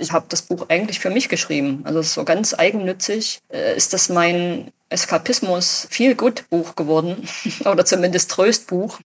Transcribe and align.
Ich 0.00 0.12
habe 0.12 0.26
das 0.28 0.42
Buch 0.42 0.66
eigentlich 0.68 1.00
für 1.00 1.10
mich 1.10 1.28
geschrieben. 1.28 1.80
Also 1.82 2.02
so 2.02 2.24
ganz 2.24 2.54
eigennützig 2.56 3.40
äh, 3.52 3.76
ist 3.76 3.92
das 3.92 4.08
mein 4.08 4.70
Eskapismus 4.90 5.88
viel 5.90 6.14
gut 6.14 6.44
Buch 6.50 6.76
geworden 6.76 7.28
oder 7.64 7.84
zumindest 7.84 8.30
Tröstbuch. 8.30 9.00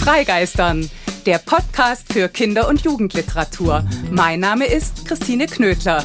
Freigeistern, 0.00 0.90
der 1.24 1.38
Podcast 1.38 2.12
für 2.12 2.28
Kinder- 2.28 2.68
und 2.68 2.82
Jugendliteratur. 2.82 3.84
Mein 4.10 4.40
Name 4.40 4.66
ist 4.66 5.06
Christine 5.06 5.46
Knödler. 5.46 6.04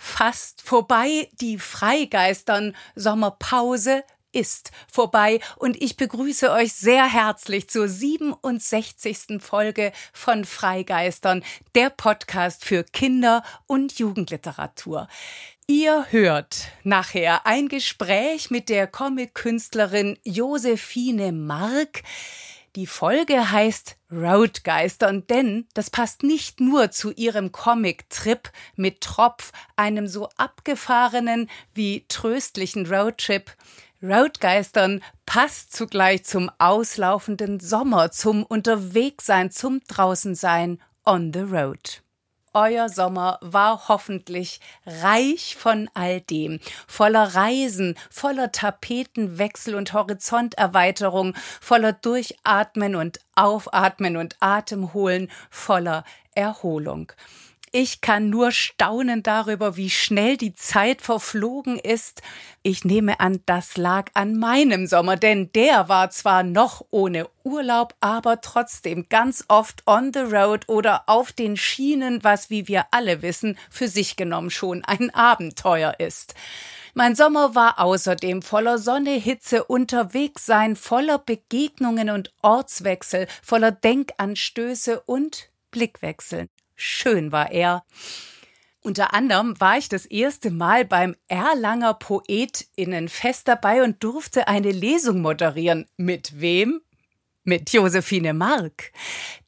fast 0.00 0.62
vorbei. 0.62 1.28
Die 1.40 1.58
Freigeistern 1.58 2.74
Sommerpause 2.94 4.02
ist 4.32 4.70
vorbei 4.90 5.40
und 5.56 5.80
ich 5.82 5.96
begrüße 5.96 6.50
euch 6.50 6.72
sehr 6.72 7.04
herzlich 7.04 7.68
zur 7.68 7.86
67. 7.86 9.40
Folge 9.40 9.92
von 10.12 10.44
Freigeistern, 10.44 11.44
der 11.74 11.90
Podcast 11.90 12.64
für 12.64 12.82
Kinder- 12.82 13.42
und 13.66 13.98
Jugendliteratur. 13.98 15.06
Ihr 15.66 16.06
hört 16.10 16.68
nachher 16.82 17.46
ein 17.46 17.68
Gespräch 17.68 18.50
mit 18.50 18.68
der 18.68 18.86
Comic-Künstlerin 18.86 20.18
Josephine 20.24 21.32
Mark. 21.32 22.02
Die 22.76 22.86
Folge 22.86 23.50
heißt 23.50 23.96
Roadgeistern, 24.12 25.26
denn 25.26 25.66
das 25.74 25.90
passt 25.90 26.22
nicht 26.22 26.60
nur 26.60 26.92
zu 26.92 27.10
ihrem 27.10 27.50
Comic-Trip 27.50 28.48
mit 28.76 29.00
Tropf, 29.00 29.50
einem 29.74 30.06
so 30.06 30.28
abgefahrenen 30.36 31.50
wie 31.74 32.04
tröstlichen 32.06 32.86
Roadtrip. 32.86 33.56
Roadgeistern 34.00 35.02
passt 35.26 35.74
zugleich 35.74 36.24
zum 36.24 36.48
auslaufenden 36.58 37.58
Sommer, 37.58 38.12
zum 38.12 38.44
Unterwegssein, 38.44 39.50
zum 39.50 39.80
Draußensein 39.88 40.80
on 41.04 41.32
the 41.32 41.40
road. 41.40 42.02
Euer 42.52 42.88
Sommer 42.88 43.38
war 43.42 43.86
hoffentlich 43.86 44.60
reich 44.84 45.54
von 45.56 45.88
all 45.94 46.20
dem, 46.20 46.58
voller 46.88 47.36
Reisen, 47.36 47.96
voller 48.10 48.50
Tapetenwechsel 48.50 49.76
und 49.76 49.92
Horizonterweiterung, 49.92 51.34
voller 51.60 51.92
Durchatmen 51.92 52.96
und 52.96 53.20
Aufatmen 53.36 54.16
und 54.16 54.34
Atemholen, 54.40 55.30
voller 55.48 56.02
Erholung. 56.34 57.12
Ich 57.72 58.00
kann 58.00 58.30
nur 58.30 58.50
staunen 58.50 59.22
darüber, 59.22 59.76
wie 59.76 59.90
schnell 59.90 60.36
die 60.36 60.54
Zeit 60.54 61.02
verflogen 61.02 61.78
ist. 61.78 62.20
Ich 62.64 62.84
nehme 62.84 63.20
an, 63.20 63.42
das 63.46 63.76
lag 63.76 64.10
an 64.14 64.36
meinem 64.36 64.88
Sommer, 64.88 65.14
denn 65.14 65.52
der 65.52 65.88
war 65.88 66.10
zwar 66.10 66.42
noch 66.42 66.84
ohne 66.90 67.28
Urlaub, 67.44 67.94
aber 68.00 68.40
trotzdem 68.40 69.06
ganz 69.08 69.44
oft 69.46 69.84
on 69.86 70.12
the 70.12 70.18
road 70.18 70.68
oder 70.68 71.04
auf 71.06 71.30
den 71.30 71.56
Schienen, 71.56 72.24
was, 72.24 72.50
wie 72.50 72.66
wir 72.66 72.86
alle 72.90 73.22
wissen, 73.22 73.56
für 73.70 73.86
sich 73.86 74.16
genommen 74.16 74.50
schon 74.50 74.84
ein 74.84 75.14
Abenteuer 75.14 75.94
ist. 76.00 76.34
Mein 76.94 77.14
Sommer 77.14 77.54
war 77.54 77.78
außerdem 77.78 78.42
voller 78.42 78.78
Sonne, 78.78 79.12
Hitze, 79.12 79.62
Unterwegssein, 79.62 80.74
voller 80.74 81.18
Begegnungen 81.18 82.10
und 82.10 82.32
Ortswechsel, 82.42 83.28
voller 83.44 83.70
Denkanstöße 83.70 85.00
und 85.02 85.50
Blickwechsel. 85.70 86.48
Schön 86.82 87.30
war 87.30 87.52
er. 87.52 87.84
Unter 88.80 89.12
anderem 89.12 89.60
war 89.60 89.76
ich 89.76 89.90
das 89.90 90.06
erste 90.06 90.50
Mal 90.50 90.86
beim 90.86 91.14
Erlanger 91.28 91.92
Poetinnenfest 91.92 93.46
dabei 93.46 93.82
und 93.82 94.02
durfte 94.02 94.48
eine 94.48 94.72
Lesung 94.72 95.20
moderieren. 95.20 95.86
Mit 95.98 96.40
wem? 96.40 96.80
Mit 97.44 97.70
Josephine 97.70 98.32
Mark. 98.32 98.92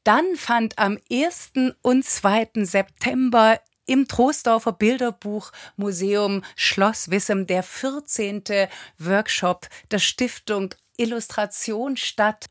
Dann 0.03 0.35
fand 0.35 0.77
am 0.77 0.99
1. 1.11 1.53
und 1.81 2.05
2. 2.05 2.49
September 2.65 3.59
im 3.87 4.07
Troisdorfer 4.07 4.73
Bilderbuchmuseum 4.73 6.43
Schloss 6.55 7.09
Wissem 7.09 7.47
der 7.47 7.63
14. 7.63 8.43
Workshop 8.99 9.67
der 9.89 9.99
Stiftung 9.99 10.75
Illustration 10.97 11.97
statt. 11.97 12.45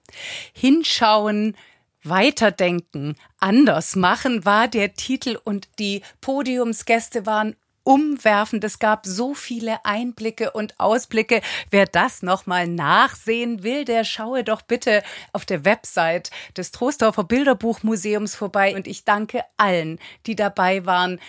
Hinschauen, 0.53 1.57
Weiterdenken, 2.05 3.17
anders 3.39 3.97
machen 3.97 4.45
war 4.45 4.69
der 4.69 4.95
Titel 4.95 5.39
und 5.43 5.69
die 5.79 6.03
Podiumsgäste 6.21 7.27
waren 7.27 7.57
umwerfend. 7.85 8.65
Es 8.65 8.79
gab 8.79 9.07
so 9.07 9.35
viele 9.35 9.85
Einblicke 9.85 10.53
und 10.53 10.79
Ausblicke. 10.79 11.41
Wer 11.71 11.87
das 11.87 12.23
nochmal 12.23 12.69
nachsehen 12.69 13.63
will, 13.63 13.85
der 13.85 14.05
schaue 14.05 14.45
doch 14.45 14.63
bitte 14.63 15.03
auf 15.33 15.45
der 15.45 15.65
Website 15.65 16.31
des 16.57 16.71
Trostorfer 16.71 17.25
Bilderbuchmuseums 17.25 18.35
vorbei. 18.35 18.75
Und 18.75 18.87
ich 18.87 19.05
danke 19.05 19.43
allen, 19.57 19.99
die 20.27 20.37
dabei 20.37 20.87
waren. 20.87 21.21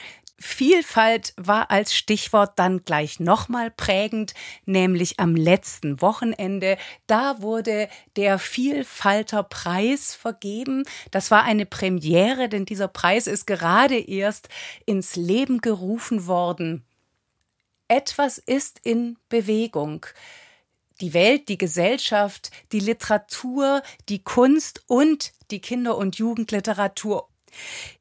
Vielfalt 0.45 1.33
war 1.37 1.71
als 1.71 1.95
Stichwort 1.95 2.59
dann 2.59 2.83
gleich 2.83 3.21
nochmal 3.21 3.71
prägend, 3.71 4.33
nämlich 4.65 5.19
am 5.21 5.37
letzten 5.37 6.01
Wochenende. 6.01 6.77
Da 7.07 7.41
wurde 7.41 7.87
der 8.17 8.37
Vielfalterpreis 8.39 10.13
vergeben. 10.13 10.83
Das 11.11 11.31
war 11.31 11.43
eine 11.43 11.65
Premiere, 11.65 12.49
denn 12.49 12.65
dieser 12.65 12.89
Preis 12.89 13.25
ist 13.25 13.47
gerade 13.47 13.97
erst 13.97 14.49
ins 14.85 15.15
Leben 15.15 15.61
gerufen 15.61 16.27
worden. 16.27 16.83
Etwas 17.87 18.37
ist 18.37 18.81
in 18.83 19.17
Bewegung 19.29 20.05
die 20.99 21.13
Welt, 21.13 21.47
die 21.47 21.57
Gesellschaft, 21.57 22.51
die 22.73 22.81
Literatur, 22.81 23.81
die 24.09 24.23
Kunst 24.23 24.83
und 24.87 25.31
die 25.51 25.61
Kinder- 25.61 25.97
und 25.97 26.17
Jugendliteratur 26.17 27.29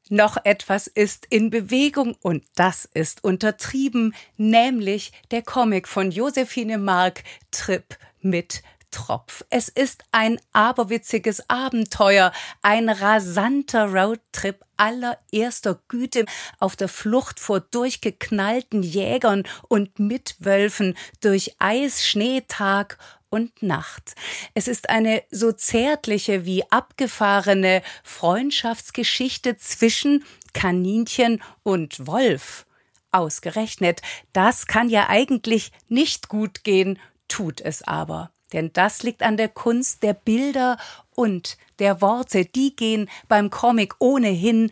noch 0.09 0.37
etwas 0.43 0.87
ist 0.87 1.25
in 1.29 1.49
Bewegung 1.49 2.15
und 2.21 2.43
das 2.55 2.85
ist 2.93 3.23
untertrieben, 3.23 4.13
nämlich 4.37 5.11
der 5.31 5.41
Comic 5.41 5.87
von 5.87 6.11
Josephine 6.11 6.77
Mark 6.77 7.23
Trip 7.51 7.97
mit 8.21 8.63
Tropf. 8.93 9.43
Es 9.49 9.69
ist 9.69 10.03
ein 10.11 10.39
aberwitziges 10.53 11.49
Abenteuer, 11.49 12.31
ein 12.61 12.89
rasanter 12.89 13.91
Roadtrip 13.91 14.63
allererster 14.77 15.79
Güte 15.87 16.25
auf 16.59 16.75
der 16.75 16.87
Flucht 16.87 17.39
vor 17.39 17.59
durchgeknallten 17.59 18.83
Jägern 18.83 19.43
und 19.67 19.99
Mitwölfen 19.99 20.95
durch 21.21 21.55
Eis, 21.59 22.05
Schnee, 22.05 22.43
Tag 22.47 22.97
und 23.33 23.63
Nacht. 23.63 24.13
Es 24.53 24.67
ist 24.67 24.91
eine 24.91 25.23
so 25.31 25.51
zärtliche 25.51 26.45
wie 26.45 26.63
abgefahrene 26.69 27.81
Freundschaftsgeschichte 28.03 29.57
zwischen 29.57 30.23
Kaninchen 30.53 31.41
und 31.63 32.05
Wolf. 32.05 32.67
Ausgerechnet, 33.11 34.03
das 34.33 34.67
kann 34.67 34.87
ja 34.87 35.09
eigentlich 35.09 35.71
nicht 35.89 36.29
gut 36.29 36.63
gehen, 36.63 36.99
tut 37.27 37.59
es 37.59 37.81
aber. 37.81 38.29
Denn 38.53 38.71
das 38.71 39.01
liegt 39.01 39.23
an 39.23 39.35
der 39.35 39.49
Kunst 39.49 40.03
der 40.03 40.13
Bilder 40.13 40.77
und 41.15 41.57
der 41.79 42.01
Worte. 42.01 42.45
Die 42.45 42.75
gehen 42.75 43.09
beim 43.27 43.49
Comic 43.49 43.95
ohnehin 43.97 44.71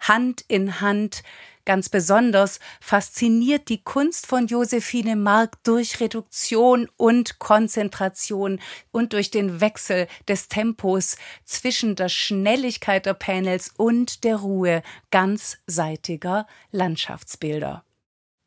Hand 0.00 0.44
in 0.48 0.80
Hand. 0.80 1.22
Ganz 1.70 1.88
besonders 1.88 2.58
fasziniert 2.80 3.68
die 3.68 3.84
Kunst 3.84 4.26
von 4.26 4.48
Josephine 4.48 5.14
Mark 5.14 5.62
durch 5.62 6.00
Reduktion 6.00 6.88
und 6.96 7.38
Konzentration 7.38 8.58
und 8.90 9.12
durch 9.12 9.30
den 9.30 9.60
Wechsel 9.60 10.08
des 10.26 10.48
Tempos 10.48 11.16
zwischen 11.44 11.94
der 11.94 12.08
Schnelligkeit 12.08 13.06
der 13.06 13.14
Panels 13.14 13.72
und 13.76 14.24
der 14.24 14.38
Ruhe 14.38 14.82
ganzseitiger 15.12 16.48
Landschaftsbilder. 16.72 17.84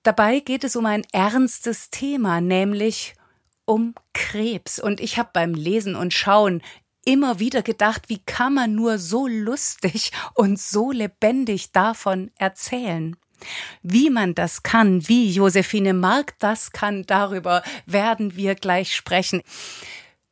Dabei 0.04 0.42
geht 0.42 0.66
es 0.66 0.76
um 0.76 0.86
ein 0.86 1.04
ernstes 1.14 1.92
Thema, 1.92 2.42
nämlich 2.42 3.16
um 3.64 3.96
Krebs. 4.14 4.80
Und 4.80 5.00
ich 5.00 5.18
habe 5.18 5.30
beim 5.32 5.54
Lesen 5.54 5.96
und 5.96 6.14
Schauen 6.14 6.62
immer 7.06 7.40
wieder 7.40 7.62
gedacht, 7.62 8.10
wie 8.10 8.20
kann 8.20 8.54
man 8.54 8.76
nur 8.76 8.98
so 8.98 9.28
lustig 9.28 10.12
und 10.34 10.60
so 10.60 10.92
lebendig 10.92 11.72
davon 11.72 12.32
erzählen? 12.38 13.16
Wie 13.82 14.10
man 14.10 14.36
das 14.36 14.64
kann, 14.64 15.08
wie 15.08 15.32
Josephine 15.32 15.94
Mark 15.94 16.36
das 16.40 16.72
kann, 16.72 17.06
darüber 17.06 17.64
werden 17.86 18.36
wir 18.36 18.56
gleich 18.56 18.96
sprechen. 18.96 19.42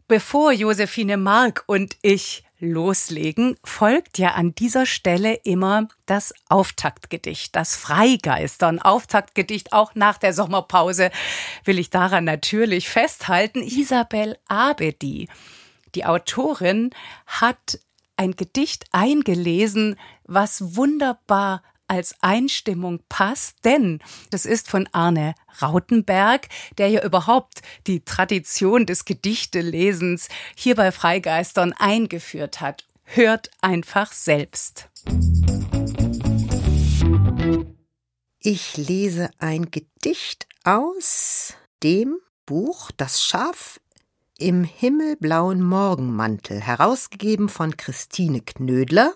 Bevor 0.08 0.52
Josephine 0.52 1.18
Mark 1.18 1.64
und 1.68 1.98
ich 2.02 2.44
loslegen, 2.62 3.58
folgt 3.64 4.18
ja 4.18 4.34
an 4.34 4.54
dieser 4.54 4.86
Stelle 4.86 5.34
immer 5.44 5.88
das 6.06 6.34
Auftaktgedicht, 6.48 7.56
das 7.56 7.76
Freigeistern. 7.76 8.80
Auftaktgedicht 8.80 9.74
auch 9.74 9.96
nach 9.96 10.18
der 10.18 10.34
Sommerpause 10.34 11.12
will 11.66 11.80
ich 11.80 11.90
daran 11.90 12.24
natürlich 12.24 12.88
festhalten. 12.88 13.64
Isabel 13.64 14.38
Abedi, 14.48 15.28
die 15.96 16.06
Autorin, 16.06 16.92
hat 17.26 17.80
ein 18.18 18.36
Gedicht 18.36 18.86
eingelesen, 18.92 19.98
was 20.26 20.76
wunderbar 20.76 21.64
als 21.88 22.16
Einstimmung 22.22 23.02
passt, 23.10 23.66
denn 23.66 24.00
das 24.30 24.46
ist 24.46 24.70
von 24.70 24.88
Arne 24.94 25.36
Rautenberg, 25.62 26.48
der 26.78 26.88
ja 26.88 27.04
überhaupt 27.04 27.62
die 27.86 28.06
Tradition 28.06 28.86
des 28.86 29.04
Gedichtelesens 29.04 30.30
hier 30.56 30.76
bei 30.76 30.94
Freigeistern 30.94 31.74
eingeführt 31.74 32.62
hat. 32.62 32.86
Hört 33.04 33.52
einfach 33.60 34.14
selbst. 34.14 34.90
Ich 38.40 38.78
lese 38.78 39.30
ein 39.40 39.70
Gedicht 39.70 40.48
aus 40.64 41.56
dem 41.84 42.20
Buch 42.46 42.92
Das 42.96 43.22
Schaf 43.22 43.82
im 44.42 44.64
himmelblauen 44.64 45.62
Morgenmantel, 45.62 46.60
herausgegeben 46.60 47.48
von 47.48 47.78
Christine 47.78 48.42
Knödler, 48.42 49.14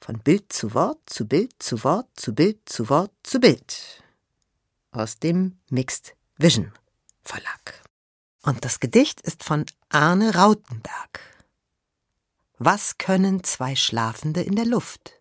von 0.00 0.18
Bild 0.18 0.52
zu 0.52 0.74
Wort 0.74 0.98
zu 1.06 1.28
Bild 1.28 1.62
zu 1.62 1.84
Wort 1.84 2.08
zu 2.16 2.34
Bild 2.34 2.68
zu 2.68 2.88
Wort 2.88 3.12
zu 3.22 3.38
Bild. 3.38 4.02
Aus 4.90 5.18
dem 5.18 5.58
Mixed 5.68 6.16
Vision 6.36 6.72
Verlag. 7.22 7.84
Und 8.42 8.64
das 8.64 8.80
Gedicht 8.80 9.20
ist 9.20 9.44
von 9.44 9.66
Arne 9.88 10.34
Rautenberg. 10.34 11.20
Was 12.58 12.98
können 12.98 13.44
zwei 13.44 13.76
Schlafende 13.76 14.42
in 14.42 14.56
der 14.56 14.66
Luft? 14.66 15.20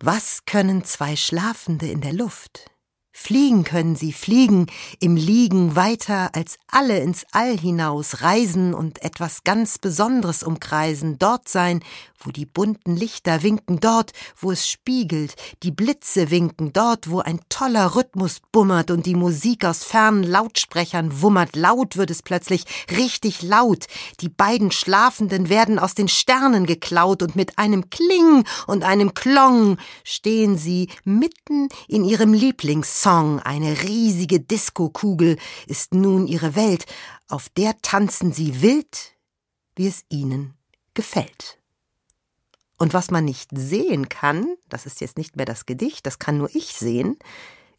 Was 0.00 0.44
können 0.46 0.82
zwei 0.84 1.14
Schlafende 1.14 1.88
in 1.88 2.00
der 2.00 2.12
Luft? 2.12 2.70
Fliegen 3.20 3.64
können 3.64 3.96
sie, 3.96 4.12
fliegen 4.12 4.68
im 5.00 5.16
Liegen 5.16 5.74
weiter 5.74 6.30
als 6.34 6.56
alle 6.68 7.00
ins 7.00 7.26
All 7.32 7.58
hinaus, 7.58 8.22
reisen 8.22 8.72
und 8.72 9.02
etwas 9.02 9.42
ganz 9.42 9.76
Besonderes 9.76 10.44
umkreisen, 10.44 11.18
dort 11.18 11.48
sein, 11.48 11.80
wo 12.20 12.30
die 12.30 12.46
bunten 12.46 12.96
Lichter 12.96 13.42
winken, 13.42 13.80
dort, 13.80 14.12
wo 14.40 14.50
es 14.50 14.68
spiegelt, 14.68 15.34
die 15.62 15.70
Blitze 15.70 16.30
winken, 16.30 16.72
dort, 16.72 17.10
wo 17.10 17.20
ein 17.20 17.40
toller 17.48 17.96
Rhythmus 17.96 18.40
bummert 18.50 18.90
und 18.90 19.04
die 19.04 19.14
Musik 19.14 19.64
aus 19.64 19.84
fernen 19.84 20.22
Lautsprechern 20.22 21.20
wummert, 21.20 21.54
laut 21.54 21.96
wird 21.96 22.10
es 22.10 22.22
plötzlich, 22.22 22.64
richtig 22.96 23.42
laut, 23.42 23.86
die 24.20 24.28
beiden 24.28 24.70
Schlafenden 24.70 25.48
werden 25.48 25.78
aus 25.78 25.94
den 25.94 26.08
Sternen 26.08 26.66
geklaut 26.66 27.22
und 27.22 27.36
mit 27.36 27.58
einem 27.58 27.90
Kling 27.90 28.44
und 28.66 28.84
einem 28.84 29.12
Klong 29.12 29.76
stehen 30.02 30.56
sie 30.56 30.88
mitten 31.04 31.68
in 31.88 32.04
ihrem 32.04 32.32
Lieblingssong 32.32 33.07
Song, 33.08 33.40
eine 33.40 33.84
riesige 33.84 34.38
Diskokugel, 34.38 35.38
ist 35.66 35.94
nun 35.94 36.26
ihre 36.26 36.54
Welt, 36.54 36.84
auf 37.26 37.48
der 37.48 37.80
tanzen 37.80 38.34
sie 38.34 38.60
wild, 38.60 39.14
wie 39.76 39.86
es 39.86 40.04
ihnen 40.10 40.52
gefällt. 40.92 41.58
Und 42.76 42.92
was 42.92 43.10
man 43.10 43.24
nicht 43.24 43.48
sehen 43.54 44.10
kann, 44.10 44.56
das 44.68 44.84
ist 44.84 45.00
jetzt 45.00 45.16
nicht 45.16 45.36
mehr 45.36 45.46
das 45.46 45.64
Gedicht, 45.64 46.04
das 46.04 46.18
kann 46.18 46.36
nur 46.36 46.54
ich 46.54 46.74
sehen, 46.74 47.16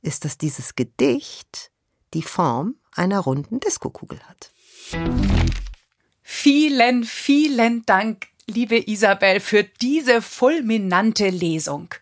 ist, 0.02 0.26
dass 0.26 0.40
dieses 0.40 0.74
Gedicht 0.74 1.70
die 2.16 2.24
Form 2.24 2.74
einer 2.96 3.20
runden 3.20 3.60
Diskokugel 3.60 4.20
hat. 4.28 4.52
Vielen, 6.24 7.04
vielen 7.04 7.86
Dank, 7.86 8.30
liebe 8.48 8.90
Isabel, 8.90 9.42
für 9.42 9.64
diese 9.64 10.24
fulminante 10.24 11.30
Lesung 11.30 11.94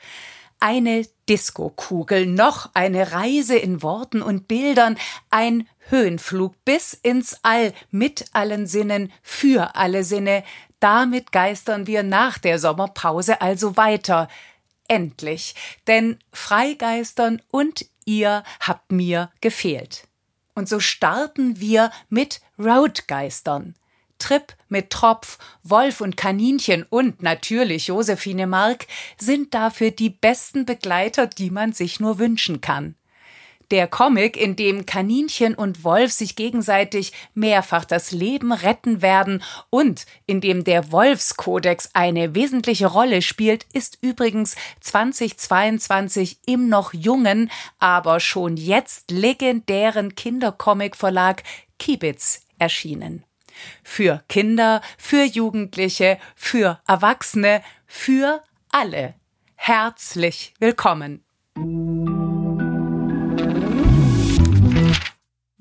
eine 0.59 1.05
Diskokugel, 1.29 2.25
noch 2.25 2.69
eine 2.73 3.11
Reise 3.11 3.57
in 3.57 3.81
Worten 3.83 4.21
und 4.21 4.47
Bildern, 4.47 4.97
ein 5.29 5.67
Höhenflug 5.89 6.53
bis 6.65 6.93
ins 6.93 7.39
All 7.43 7.73
mit 7.91 8.25
allen 8.33 8.67
Sinnen, 8.67 9.11
für 9.21 9.75
alle 9.75 10.03
Sinne. 10.03 10.43
Damit 10.79 11.31
geistern 11.31 11.87
wir 11.87 12.03
nach 12.03 12.37
der 12.37 12.59
Sommerpause 12.59 13.41
also 13.41 13.77
weiter. 13.77 14.27
Endlich, 14.87 15.55
denn 15.87 16.17
Freigeistern 16.31 17.41
und 17.51 17.85
ihr 18.05 18.43
habt 18.61 18.91
mir 18.91 19.31
gefehlt. 19.41 20.07
Und 20.55 20.69
so 20.69 20.79
starten 20.79 21.59
wir 21.59 21.91
mit 22.09 22.41
Roadgeistern. 22.57 23.75
Tripp 24.19 24.55
mit 24.69 24.89
Tropf, 24.89 25.37
Wolf 25.63 26.01
und 26.01 26.17
Kaninchen 26.17 26.85
und 26.89 27.21
natürlich 27.21 27.87
Josephine 27.87 28.47
Mark 28.47 28.87
sind 29.17 29.53
dafür 29.53 29.91
die 29.91 30.09
besten 30.09 30.65
Begleiter, 30.65 31.27
die 31.27 31.51
man 31.51 31.73
sich 31.73 31.99
nur 31.99 32.19
wünschen 32.19 32.61
kann. 32.61 32.95
Der 33.69 33.87
Comic, 33.87 34.37
in 34.37 34.55
dem 34.55 34.85
Kaninchen 34.85 35.53
und 35.53 35.83
Wolf 35.83 36.13
sich 36.13 36.37
gegenseitig 36.37 37.11
mehrfach 37.33 37.83
das 37.83 38.11
Leben 38.11 38.53
retten 38.53 39.01
werden 39.01 39.43
und 39.69 40.05
in 40.25 40.39
dem 40.39 40.63
der 40.63 40.93
Wolfskodex 40.93 41.89
eine 41.93 42.33
wesentliche 42.33 42.87
Rolle 42.87 43.21
spielt, 43.21 43.65
ist 43.73 43.97
übrigens 44.01 44.55
2022 44.79 46.39
im 46.45 46.69
noch 46.69 46.93
jungen, 46.93 47.51
aber 47.77 48.21
schon 48.21 48.55
jetzt 48.55 49.11
legendären 49.11 50.15
Kindercomic-Verlag 50.15 51.43
Kibitz 51.77 52.45
erschienen. 52.57 53.26
Für 53.83 54.23
Kinder, 54.29 54.81
für 54.97 55.23
Jugendliche, 55.23 56.17
für 56.35 56.79
Erwachsene, 56.87 57.61
für 57.85 58.43
alle. 58.71 59.15
Herzlich 59.55 60.53
willkommen. 60.59 61.23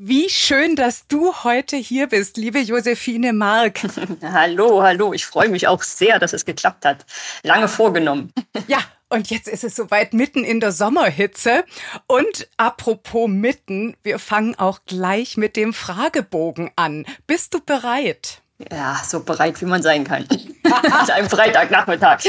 Wie 0.08 0.30
schön, 0.30 0.76
dass 0.76 1.08
du 1.08 1.34
heute 1.42 1.74
hier 1.74 2.06
bist, 2.06 2.36
liebe 2.36 2.60
Josephine 2.60 3.32
Mark. 3.32 3.80
hallo, 4.22 4.80
hallo. 4.80 5.12
Ich 5.12 5.26
freue 5.26 5.48
mich 5.48 5.66
auch 5.66 5.82
sehr, 5.82 6.20
dass 6.20 6.32
es 6.32 6.44
geklappt 6.44 6.84
hat. 6.84 7.04
Lange 7.42 7.66
vorgenommen. 7.66 8.32
ja, 8.68 8.78
und 9.08 9.30
jetzt 9.30 9.48
ist 9.48 9.64
es 9.64 9.74
soweit 9.74 10.14
mitten 10.14 10.44
in 10.44 10.60
der 10.60 10.70
Sommerhitze. 10.70 11.64
Und 12.06 12.48
apropos 12.56 13.28
mitten, 13.28 13.96
wir 14.04 14.20
fangen 14.20 14.56
auch 14.56 14.78
gleich 14.86 15.36
mit 15.36 15.56
dem 15.56 15.72
Fragebogen 15.74 16.70
an. 16.76 17.04
Bist 17.26 17.54
du 17.54 17.60
bereit? 17.60 18.42
Ja, 18.70 19.02
so 19.04 19.24
bereit, 19.24 19.60
wie 19.60 19.66
man 19.66 19.82
sein 19.82 20.04
kann. 20.04 20.24
An 20.62 21.10
einem 21.10 21.28
Freitagnachmittag. 21.28 22.20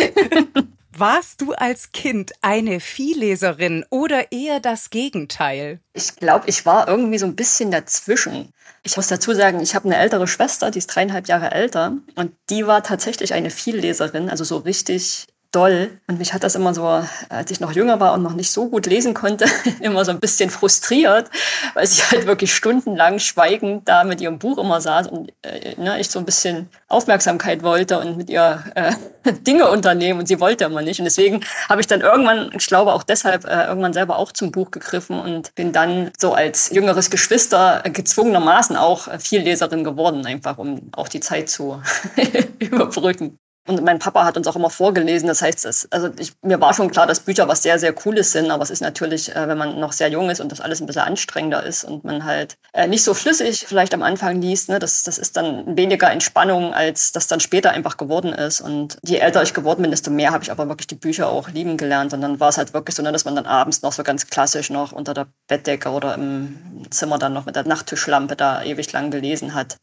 Warst 1.00 1.42
du 1.42 1.54
als 1.54 1.92
Kind 1.92 2.32
eine 2.42 2.80
Viehleserin 2.80 3.86
oder 3.92 4.32
eher 4.32 4.60
das 4.60 4.90
Gegenteil? 4.90 5.80
Ich 5.94 6.16
glaube, 6.16 6.50
ich 6.50 6.66
war 6.66 6.88
irgendwie 6.88 7.20
so 7.20 7.28
ein 7.28 7.36
bisschen 7.36 7.70
dazwischen. 7.70 8.52
Ich 8.82 8.98
muss 8.98 9.06
dazu 9.06 9.32
sagen, 9.36 9.60
ich 9.60 9.76
habe 9.76 9.86
eine 9.86 9.98
ältere 9.98 10.26
Schwester, 10.26 10.72
die 10.72 10.80
ist 10.80 10.88
dreieinhalb 10.88 11.28
Jahre 11.28 11.52
älter 11.52 11.98
und 12.16 12.32
die 12.50 12.66
war 12.66 12.82
tatsächlich 12.82 13.36
eine 13.36 13.52
Vielleserin, 13.52 14.28
also 14.28 14.44
so 14.44 14.58
richtig 14.58 15.28
doll. 15.52 16.00
Und 16.08 16.20
mich 16.20 16.34
hat 16.34 16.44
das 16.44 16.56
immer 16.56 16.74
so, 16.74 17.04
als 17.30 17.52
ich 17.52 17.60
noch 17.60 17.72
jünger 17.72 18.00
war 18.00 18.14
und 18.14 18.24
noch 18.24 18.34
nicht 18.34 18.52
so 18.52 18.68
gut 18.70 18.86
lesen 18.86 19.14
konnte, 19.14 19.46
immer 19.82 20.06
so 20.06 20.12
ein 20.12 20.20
bisschen 20.20 20.50
frustriert, 20.50 21.30
weil 21.74 21.88
sie 21.88 22.02
halt 22.04 22.28
wirklich 22.28 22.54
stundenlang 22.54 23.20
schweigend 23.20 23.88
da 23.88 24.04
mit 24.04 24.22
ihrem 24.22 24.40
Buch 24.40 24.58
immer 24.58 24.82
saß 24.82 25.08
und 25.08 25.32
äh, 25.42 25.76
ne, 25.78 26.00
ich 26.00 26.10
so 26.10 26.20
ein 26.20 26.26
bisschen 26.26 26.70
Aufmerksamkeit 26.88 27.64
wollte 27.64 28.00
und 28.00 28.18
mit 28.18 28.30
ihr 28.30 28.64
äh, 28.76 28.94
Dinge 29.42 29.70
unternehmen 29.70 30.20
und 30.20 30.28
sie 30.28 30.40
wollte 30.40 30.66
immer 30.66 30.82
nicht. 30.82 31.00
Und 31.00 31.06
deswegen 31.06 31.42
habe 31.70 31.82
ich 31.82 31.88
dann 31.88 32.02
irgendwann, 32.02 32.52
ich 32.58 32.68
glaube 32.68 32.94
auch 32.94 33.04
deshalb, 33.04 33.46
äh, 33.46 33.66
irgendwann 33.66 33.94
selber 33.94 34.18
auch 34.18 34.32
zum 34.32 34.52
Buch 34.52 34.72
gegriffen 34.72 35.20
und 35.20 35.56
bin 35.56 35.72
dann 35.72 36.12
so 36.18 36.34
als 36.34 36.70
jüngeres 36.72 37.10
Geschwister 37.10 37.84
gezwungenermaßen 37.84 38.76
auch 38.76 39.08
viel 39.20 39.42
Leserin 39.42 39.84
geworden, 39.84 40.26
einfach 40.26 40.58
um 40.58 40.90
auch 40.96 41.08
die 41.08 41.20
Zeit 41.20 41.50
zu 41.50 41.82
überbrücken. 42.60 43.38
Und 43.68 43.84
mein 43.84 44.00
Papa 44.00 44.24
hat 44.24 44.38
uns 44.38 44.48
auch 44.48 44.56
immer 44.56 44.70
vorgelesen. 44.70 45.28
Das 45.28 45.42
heißt, 45.42 45.66
das, 45.66 45.88
also 45.92 46.10
ich, 46.18 46.32
mir 46.42 46.62
war 46.62 46.74
schon 46.74 46.90
klar, 46.90 47.06
dass 47.06 47.20
Bücher 47.20 47.50
was 47.50 47.64
sehr, 47.64 47.78
sehr 47.80 47.92
Cooles 47.92 48.32
sind. 48.32 48.50
Aber 48.50 48.64
es 48.64 48.70
ist 48.70 48.80
natürlich, 48.80 49.36
äh, 49.36 49.48
wenn 49.48 49.58
man 49.58 49.78
noch 49.80 49.92
sehr 49.92 50.08
jung 50.10 50.30
ist 50.30 50.40
und 50.40 50.52
das 50.52 50.62
alles 50.62 50.80
ein 50.80 50.88
bisschen 50.88 51.02
anstrengender 51.02 51.64
ist 51.64 51.84
und 51.84 52.06
man 52.06 52.24
halt 52.24 52.58
äh, 52.72 52.88
nicht 52.88 53.04
so 53.04 53.14
flüssig 53.14 53.66
vielleicht 53.68 53.94
am 53.94 54.04
Anfang 54.04 54.42
liest, 54.42 54.70
ne, 54.70 54.80
das, 54.80 55.04
das 55.04 55.18
ist 55.18 55.36
dann 55.36 55.76
weniger 55.76 56.10
Entspannung, 56.10 56.74
als 56.74 57.12
das 57.12 57.28
dann 57.28 57.42
später 57.42 57.72
einfach 57.72 57.98
geworden 57.98 58.32
ist. 58.32 58.62
Und 58.62 58.98
je 59.04 59.18
älter 59.18 59.44
ich 59.44 59.54
geworden 59.54 59.82
bin, 59.82 59.92
desto 59.92 60.12
mehr 60.12 60.32
habe 60.32 60.44
ich 60.44 60.52
aber 60.52 60.70
wirklich 60.70 60.88
die 60.88 60.96
Bücher 60.96 61.28
auch 61.28 61.50
lieben 61.50 61.76
gelernt. 61.76 62.14
Und 62.14 62.22
dann 62.22 62.40
war 62.40 62.50
es 62.50 62.58
halt 62.58 62.74
wirklich 62.74 62.96
so, 62.96 63.04
ne, 63.04 63.12
dass 63.12 63.26
man 63.26 63.36
dann 63.36 63.46
abends 63.46 63.82
noch 63.82 63.92
so 63.92 64.04
ganz 64.04 64.28
klassisch 64.28 64.70
noch 64.70 64.94
unter 64.94 65.14
der 65.14 65.28
Bettdecke 65.48 65.90
oder 65.90 66.16
im 66.16 66.84
Zimmer 66.90 67.18
dann 67.18 67.34
noch 67.34 67.46
mit 67.46 67.58
der 67.58 67.68
Nachttischlampe 67.68 68.38
da 68.38 68.64
ewig 68.64 68.92
lang 68.94 69.12
gelesen 69.12 69.54
hat. 69.54 69.76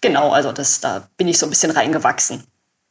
Genau, 0.00 0.30
also 0.30 0.52
das, 0.52 0.80
da 0.80 1.06
bin 1.18 1.28
ich 1.28 1.38
so 1.38 1.46
ein 1.46 1.50
bisschen 1.50 1.70
reingewachsen. 1.70 2.42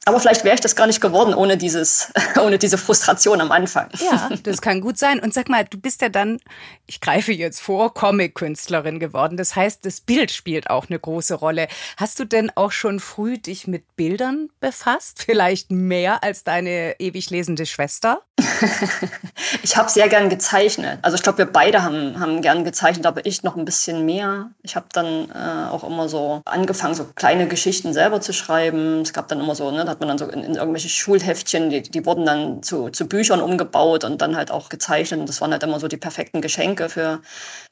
Aber 0.05 0.19
vielleicht 0.19 0.43
wäre 0.43 0.55
ich 0.55 0.61
das 0.61 0.75
gar 0.75 0.87
nicht 0.87 1.01
geworden 1.01 1.33
ohne 1.33 1.57
dieses, 1.57 2.11
ohne 2.41 2.57
diese 2.57 2.77
Frustration 2.77 3.41
am 3.41 3.51
Anfang. 3.51 3.89
Ja, 3.99 4.29
das 4.43 4.61
kann 4.61 4.81
gut 4.81 4.97
sein. 4.97 5.19
Und 5.19 5.33
sag 5.33 5.49
mal, 5.49 5.65
du 5.65 5.77
bist 5.77 6.01
ja 6.01 6.09
dann, 6.09 6.39
ich 6.87 7.01
greife 7.01 7.31
jetzt 7.31 7.61
vor, 7.61 7.93
Comic-Künstlerin 7.93 8.99
geworden. 8.99 9.37
Das 9.37 9.55
heißt, 9.55 9.85
das 9.85 10.01
Bild 10.01 10.31
spielt 10.31 10.69
auch 10.69 10.87
eine 10.89 10.99
große 10.99 11.35
Rolle. 11.35 11.67
Hast 11.97 12.19
du 12.19 12.25
denn 12.25 12.51
auch 12.55 12.71
schon 12.71 12.99
früh 12.99 13.37
dich 13.37 13.67
mit 13.67 13.95
Bildern 13.95 14.49
befasst? 14.59 15.23
Vielleicht 15.25 15.69
mehr 15.71 16.23
als 16.23 16.43
deine 16.43 16.95
ewig 16.99 17.29
lesende 17.29 17.65
Schwester? 17.65 18.21
ich 19.63 19.77
habe 19.77 19.89
sehr 19.89 20.07
gern 20.09 20.29
gezeichnet. 20.29 20.99
Also 21.01 21.15
ich 21.15 21.23
glaube, 21.23 21.39
wir 21.39 21.45
beide 21.45 21.83
haben, 21.83 22.19
haben 22.19 22.41
gern 22.41 22.63
gezeichnet, 22.63 23.05
aber 23.05 23.25
ich 23.25 23.43
noch 23.43 23.55
ein 23.55 23.65
bisschen 23.65 24.05
mehr. 24.05 24.51
Ich 24.61 24.75
habe 24.75 24.87
dann 24.93 25.29
äh, 25.31 25.69
auch 25.69 25.83
immer 25.83 26.09
so 26.09 26.41
angefangen, 26.45 26.95
so 26.95 27.05
kleine 27.15 27.47
Geschichten 27.47 27.93
selber 27.93 28.21
zu 28.21 28.33
schreiben. 28.33 29.01
Es 29.01 29.13
gab 29.13 29.27
dann 29.27 29.39
immer 29.39 29.55
so, 29.55 29.71
ne, 29.71 29.85
da 29.85 29.91
hat 29.91 29.99
man 29.99 30.09
dann 30.09 30.17
so 30.17 30.25
in, 30.25 30.43
in 30.43 30.55
irgendwelche 30.55 30.89
Schulheftchen, 30.89 31.69
die, 31.69 31.81
die 31.81 32.05
wurden 32.05 32.25
dann 32.25 32.63
zu, 32.63 32.89
zu 32.89 33.07
Büchern 33.07 33.41
umgebaut 33.41 34.03
und 34.03 34.21
dann 34.21 34.35
halt 34.35 34.51
auch 34.51 34.69
gezeichnet. 34.69 35.19
Und 35.19 35.29
das 35.29 35.41
waren 35.41 35.51
halt 35.51 35.63
immer 35.63 35.79
so 35.79 35.87
die 35.87 35.97
perfekten 35.97 36.41
Geschenke 36.41 36.89
für, 36.89 37.21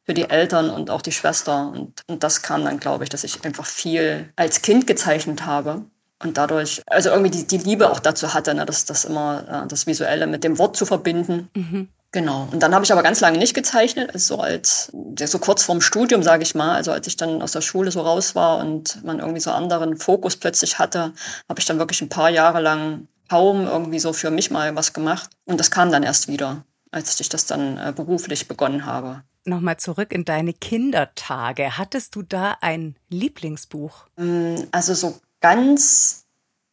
für 0.06 0.14
die 0.14 0.30
Eltern 0.30 0.70
und 0.70 0.90
auch 0.90 1.02
die 1.02 1.12
Schwester. 1.12 1.72
Und, 1.74 2.02
und 2.08 2.24
das 2.24 2.42
kam 2.42 2.64
dann, 2.66 2.80
glaube 2.80 3.04
ich, 3.04 3.10
dass 3.10 3.24
ich 3.24 3.44
einfach 3.46 3.66
viel 3.66 4.30
als 4.36 4.62
Kind 4.62 4.88
gezeichnet 4.88 5.46
habe 5.46 5.86
und 6.24 6.38
dadurch, 6.38 6.82
also 6.88 7.10
irgendwie 7.10 7.30
die, 7.30 7.46
die 7.46 7.58
Liebe 7.58 7.92
auch 7.92 8.00
dazu 8.00 8.34
hatte, 8.34 8.54
ne, 8.54 8.66
das, 8.66 8.86
das 8.86 9.06
immer, 9.06 9.64
äh, 9.66 9.68
das 9.68 9.86
Visuelle 9.86 10.28
mit 10.28 10.44
dem 10.44 10.58
Wort 10.58 10.76
zu 10.76 10.86
verbinden. 10.86 11.50
Mhm. 11.56 11.90
Genau. 12.12 12.48
Und 12.52 12.64
dann 12.64 12.74
habe 12.74 12.86
ich 12.86 12.92
aber 12.92 13.04
ganz 13.04 13.20
lange 13.20 13.38
nicht 13.38 13.54
gezeichnet, 13.54 14.12
also 14.14 14.36
so 14.36 14.42
als 14.42 14.92
so 15.26 15.40
kurz 15.40 15.64
vorm 15.64 15.82
Studium, 15.82 16.24
sage 16.24 16.44
ich 16.44 16.56
mal, 16.56 16.76
also 16.76 16.92
als 16.92 17.06
ich 17.06 17.18
dann 17.18 17.42
aus 17.42 17.52
der 17.52 17.62
Schule 17.62 17.92
so 17.92 18.02
raus 18.02 18.34
war 18.34 18.60
und 18.60 19.04
man 19.04 19.20
irgendwie 19.20 19.42
so 19.42 19.52
anderen 19.52 19.98
Fokus 19.98 20.38
plötzlich 20.38 20.80
hatte, 20.80 21.14
habe 21.50 21.60
ich 21.60 21.66
dann 21.66 21.80
wirklich 21.80 22.02
ein 22.02 22.10
paar 22.10 22.30
Jahre 22.30 22.62
lang 22.62 23.08
kaum 23.30 23.68
irgendwie 23.68 24.00
so 24.00 24.14
für 24.14 24.32
mich 24.32 24.52
mal 24.52 24.76
was 24.76 24.94
gemacht. 24.94 25.30
Und 25.46 25.60
das 25.60 25.70
kam 25.70 25.92
dann 25.92 26.04
erst 26.04 26.30
wieder, 26.30 26.64
als 26.92 27.20
ich 27.20 27.28
das 27.30 27.46
dann 27.46 27.78
äh, 27.78 27.94
beruflich 27.94 28.48
begonnen 28.48 28.86
habe. 28.86 29.24
Nochmal 29.44 29.78
zurück 29.78 30.12
in 30.12 30.26
deine 30.26 30.54
Kindertage. 30.54 31.78
Hattest 31.78 32.16
du 32.16 32.22
da 32.22 32.58
ein 32.62 32.96
Lieblingsbuch? 33.10 34.08
Mm, 34.18 34.56
also 34.72 34.94
so 34.94 35.20
ganz 35.42 36.28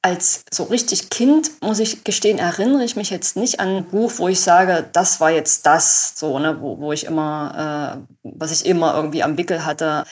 als 0.04 0.44
so 0.52 0.64
richtig 0.64 1.08
Kind, 1.08 1.62
muss 1.62 1.78
ich 1.78 2.04
gestehen, 2.04 2.38
erinnere 2.38 2.84
ich 2.84 2.94
mich 2.94 3.08
jetzt 3.08 3.38
nicht 3.38 3.58
an 3.58 3.68
ein 3.68 3.84
Buch, 3.86 4.12
wo 4.16 4.28
ich 4.28 4.38
sage, 4.38 4.84
das 4.92 5.18
war 5.18 5.30
jetzt 5.30 5.64
das, 5.64 6.12
so, 6.14 6.38
ne, 6.38 6.60
wo, 6.60 6.78
wo 6.78 6.92
ich 6.92 7.04
immer, 7.04 8.04
äh, 8.22 8.28
was 8.36 8.52
ich 8.52 8.66
immer 8.66 8.94
irgendwie 8.94 9.22
am 9.22 9.38
Wickel 9.38 9.64
hatte. 9.64 10.04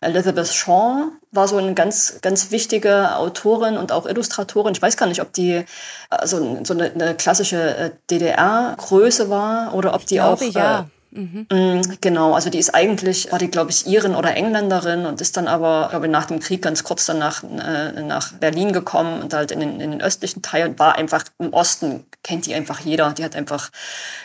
Elizabeth 0.00 0.46
Shaw 0.46 1.08
war 1.32 1.48
so 1.48 1.56
eine 1.56 1.74
ganz, 1.74 2.20
ganz 2.22 2.52
wichtige 2.52 3.16
Autorin 3.16 3.76
und 3.76 3.90
auch 3.90 4.06
Illustratorin. 4.06 4.72
Ich 4.72 4.80
weiß 4.80 4.96
gar 4.96 5.06
nicht, 5.06 5.20
ob 5.20 5.32
die 5.32 5.64
also 6.08 6.60
so 6.62 6.72
eine, 6.72 6.92
eine 6.92 7.16
klassische 7.16 7.76
äh, 7.76 7.90
DDR-Größe 8.08 9.30
war 9.30 9.74
oder 9.74 9.94
ob 9.94 10.06
die 10.06 10.20
auch. 10.20 10.38
Glaube, 10.38 10.52
ja. 10.58 10.80
Äh, 10.80 10.84
Mhm. 11.12 11.46
Genau, 12.00 12.34
also 12.34 12.50
die 12.50 12.58
ist 12.58 12.72
eigentlich, 12.72 13.32
war 13.32 13.40
die, 13.40 13.50
glaube 13.50 13.70
ich, 13.70 13.86
Irin 13.86 14.14
oder 14.14 14.36
Engländerin 14.36 15.06
und 15.06 15.20
ist 15.20 15.36
dann 15.36 15.48
aber, 15.48 15.88
glaube 15.90 16.06
ich, 16.06 16.12
nach 16.12 16.26
dem 16.26 16.38
Krieg 16.38 16.62
ganz 16.62 16.84
kurz 16.84 17.06
danach 17.06 17.42
äh, 17.42 18.00
nach 18.02 18.32
Berlin 18.34 18.72
gekommen 18.72 19.20
und 19.20 19.34
halt 19.34 19.50
in 19.50 19.58
den, 19.58 19.80
in 19.80 19.90
den 19.90 20.02
östlichen 20.02 20.40
Teil 20.40 20.68
und 20.68 20.78
war 20.78 20.96
einfach 20.96 21.24
im 21.38 21.52
Osten, 21.52 22.04
kennt 22.22 22.46
die 22.46 22.54
einfach 22.54 22.80
jeder. 22.80 23.12
Die 23.12 23.24
hat 23.24 23.34
einfach 23.34 23.70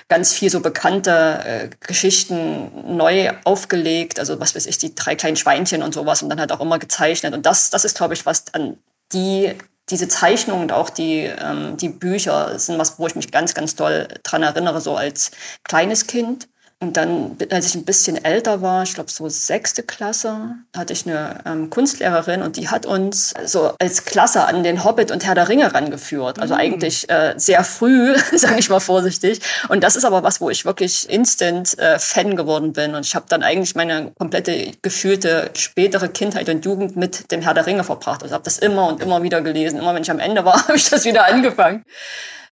ganz 0.09 0.33
viel 0.33 0.51
so 0.51 0.59
bekannte 0.59 1.39
äh, 1.43 1.69
Geschichten 1.79 2.95
neu 2.95 3.31
aufgelegt, 3.45 4.19
also 4.19 4.39
was 4.39 4.53
weiß 4.53 4.67
ich, 4.67 4.77
die 4.77 4.93
drei 4.93 5.15
kleinen 5.15 5.37
Schweinchen 5.37 5.81
und 5.81 5.95
sowas 5.95 6.21
und 6.21 6.29
dann 6.29 6.39
halt 6.39 6.51
auch 6.51 6.61
immer 6.61 6.77
gezeichnet. 6.77 7.33
Und 7.33 7.47
das, 7.47 7.71
das 7.71 7.83
ist, 7.85 7.97
glaube 7.97 8.13
ich, 8.13 8.27
was 8.27 8.53
an 8.53 8.77
die 9.11 9.55
diese 9.89 10.07
Zeichnungen 10.07 10.63
und 10.63 10.71
auch 10.71 10.89
die, 10.89 11.25
ähm, 11.25 11.77
die 11.77 11.89
Bücher 11.89 12.57
sind 12.57 12.79
was, 12.79 12.97
wo 12.97 13.05
ich 13.07 13.15
mich 13.15 13.31
ganz, 13.31 13.53
ganz 13.53 13.75
toll 13.75 14.07
dran 14.23 14.41
erinnere, 14.43 14.81
so 14.81 14.95
als 14.97 15.31
kleines 15.63 16.07
Kind. 16.07 16.47
Und 16.85 16.97
dann, 16.97 17.35
als 17.49 17.65
ich 17.65 17.73
ein 17.73 17.83
bisschen 17.83 18.23
älter 18.23 18.61
war, 18.61 18.83
ich 18.83 18.93
glaube 18.93 19.09
so 19.09 19.27
sechste 19.27 19.81
Klasse, 19.81 20.51
hatte 20.77 20.93
ich 20.93 21.07
eine 21.07 21.39
ähm, 21.43 21.71
Kunstlehrerin 21.71 22.43
und 22.43 22.57
die 22.57 22.69
hat 22.69 22.85
uns 22.85 23.33
so 23.43 23.73
als 23.79 24.05
Klasse 24.05 24.45
an 24.45 24.63
den 24.63 24.83
Hobbit 24.83 25.09
und 25.09 25.25
Herr 25.25 25.33
der 25.33 25.49
Ringe 25.49 25.73
rangeführt. 25.73 26.37
Also 26.39 26.53
mhm. 26.53 26.59
eigentlich 26.59 27.09
äh, 27.09 27.33
sehr 27.37 27.63
früh, 27.63 28.15
sage 28.35 28.59
ich 28.59 28.69
mal 28.69 28.79
vorsichtig. 28.79 29.41
Und 29.67 29.83
das 29.83 29.95
ist 29.95 30.05
aber 30.05 30.21
was, 30.21 30.41
wo 30.41 30.51
ich 30.51 30.63
wirklich 30.63 31.09
instant 31.09 31.75
äh, 31.79 31.97
Fan 31.97 32.35
geworden 32.35 32.73
bin. 32.73 32.93
Und 32.93 33.03
ich 33.03 33.15
habe 33.15 33.25
dann 33.29 33.41
eigentlich 33.41 33.73
meine 33.73 34.11
komplette 34.19 34.73
gefühlte 34.83 35.49
spätere 35.55 36.07
Kindheit 36.07 36.47
und 36.49 36.63
Jugend 36.65 36.95
mit 36.95 37.31
dem 37.31 37.41
Herr 37.41 37.55
der 37.55 37.65
Ringe 37.65 37.83
verbracht. 37.83 38.21
Also 38.21 38.35
habe 38.35 38.43
das 38.43 38.59
immer 38.59 38.87
und 38.89 39.01
immer 39.01 39.23
wieder 39.23 39.41
gelesen. 39.41 39.79
Immer 39.79 39.95
wenn 39.95 40.03
ich 40.03 40.11
am 40.11 40.19
Ende 40.19 40.45
war, 40.45 40.61
habe 40.67 40.77
ich 40.77 40.87
das 40.87 41.03
wieder 41.03 41.25
angefangen 41.25 41.83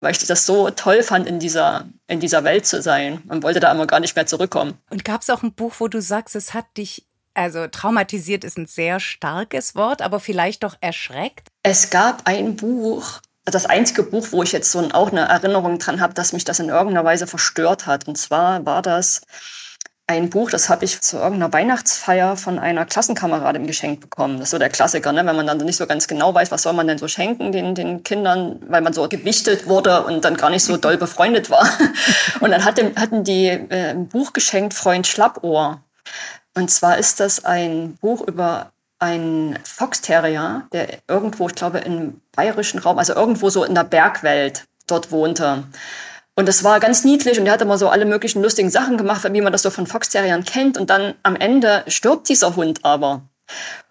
weil 0.03 0.13
ich 0.13 0.19
das 0.19 0.45
so 0.45 0.69
toll 0.71 1.03
fand, 1.03 1.27
in 1.27 1.39
dieser, 1.39 1.87
in 2.09 2.21
dieser 2.21 2.45
Welt 2.45 2.67
zu 2.67 2.83
sein 2.83 3.23
und 3.29 3.43
wollte 3.43 3.61
da 3.61 3.73
immer 3.73 3.87
gar 3.87 4.01
nicht 4.01 4.17
mehr 4.17 4.27
zurückkommen. 4.27 4.75
Und 4.91 5.05
gab 5.05 5.23
es 5.23 5.31
auch 5.31 5.43
ein 5.43 5.55
Buch, 5.55 5.75
wo 5.79 5.89
du 5.89 6.03
sagst, 6.03 6.37
es 6.37 6.53
hat 6.53 6.67
dich, 6.77 7.07
also 7.35 7.69
traumatisiert 7.69 8.45
ist 8.45 8.59
ein 8.59 8.67
sehr 8.67 9.01
starkes 9.01 9.75
Wort, 9.75 10.03
aber 10.03 10.21
vielleicht 10.21 10.65
doch 10.65 10.77
erschreckt? 10.81 11.49
Es 11.63 11.91
gab 11.91 12.27
ein 12.27 12.57
Buch, 12.57 13.21
das 13.45 13.67
einzige 13.67 14.03
Buch, 14.03 14.27
wo 14.33 14.43
ich 14.43 14.53
jetzt 14.53 14.73
so 14.73 14.81
auch 14.91 15.11
eine 15.11 15.23
Erinnerung 15.23 15.79
dran 15.79 16.01
habe, 16.01 16.15
dass 16.15 16.33
mich 16.33 16.45
das 16.45 16.59
in 16.59 16.69
irgendeiner 16.69 17.05
Weise 17.05 17.27
verstört 17.27 17.87
hat. 17.87 18.09
Und 18.09 18.19
zwar 18.19 18.67
war 18.67 18.83
das 18.83 19.23
ein 20.13 20.31
Buch, 20.31 20.51
das 20.51 20.69
habe 20.69 20.85
ich 20.85 21.01
zu 21.01 21.17
irgendeiner 21.17 21.53
Weihnachtsfeier 21.53 22.37
von 22.37 22.59
einer 22.59 22.85
Klassenkameradin 22.85 23.67
geschenkt 23.67 24.01
bekommen. 24.01 24.35
Das 24.35 24.45
ist 24.45 24.51
so 24.51 24.59
der 24.59 24.69
Klassiker, 24.69 25.13
ne? 25.13 25.25
wenn 25.25 25.37
man 25.37 25.47
dann 25.47 25.59
nicht 25.59 25.77
so 25.77 25.87
ganz 25.87 26.07
genau 26.07 26.35
weiß, 26.35 26.51
was 26.51 26.63
soll 26.63 26.75
man 26.75 26.87
denn 26.87 26.99
so 26.99 27.09
schenken 27.09 27.53
den, 27.53 27.75
den 27.75 28.03
Kindern, 28.03 28.61
weil 28.69 28.83
man 28.83 28.93
so 28.93 29.09
gewichtet 29.09 29.67
wurde 29.67 30.05
und 30.05 30.25
dann 30.25 30.37
gar 30.37 30.51
nicht 30.51 30.65
so 30.65 30.77
doll 30.77 30.97
befreundet 30.99 31.51
war. 31.51 31.67
Und 32.41 32.51
dann 32.51 32.65
hatten, 32.65 32.95
hatten 32.97 33.25
die 33.25 33.47
äh, 33.47 33.91
ein 33.91 34.09
Buch 34.09 34.33
geschenkt, 34.33 34.75
Freund 34.75 35.07
Schlappohr. 35.07 35.81
Und 36.55 36.71
zwar 36.71 36.99
ist 36.99 37.21
das 37.21 37.45
ein 37.45 37.97
Buch 38.01 38.21
über 38.27 38.73
einen 38.99 39.59
Fox-Terrier, 39.65 40.69
der 40.73 40.99
irgendwo, 41.09 41.49
ich 41.49 41.55
glaube, 41.55 41.79
im 41.79 42.21
bayerischen 42.37 42.79
Raum, 42.79 42.99
also 42.99 43.15
irgendwo 43.15 43.51
so 43.51 43.65
in 43.65 43.75
der 43.75 43.85
Bergwelt 43.85 44.65
dort 44.87 45.11
wohnte. 45.11 45.65
Und 46.35 46.49
das 46.49 46.65
war 46.65 46.81
ganz 46.81 47.05
niedlich 47.05 47.39
und 47.39 47.47
er 47.47 47.53
hat 47.53 47.63
immer 47.63 47.77
so 47.77 47.89
alle 47.89 48.07
möglichen 48.07 48.43
lustigen 48.43 48.71
Sachen 48.71 48.97
gemacht, 48.97 49.27
wie 49.31 49.41
man 49.41 49.53
das 49.53 49.63
so 49.63 49.71
von 49.71 49.87
Fox-Terriern 49.87 50.45
kennt. 50.45 50.79
Und 50.79 50.89
dann 50.89 51.15
am 51.23 51.37
Ende 51.37 51.85
stirbt 51.89 52.29
dieser 52.29 52.57
Hund 52.57 52.81
aber. 52.85 53.23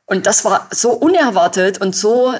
Und 0.05 0.25
das 0.25 0.43
war 0.43 0.67
so 0.71 0.91
unerwartet 0.91 1.79
und 1.79 1.95
so, 1.95 2.33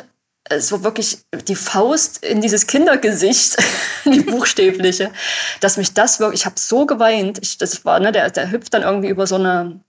äh, 0.49 0.59
so 0.59 0.83
wirklich 0.83 1.19
die 1.47 1.55
Faust 1.55 2.25
in 2.25 2.41
dieses 2.41 2.65
Kindergesicht, 2.65 3.57
die 4.05 4.21
buchstäbliche, 4.21 5.11
dass 5.59 5.77
mich 5.77 5.93
das 5.93 6.19
wirklich, 6.19 6.41
ich 6.41 6.45
habe 6.47 6.59
so 6.59 6.87
geweint. 6.87 7.39
Ich, 7.41 7.59
das 7.59 7.85
war, 7.85 7.99
ne, 7.99 8.11
der, 8.11 8.31
der 8.31 8.51
hüpft 8.51 8.73
dann 8.73 8.81
irgendwie 8.81 9.09
über 9.09 9.27
so 9.27 9.35
eine 9.35 9.81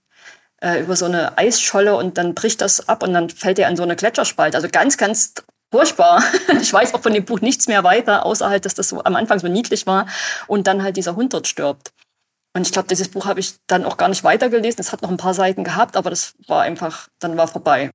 äh, 0.63 0.79
über 0.79 0.95
so 0.95 1.05
eine 1.05 1.37
Eisscholle 1.37 1.95
und 1.95 2.17
dann 2.17 2.33
bricht 2.33 2.61
das 2.61 2.87
ab 2.87 3.03
und 3.03 3.13
dann 3.13 3.29
fällt 3.29 3.59
er 3.59 3.69
in 3.69 3.75
so 3.75 3.83
eine 3.83 3.95
Gletscherspalte. 3.95 4.55
Also 4.55 4.69
ganz, 4.71 4.97
ganz 4.97 5.33
furchtbar. 5.73 6.23
Ich 6.61 6.71
weiß 6.71 6.93
auch 6.93 7.01
von 7.01 7.13
dem 7.13 7.25
Buch 7.25 7.41
nichts 7.41 7.67
mehr 7.67 7.83
weiter, 7.83 8.25
außer 8.25 8.47
halt, 8.47 8.65
dass 8.65 8.75
das 8.75 8.89
so 8.89 9.03
am 9.03 9.15
Anfang 9.15 9.39
so 9.39 9.47
niedlich 9.47 9.87
war 9.87 10.05
und 10.47 10.67
dann 10.67 10.83
halt 10.83 10.97
dieser 10.97 11.15
Hund 11.15 11.33
dort 11.33 11.47
stirbt. 11.47 11.93
Und 12.55 12.67
ich 12.67 12.71
glaube, 12.71 12.87
dieses 12.87 13.09
Buch 13.09 13.25
habe 13.25 13.39
ich 13.39 13.55
dann 13.65 13.83
auch 13.83 13.97
gar 13.97 14.07
nicht 14.07 14.23
weitergelesen. 14.23 14.79
Es 14.79 14.91
hat 14.91 15.01
noch 15.01 15.09
ein 15.09 15.17
paar 15.17 15.33
Seiten 15.33 15.63
gehabt, 15.63 15.97
aber 15.97 16.11
das 16.11 16.35
war 16.47 16.61
einfach, 16.61 17.07
dann 17.19 17.35
war 17.35 17.47
vorbei. 17.47 17.89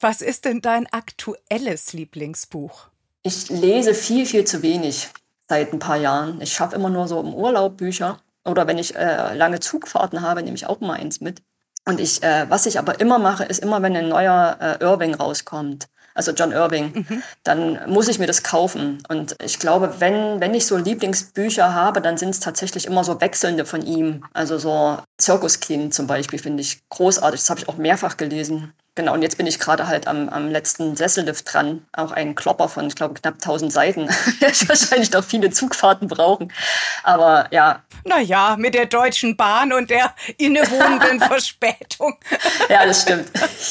Was 0.00 0.20
ist 0.20 0.44
denn 0.44 0.60
dein 0.60 0.86
aktuelles 0.92 1.94
Lieblingsbuch? 1.94 2.88
Ich 3.22 3.48
lese 3.48 3.94
viel, 3.94 4.26
viel 4.26 4.44
zu 4.44 4.62
wenig 4.62 5.08
seit 5.48 5.72
ein 5.72 5.78
paar 5.78 5.96
Jahren. 5.96 6.40
Ich 6.42 6.52
schaffe 6.52 6.76
immer 6.76 6.90
nur 6.90 7.08
so 7.08 7.18
im 7.20 7.32
Urlaub 7.32 7.78
Bücher. 7.78 8.20
Oder 8.44 8.66
wenn 8.66 8.76
ich 8.76 8.94
äh, 8.94 9.34
lange 9.34 9.60
Zugfahrten 9.60 10.20
habe, 10.20 10.42
nehme 10.42 10.56
ich 10.56 10.66
auch 10.66 10.80
mal 10.80 10.94
eins 10.94 11.20
mit. 11.20 11.40
Und 11.86 11.98
ich, 11.98 12.22
äh, 12.22 12.46
was 12.50 12.66
ich 12.66 12.78
aber 12.78 13.00
immer 13.00 13.18
mache, 13.18 13.44
ist 13.44 13.60
immer, 13.60 13.80
wenn 13.80 13.96
ein 13.96 14.08
neuer 14.08 14.58
äh, 14.60 14.84
Irving 14.84 15.14
rauskommt, 15.14 15.88
also 16.14 16.32
John 16.32 16.52
Irving, 16.52 17.06
mhm. 17.08 17.22
dann 17.44 17.90
muss 17.90 18.08
ich 18.08 18.18
mir 18.18 18.26
das 18.26 18.42
kaufen. 18.42 19.02
Und 19.08 19.36
ich 19.42 19.58
glaube, 19.58 19.94
wenn, 19.98 20.40
wenn 20.40 20.54
ich 20.54 20.66
so 20.66 20.76
Lieblingsbücher 20.76 21.74
habe, 21.74 22.00
dann 22.00 22.16
sind 22.18 22.30
es 22.30 22.40
tatsächlich 22.40 22.86
immer 22.86 23.04
so 23.04 23.20
wechselnde 23.20 23.64
von 23.64 23.82
ihm. 23.82 24.24
Also 24.32 24.58
so 24.58 24.98
Zirkuskind 25.18 25.94
zum 25.94 26.06
Beispiel 26.06 26.38
finde 26.38 26.62
ich 26.62 26.80
großartig. 26.88 27.40
Das 27.40 27.50
habe 27.50 27.60
ich 27.60 27.68
auch 27.68 27.76
mehrfach 27.76 28.16
gelesen. 28.16 28.72
Genau, 28.94 29.14
und 29.14 29.22
jetzt 29.22 29.38
bin 29.38 29.46
ich 29.46 29.58
gerade 29.58 29.88
halt 29.88 30.06
am, 30.06 30.28
am 30.28 30.50
letzten 30.50 30.96
Sessellift 30.96 31.50
dran. 31.50 31.86
Auch 31.92 32.12
ein 32.12 32.34
Klopper 32.34 32.68
von, 32.68 32.86
ich 32.86 32.94
glaube, 32.94 33.14
knapp 33.14 33.34
1000 33.34 33.72
Seiten. 33.72 34.10
ich 34.40 34.68
wahrscheinlich 34.68 35.10
noch 35.12 35.24
viele 35.24 35.50
Zugfahrten 35.50 36.08
brauchen. 36.08 36.52
Aber 37.02 37.46
ja. 37.52 37.82
Naja, 38.04 38.56
mit 38.58 38.74
der 38.74 38.84
Deutschen 38.84 39.34
Bahn 39.36 39.72
und 39.72 39.88
der 39.88 40.14
innewohnenden 40.36 41.20
Verspätung. 41.26 42.16
ja, 42.68 42.84
das 42.84 43.02
stimmt. 43.02 43.30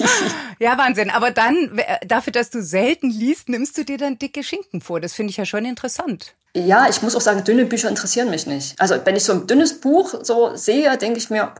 ja, 0.59 0.75
Wahnsinn. 0.79 1.11
Aber 1.11 1.29
dann, 1.29 1.79
dafür, 2.03 2.33
dass 2.33 2.49
du 2.49 2.63
selten 2.63 3.11
liest, 3.11 3.47
nimmst 3.47 3.77
du 3.77 3.85
dir 3.85 3.99
dann 3.99 4.17
dicke 4.17 4.43
Schinken 4.43 4.81
vor. 4.81 4.99
Das 4.99 5.13
finde 5.13 5.29
ich 5.29 5.37
ja 5.37 5.45
schon 5.45 5.65
interessant. 5.65 6.33
Ja, 6.55 6.89
ich 6.89 7.03
muss 7.03 7.15
auch 7.15 7.21
sagen, 7.21 7.43
dünne 7.43 7.65
Bücher 7.65 7.89
interessieren 7.89 8.31
mich 8.31 8.47
nicht. 8.47 8.79
Also 8.81 8.95
wenn 9.05 9.15
ich 9.15 9.23
so 9.23 9.33
ein 9.33 9.45
dünnes 9.45 9.79
Buch 9.79 10.15
so 10.23 10.55
sehe, 10.55 10.97
denke 10.97 11.19
ich 11.19 11.29
mir, 11.29 11.53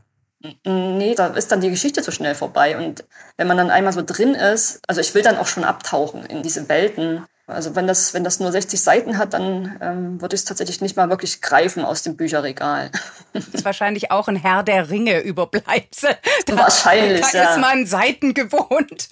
Nee, 0.64 1.14
da 1.14 1.28
ist 1.28 1.52
dann 1.52 1.60
die 1.60 1.70
Geschichte 1.70 2.02
so 2.02 2.10
schnell 2.10 2.34
vorbei. 2.34 2.76
Und 2.76 3.04
wenn 3.36 3.46
man 3.46 3.56
dann 3.56 3.70
einmal 3.70 3.92
so 3.92 4.02
drin 4.04 4.34
ist, 4.34 4.80
also 4.86 5.00
ich 5.00 5.14
will 5.14 5.22
dann 5.22 5.36
auch 5.36 5.46
schon 5.46 5.64
abtauchen 5.64 6.24
in 6.26 6.42
diese 6.42 6.68
Welten. 6.68 7.24
Also 7.46 7.74
wenn 7.74 7.86
das, 7.86 8.14
wenn 8.14 8.24
das 8.24 8.40
nur 8.40 8.52
60 8.52 8.80
Seiten 8.80 9.18
hat, 9.18 9.34
dann 9.34 9.76
ähm, 9.80 10.20
würde 10.20 10.34
ich 10.34 10.42
es 10.42 10.44
tatsächlich 10.44 10.80
nicht 10.80 10.96
mal 10.96 11.10
wirklich 11.10 11.42
greifen 11.42 11.84
aus 11.84 12.02
dem 12.02 12.16
Bücherregal. 12.16 12.90
Das 13.32 13.48
ist 13.48 13.64
wahrscheinlich 13.64 14.10
auch 14.10 14.28
ein 14.28 14.36
Herr 14.36 14.62
der 14.62 14.90
Ringe 14.90 15.20
Überbleibsel. 15.20 16.16
Da, 16.46 16.56
wahrscheinlich, 16.56 17.26
da 17.32 17.38
ja. 17.38 17.50
ist 17.52 17.60
man 17.60 17.86
Seiten 17.86 18.34
gewohnt. 18.34 19.08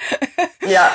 Ja. 0.67 0.91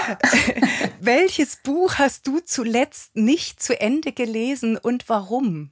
Welches 0.99 1.57
Buch 1.57 1.95
hast 1.95 2.27
du 2.27 2.39
zuletzt 2.39 3.15
nicht 3.15 3.61
zu 3.61 3.79
Ende 3.79 4.11
gelesen 4.11 4.77
und 4.77 5.09
warum? 5.09 5.71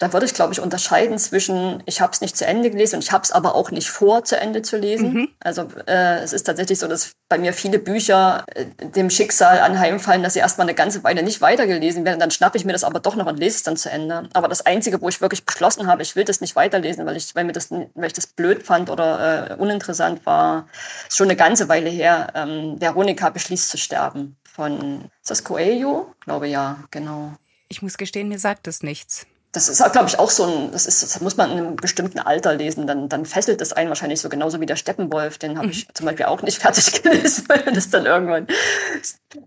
Da 0.00 0.12
würde 0.12 0.26
ich, 0.26 0.34
glaube 0.34 0.52
ich, 0.52 0.60
unterscheiden 0.60 1.18
zwischen, 1.18 1.82
ich 1.86 2.00
habe 2.00 2.12
es 2.12 2.20
nicht 2.20 2.36
zu 2.36 2.46
Ende 2.46 2.70
gelesen 2.70 2.96
und 2.96 3.04
ich 3.04 3.12
habe 3.12 3.22
es 3.22 3.30
aber 3.30 3.54
auch 3.54 3.70
nicht 3.70 3.90
vor, 3.90 4.24
zu 4.24 4.36
Ende 4.36 4.62
zu 4.62 4.76
lesen. 4.76 5.12
Mhm. 5.12 5.28
Also 5.40 5.68
äh, 5.86 6.20
es 6.20 6.32
ist 6.32 6.44
tatsächlich 6.44 6.78
so, 6.78 6.88
dass 6.88 7.12
bei 7.28 7.38
mir 7.38 7.52
viele 7.52 7.78
Bücher 7.78 8.44
äh, 8.54 8.66
dem 8.86 9.10
Schicksal 9.10 9.60
anheimfallen, 9.60 10.22
dass 10.22 10.34
sie 10.34 10.40
erstmal 10.40 10.66
eine 10.66 10.74
ganze 10.74 11.04
Weile 11.04 11.22
nicht 11.22 11.40
weitergelesen 11.40 12.04
werden. 12.04 12.20
Dann 12.20 12.30
schnappe 12.30 12.58
ich 12.58 12.64
mir 12.64 12.72
das 12.72 12.84
aber 12.84 13.00
doch 13.00 13.16
noch 13.16 13.26
und 13.26 13.38
lese 13.38 13.56
es 13.56 13.62
dann 13.62 13.76
zu 13.76 13.90
Ende. 13.90 14.28
Aber 14.34 14.48
das 14.48 14.66
Einzige, 14.66 15.00
wo 15.00 15.08
ich 15.08 15.20
wirklich 15.20 15.44
beschlossen 15.44 15.86
habe, 15.86 16.02
ich 16.02 16.16
will 16.16 16.24
das 16.24 16.40
nicht 16.40 16.56
weiterlesen, 16.56 17.06
weil 17.06 17.16
ich, 17.16 17.34
weil 17.34 17.44
mir 17.44 17.52
das, 17.52 17.70
weil 17.70 18.06
ich 18.06 18.12
das 18.12 18.26
blöd 18.26 18.64
fand 18.64 18.90
oder 18.90 19.50
äh, 19.50 19.54
uninteressant 19.54 20.26
war, 20.26 20.68
ist 21.08 21.16
schon 21.16 21.28
eine 21.28 21.36
ganze 21.36 21.68
Weile 21.68 21.90
her. 21.90 22.32
Ähm, 22.34 22.80
Veronika 22.80 23.30
beschließt 23.30 23.68
zu 23.68 23.78
sterben 23.78 24.36
von, 24.44 25.10
ist 25.22 25.30
das 25.30 25.44
Coelho? 25.44 26.14
Ich 26.18 26.24
glaube 26.24 26.48
ja, 26.48 26.78
genau. 26.90 27.32
Ich 27.68 27.82
muss 27.82 27.98
gestehen, 27.98 28.28
mir 28.28 28.38
sagt 28.38 28.66
es 28.66 28.82
nichts 28.82 29.26
das 29.52 29.68
ist, 29.68 29.82
glaube 29.92 30.08
ich, 30.08 30.18
auch 30.18 30.30
so 30.30 30.44
ein, 30.44 30.72
das 30.72 30.86
ist, 30.86 31.02
das 31.02 31.20
muss 31.20 31.36
man 31.36 31.50
in 31.50 31.58
einem 31.58 31.76
bestimmten 31.76 32.18
Alter 32.18 32.54
lesen, 32.54 32.86
dann, 32.86 33.08
dann 33.08 33.24
fesselt 33.24 33.60
das 33.60 33.72
einen 33.72 33.88
wahrscheinlich 33.88 34.20
so 34.20 34.28
genauso 34.28 34.60
wie 34.60 34.66
der 34.66 34.76
Steppenwolf, 34.76 35.38
den 35.38 35.56
habe 35.58 35.68
ich 35.68 35.88
mhm. 35.88 35.94
zum 35.94 36.06
Beispiel 36.06 36.26
auch 36.26 36.42
nicht 36.42 36.58
fertig 36.62 37.02
gelesen, 37.02 37.44
weil 37.48 37.62
das 37.72 37.88
dann 37.88 38.04
irgendwann, 38.04 38.46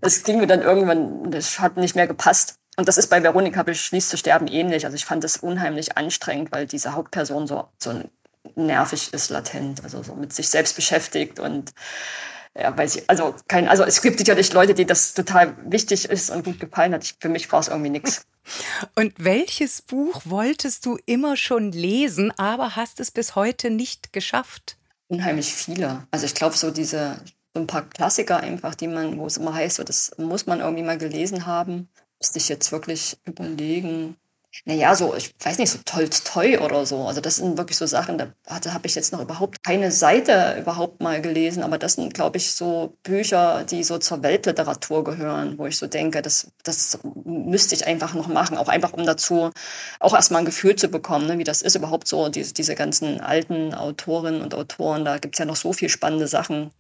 das 0.02 0.24
ging 0.24 0.40
mir 0.40 0.48
dann 0.48 0.62
irgendwann, 0.62 1.30
das 1.30 1.60
hat 1.60 1.78
nicht 1.78 1.96
mehr 1.96 2.08
gepasst. 2.08 2.56
Und 2.78 2.88
das 2.88 2.98
ist 2.98 3.08
bei 3.08 3.22
Veronika 3.22 3.64
beschließt 3.64 4.10
zu 4.10 4.18
sterben 4.18 4.48
ähnlich. 4.48 4.86
Also 4.86 4.96
ich 4.96 5.06
fand 5.06 5.24
das 5.24 5.38
unheimlich 5.38 5.98
anstrengend, 5.98 6.52
weil 6.52 6.66
diese 6.66 6.94
Hauptperson 6.94 7.46
so, 7.46 7.68
so 7.78 7.94
nervig 8.56 9.14
ist, 9.14 9.30
latent, 9.30 9.84
also 9.84 10.02
so 10.02 10.16
mit 10.16 10.34
sich 10.34 10.50
selbst 10.50 10.76
beschäftigt 10.76 11.40
und 11.40 11.74
ja, 12.58 12.78
weiß 12.78 12.98
ich, 12.98 13.10
also 13.10 13.34
kein, 13.48 13.68
also 13.68 13.84
es 13.84 14.02
gibt 14.02 14.20
sicherlich 14.20 14.52
Leute, 14.52 14.74
die 14.74 14.86
das 14.86 15.14
total 15.14 15.56
wichtig 15.72 16.06
ist 16.06 16.30
und 16.30 16.44
gut 16.44 16.60
gefallen 16.60 16.94
hat. 16.94 17.16
Für 17.20 17.30
mich 17.30 17.52
war 17.52 17.60
es 17.60 17.70
irgendwie 17.70 17.90
nichts. 17.90 18.26
Und 18.96 19.14
welches 19.18 19.84
Buch 19.84 20.22
wolltest 20.26 20.86
du 20.88 20.98
immer 21.06 21.38
schon 21.38 21.72
lesen, 21.72 22.32
aber 22.38 22.76
hast 22.76 23.00
es 23.00 23.12
bis 23.12 23.36
heute 23.36 23.70
nicht 23.70 24.14
geschafft? 24.14 24.78
Unheimlich 25.10 25.54
viele. 25.54 26.08
Also 26.10 26.26
ich 26.26 26.34
glaube, 26.34 26.58
so 26.58 26.72
diese, 26.72 27.22
so 27.54 27.62
ein 27.62 27.68
paar 27.68 27.88
Klassiker 27.88 28.38
einfach, 28.38 28.74
die 28.74 28.88
man, 28.88 29.18
wo 29.20 29.28
es 29.28 29.38
immer 29.38 29.54
heißt, 29.54 29.76
so, 29.78 29.84
das 29.84 30.12
muss 30.18 30.48
man 30.48 30.60
irgendwie 30.60 30.84
mal 30.84 30.98
gelesen 30.98 31.46
haben. 31.46 31.88
Müsste 32.20 32.40
ich 32.40 32.50
jetzt 32.50 32.72
wirklich 32.72 33.18
überlegen 33.26 34.18
naja, 34.66 34.96
so, 34.96 35.16
ich 35.16 35.34
weiß 35.44 35.58
nicht, 35.58 35.72
so 35.72 35.80
Tolstoi 35.86 36.60
oder 36.60 36.86
so. 36.86 37.06
Also 37.06 37.22
das 37.22 37.38
sind 37.38 37.58
wirklich 37.58 37.78
so 37.78 37.86
Sachen, 37.86 38.18
da, 38.18 38.34
habe 38.48 38.86
ich 38.86 38.96
jetzt 38.96 39.14
noch 39.14 39.22
überhaupt 39.22 39.64
keine 39.64 39.92
Seite 39.92 40.58
überhaupt 40.60 41.02
mal 41.02 41.22
gelesen, 41.22 41.64
aber 41.64 41.78
das 41.78 41.94
sind, 41.94 42.14
glaube 42.14 42.38
ich, 42.38 42.54
so 42.54 42.98
Bücher, 43.04 43.64
die 43.64 43.84
so 43.84 43.98
zur 43.98 44.24
Weltliteratur 44.24 45.04
gehören, 45.04 45.58
wo 45.58 45.66
ich 45.68 45.78
so 45.78 45.88
denke, 45.88 46.22
das, 46.22 46.52
das 46.64 47.00
müsste 47.24 47.76
ich 47.76 47.88
einfach 47.88 48.14
noch 48.14 48.28
machen, 48.28 48.58
auch 48.58 48.68
einfach 48.68 48.94
um 48.94 49.06
dazu 49.06 49.52
auch 50.00 50.14
erstmal 50.14 50.42
ein 50.42 50.46
Gefühl 50.46 50.76
zu 50.76 50.90
bekommen, 50.90 51.28
ne, 51.28 51.38
wie 51.38 51.44
das 51.44 51.62
ist 51.62 51.76
überhaupt 51.76 52.08
so, 52.08 52.30
diese, 52.30 52.54
diese 52.54 52.76
ganzen 52.76 53.22
alten 53.22 53.74
Autorinnen 53.74 54.42
und 54.42 54.54
Autoren, 54.54 55.06
da 55.06 55.18
gibt's 55.18 55.40
ja 55.40 55.46
noch 55.46 55.56
so 55.56 55.74
viel 55.74 55.90
spannende 55.90 56.28
Sachen. 56.28 56.72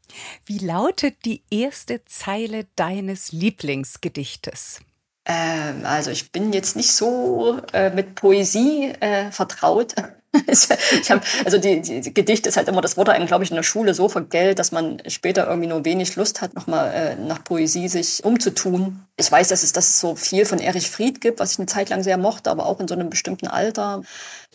Wie 0.45 0.59
lautet 0.59 1.25
die 1.25 1.41
erste 1.49 2.03
Zeile 2.05 2.67
deines 2.75 3.31
Lieblingsgedichtes? 3.31 4.81
Ähm, 5.25 5.85
also 5.85 6.09
ich 6.11 6.31
bin 6.31 6.51
jetzt 6.51 6.75
nicht 6.75 6.93
so 6.93 7.59
äh, 7.73 7.91
mit 7.91 8.15
Poesie 8.15 8.93
äh, 8.99 9.31
vertraut. 9.31 9.93
hab, 11.09 11.23
also 11.45 11.57
die, 11.57 11.81
die 11.81 12.13
Gedicht 12.13 12.47
ist 12.47 12.55
halt 12.55 12.69
immer, 12.69 12.81
das 12.81 12.95
wurde 12.95 13.11
einem, 13.11 13.27
glaube 13.27 13.43
ich, 13.43 13.51
in 13.51 13.57
der 13.57 13.63
Schule 13.63 13.93
so 13.93 14.07
vergällt, 14.07 14.59
dass 14.59 14.71
man 14.71 15.01
später 15.07 15.47
irgendwie 15.47 15.67
nur 15.67 15.83
wenig 15.83 16.15
Lust 16.15 16.41
hat, 16.41 16.55
nochmal 16.55 16.93
äh, 16.93 17.15
nach 17.15 17.43
Poesie 17.43 17.89
sich 17.89 18.23
umzutun. 18.23 19.05
Ich 19.17 19.31
weiß, 19.31 19.49
dass 19.49 19.63
es, 19.63 19.73
dass 19.73 19.89
es 19.89 19.99
so 19.99 20.15
viel 20.15 20.45
von 20.45 20.59
Erich 20.59 20.89
Fried 20.89 21.21
gibt, 21.21 21.39
was 21.39 21.53
ich 21.53 21.59
eine 21.59 21.65
Zeit 21.67 21.89
lang 21.89 22.01
sehr 22.01 22.17
mochte, 22.17 22.49
aber 22.49 22.65
auch 22.65 22.79
in 22.79 22.87
so 22.87 22.95
einem 22.95 23.09
bestimmten 23.09 23.47
Alter. 23.47 24.03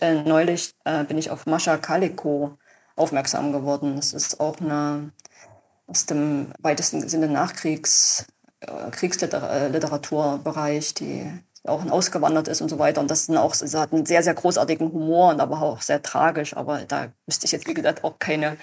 Äh, 0.00 0.22
neulich 0.22 0.72
äh, 0.84 1.04
bin 1.04 1.18
ich 1.18 1.30
auf 1.30 1.46
Mascha 1.46 1.76
Kaliko 1.76 2.56
aufmerksam 2.96 3.52
geworden. 3.52 3.96
Das 3.96 4.14
ist 4.14 4.40
auch 4.40 4.58
eine 4.60 5.12
aus 5.86 6.06
dem 6.06 6.48
weitesten 6.58 7.08
Sinne 7.08 7.28
Nachkriegs 7.28 8.26
Kriegsliteraturbereich, 8.60 10.94
die 10.94 11.30
auch 11.64 11.84
ausgewandert 11.90 12.48
ist 12.48 12.60
und 12.60 12.68
so 12.68 12.78
weiter. 12.78 13.00
Und 13.00 13.10
das 13.10 13.26
sind 13.26 13.36
auch, 13.36 13.54
sie 13.54 13.78
hat 13.78 13.92
einen 13.92 14.06
sehr, 14.06 14.22
sehr 14.22 14.34
großartigen 14.34 14.92
Humor 14.92 15.30
und 15.30 15.40
aber 15.40 15.62
auch 15.62 15.82
sehr 15.82 16.02
tragisch. 16.02 16.56
Aber 16.56 16.82
da 16.82 17.12
müsste 17.26 17.46
ich 17.46 17.52
jetzt, 17.52 17.66
wie 17.66 17.74
gesagt, 17.74 18.04
auch 18.04 18.18
keine, 18.18 18.56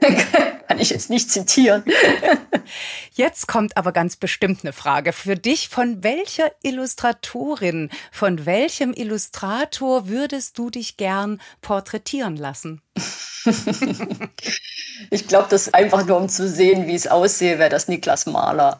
kann 0.68 0.78
ich 0.78 0.90
jetzt 0.90 1.10
nicht 1.10 1.30
zitieren. 1.30 1.84
Jetzt 3.12 3.48
kommt 3.48 3.76
aber 3.76 3.92
ganz 3.92 4.16
bestimmt 4.16 4.60
eine 4.62 4.72
Frage 4.72 5.12
für 5.12 5.36
dich. 5.36 5.68
Von 5.68 6.02
welcher 6.04 6.50
Illustratorin, 6.62 7.90
von 8.12 8.46
welchem 8.46 8.92
Illustrator 8.92 10.08
würdest 10.08 10.58
du 10.58 10.70
dich 10.70 10.96
gern 10.96 11.40
porträtieren 11.62 12.36
lassen? 12.36 12.82
ich 15.10 15.26
glaube, 15.28 15.46
das 15.50 15.72
einfach 15.72 16.04
nur 16.06 16.16
um 16.16 16.28
zu 16.28 16.48
sehen, 16.48 16.86
wie 16.86 16.94
es 16.94 17.06
aussehe, 17.06 17.58
wäre 17.58 17.70
das 17.70 17.88
Niklas 17.88 18.26
Mahler. 18.26 18.78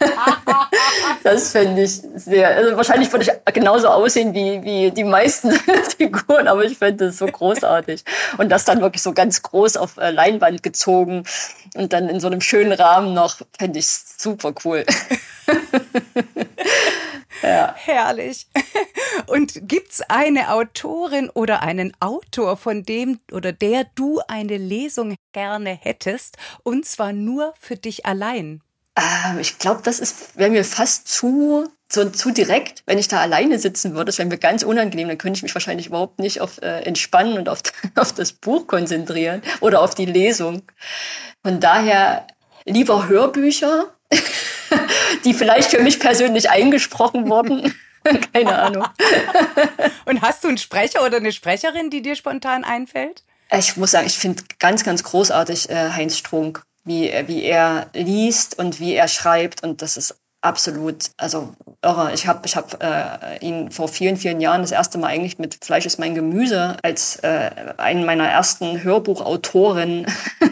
das 1.22 1.52
fände 1.52 1.82
ich 1.82 2.02
sehr, 2.14 2.48
also 2.56 2.76
wahrscheinlich 2.76 3.12
würde 3.12 3.24
ich 3.24 3.54
genauso 3.54 3.88
aussehen 3.88 4.34
wie, 4.34 4.62
wie 4.62 4.90
die 4.90 5.04
meisten 5.04 5.52
Figuren, 5.98 6.48
aber 6.48 6.64
ich 6.64 6.78
fände 6.78 7.06
es 7.06 7.18
so 7.18 7.26
großartig. 7.26 8.04
Und 8.38 8.48
das 8.48 8.64
dann 8.64 8.80
wirklich 8.80 9.02
so 9.02 9.12
ganz 9.12 9.42
groß 9.42 9.76
auf 9.76 9.96
äh, 9.98 10.10
Leinwand 10.48 10.62
gezogen 10.62 11.24
und 11.74 11.92
dann 11.92 12.08
in 12.08 12.20
so 12.20 12.26
einem 12.26 12.40
schönen 12.40 12.72
Rahmen 12.72 13.14
noch, 13.14 13.40
fände 13.58 13.78
ich 13.78 13.88
super 13.88 14.54
cool. 14.64 14.84
Ja. 17.40 17.72
Herrlich. 17.76 18.48
Und 19.28 19.68
gibt's 19.68 20.00
eine 20.08 20.50
Autorin 20.50 21.30
oder 21.30 21.62
einen 21.62 21.92
Autor, 22.00 22.56
von 22.56 22.82
dem 22.82 23.20
oder 23.30 23.52
der 23.52 23.84
du 23.94 24.20
eine 24.26 24.56
Lesung 24.56 25.14
gerne 25.32 25.70
hättest, 25.70 26.36
und 26.64 26.84
zwar 26.84 27.12
nur 27.12 27.54
für 27.60 27.76
dich 27.76 28.06
allein? 28.06 28.60
Ähm, 28.96 29.38
ich 29.38 29.58
glaube, 29.58 29.82
das 29.84 30.00
ist, 30.00 30.36
wäre 30.36 30.50
mir 30.50 30.64
fast 30.64 31.06
zu, 31.06 31.70
so, 31.90 32.08
zu 32.10 32.30
direkt, 32.30 32.82
wenn 32.86 32.98
ich 32.98 33.08
da 33.08 33.20
alleine 33.20 33.58
sitzen 33.58 33.94
würde. 33.94 34.06
Das 34.06 34.18
wäre 34.18 34.28
mir 34.28 34.38
ganz 34.38 34.62
unangenehm. 34.62 35.08
Dann 35.08 35.18
könnte 35.18 35.38
ich 35.38 35.42
mich 35.42 35.54
wahrscheinlich 35.54 35.86
überhaupt 35.86 36.18
nicht 36.18 36.40
auf 36.40 36.60
äh, 36.60 36.82
Entspannen 36.82 37.38
und 37.38 37.48
auf, 37.48 37.60
auf 37.94 38.12
das 38.12 38.32
Buch 38.32 38.66
konzentrieren 38.66 39.42
oder 39.60 39.80
auf 39.80 39.94
die 39.94 40.06
Lesung. 40.06 40.62
Von 41.42 41.60
daher 41.60 42.26
lieber 42.64 43.08
Hörbücher, 43.08 43.86
die 45.24 45.32
vielleicht 45.32 45.70
für 45.70 45.82
mich 45.82 45.98
persönlich 45.98 46.50
eingesprochen 46.50 47.28
wurden. 47.28 47.74
Keine 48.32 48.58
Ahnung. 48.58 48.84
Und 50.04 50.22
hast 50.22 50.44
du 50.44 50.48
einen 50.48 50.58
Sprecher 50.58 51.04
oder 51.04 51.16
eine 51.16 51.32
Sprecherin, 51.32 51.90
die 51.90 52.02
dir 52.02 52.16
spontan 52.16 52.64
einfällt? 52.64 53.24
Ich 53.50 53.76
muss 53.76 53.92
sagen, 53.92 54.06
ich 54.06 54.18
finde 54.18 54.42
ganz, 54.58 54.84
ganz 54.84 55.02
großartig 55.02 55.70
äh, 55.70 55.90
Heinz 55.90 56.18
Strunk, 56.18 56.62
wie, 56.84 57.12
wie 57.26 57.44
er 57.44 57.88
liest 57.94 58.58
und 58.58 58.78
wie 58.78 58.94
er 58.94 59.08
schreibt. 59.08 59.62
Und 59.62 59.80
das 59.80 59.96
ist 59.96 60.16
absolut, 60.48 61.10
also 61.18 61.52
irre. 61.82 62.12
Ich 62.14 62.26
habe 62.26 62.40
ich 62.46 62.56
hab, 62.56 62.82
äh, 62.82 63.38
ihn 63.40 63.70
vor 63.70 63.86
vielen, 63.86 64.16
vielen 64.16 64.40
Jahren 64.40 64.62
das 64.62 64.72
erste 64.72 64.96
Mal 64.96 65.08
eigentlich 65.08 65.38
mit 65.38 65.62
Fleisch 65.62 65.84
ist 65.84 65.98
mein 65.98 66.14
Gemüse 66.14 66.76
als 66.82 67.16
äh, 67.16 67.50
einen 67.76 68.04
meiner 68.06 68.26
ersten 68.26 68.82
Hörbuchautoren 68.82 70.06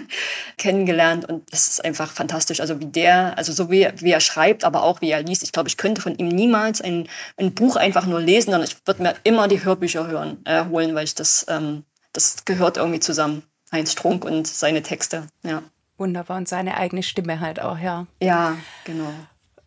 kennengelernt 0.58 1.24
und 1.28 1.50
das 1.50 1.68
ist 1.68 1.84
einfach 1.84 2.12
fantastisch. 2.12 2.60
Also 2.60 2.78
wie 2.78 2.86
der, 2.86 3.36
also 3.38 3.52
so 3.52 3.70
wie, 3.70 3.88
wie 3.96 4.12
er 4.12 4.20
schreibt, 4.20 4.64
aber 4.64 4.82
auch 4.82 5.00
wie 5.00 5.10
er 5.10 5.22
liest. 5.22 5.42
Ich 5.42 5.52
glaube, 5.52 5.68
ich 5.68 5.78
könnte 5.78 6.02
von 6.02 6.14
ihm 6.16 6.28
niemals 6.28 6.82
ein, 6.82 7.08
ein 7.38 7.54
Buch 7.54 7.76
einfach 7.76 8.06
nur 8.06 8.20
lesen, 8.20 8.50
sondern 8.50 8.68
ich 8.68 8.76
würde 8.86 9.02
mir 9.02 9.14
immer 9.24 9.48
die 9.48 9.64
Hörbücher 9.64 10.06
hören, 10.06 10.38
äh, 10.44 10.66
holen, 10.66 10.94
weil 10.94 11.04
ich 11.04 11.14
das, 11.14 11.46
ähm, 11.48 11.84
das 12.12 12.44
gehört 12.44 12.76
irgendwie 12.76 13.00
zusammen. 13.00 13.42
Heinz 13.72 13.92
Strunk 13.92 14.24
und 14.24 14.46
seine 14.46 14.82
Texte, 14.82 15.26
ja. 15.42 15.62
Wunderbar 15.98 16.36
und 16.36 16.46
seine 16.46 16.76
eigene 16.76 17.02
Stimme 17.02 17.40
halt 17.40 17.58
auch, 17.58 17.78
ja. 17.78 18.06
Ja, 18.22 18.56
genau. 18.84 19.12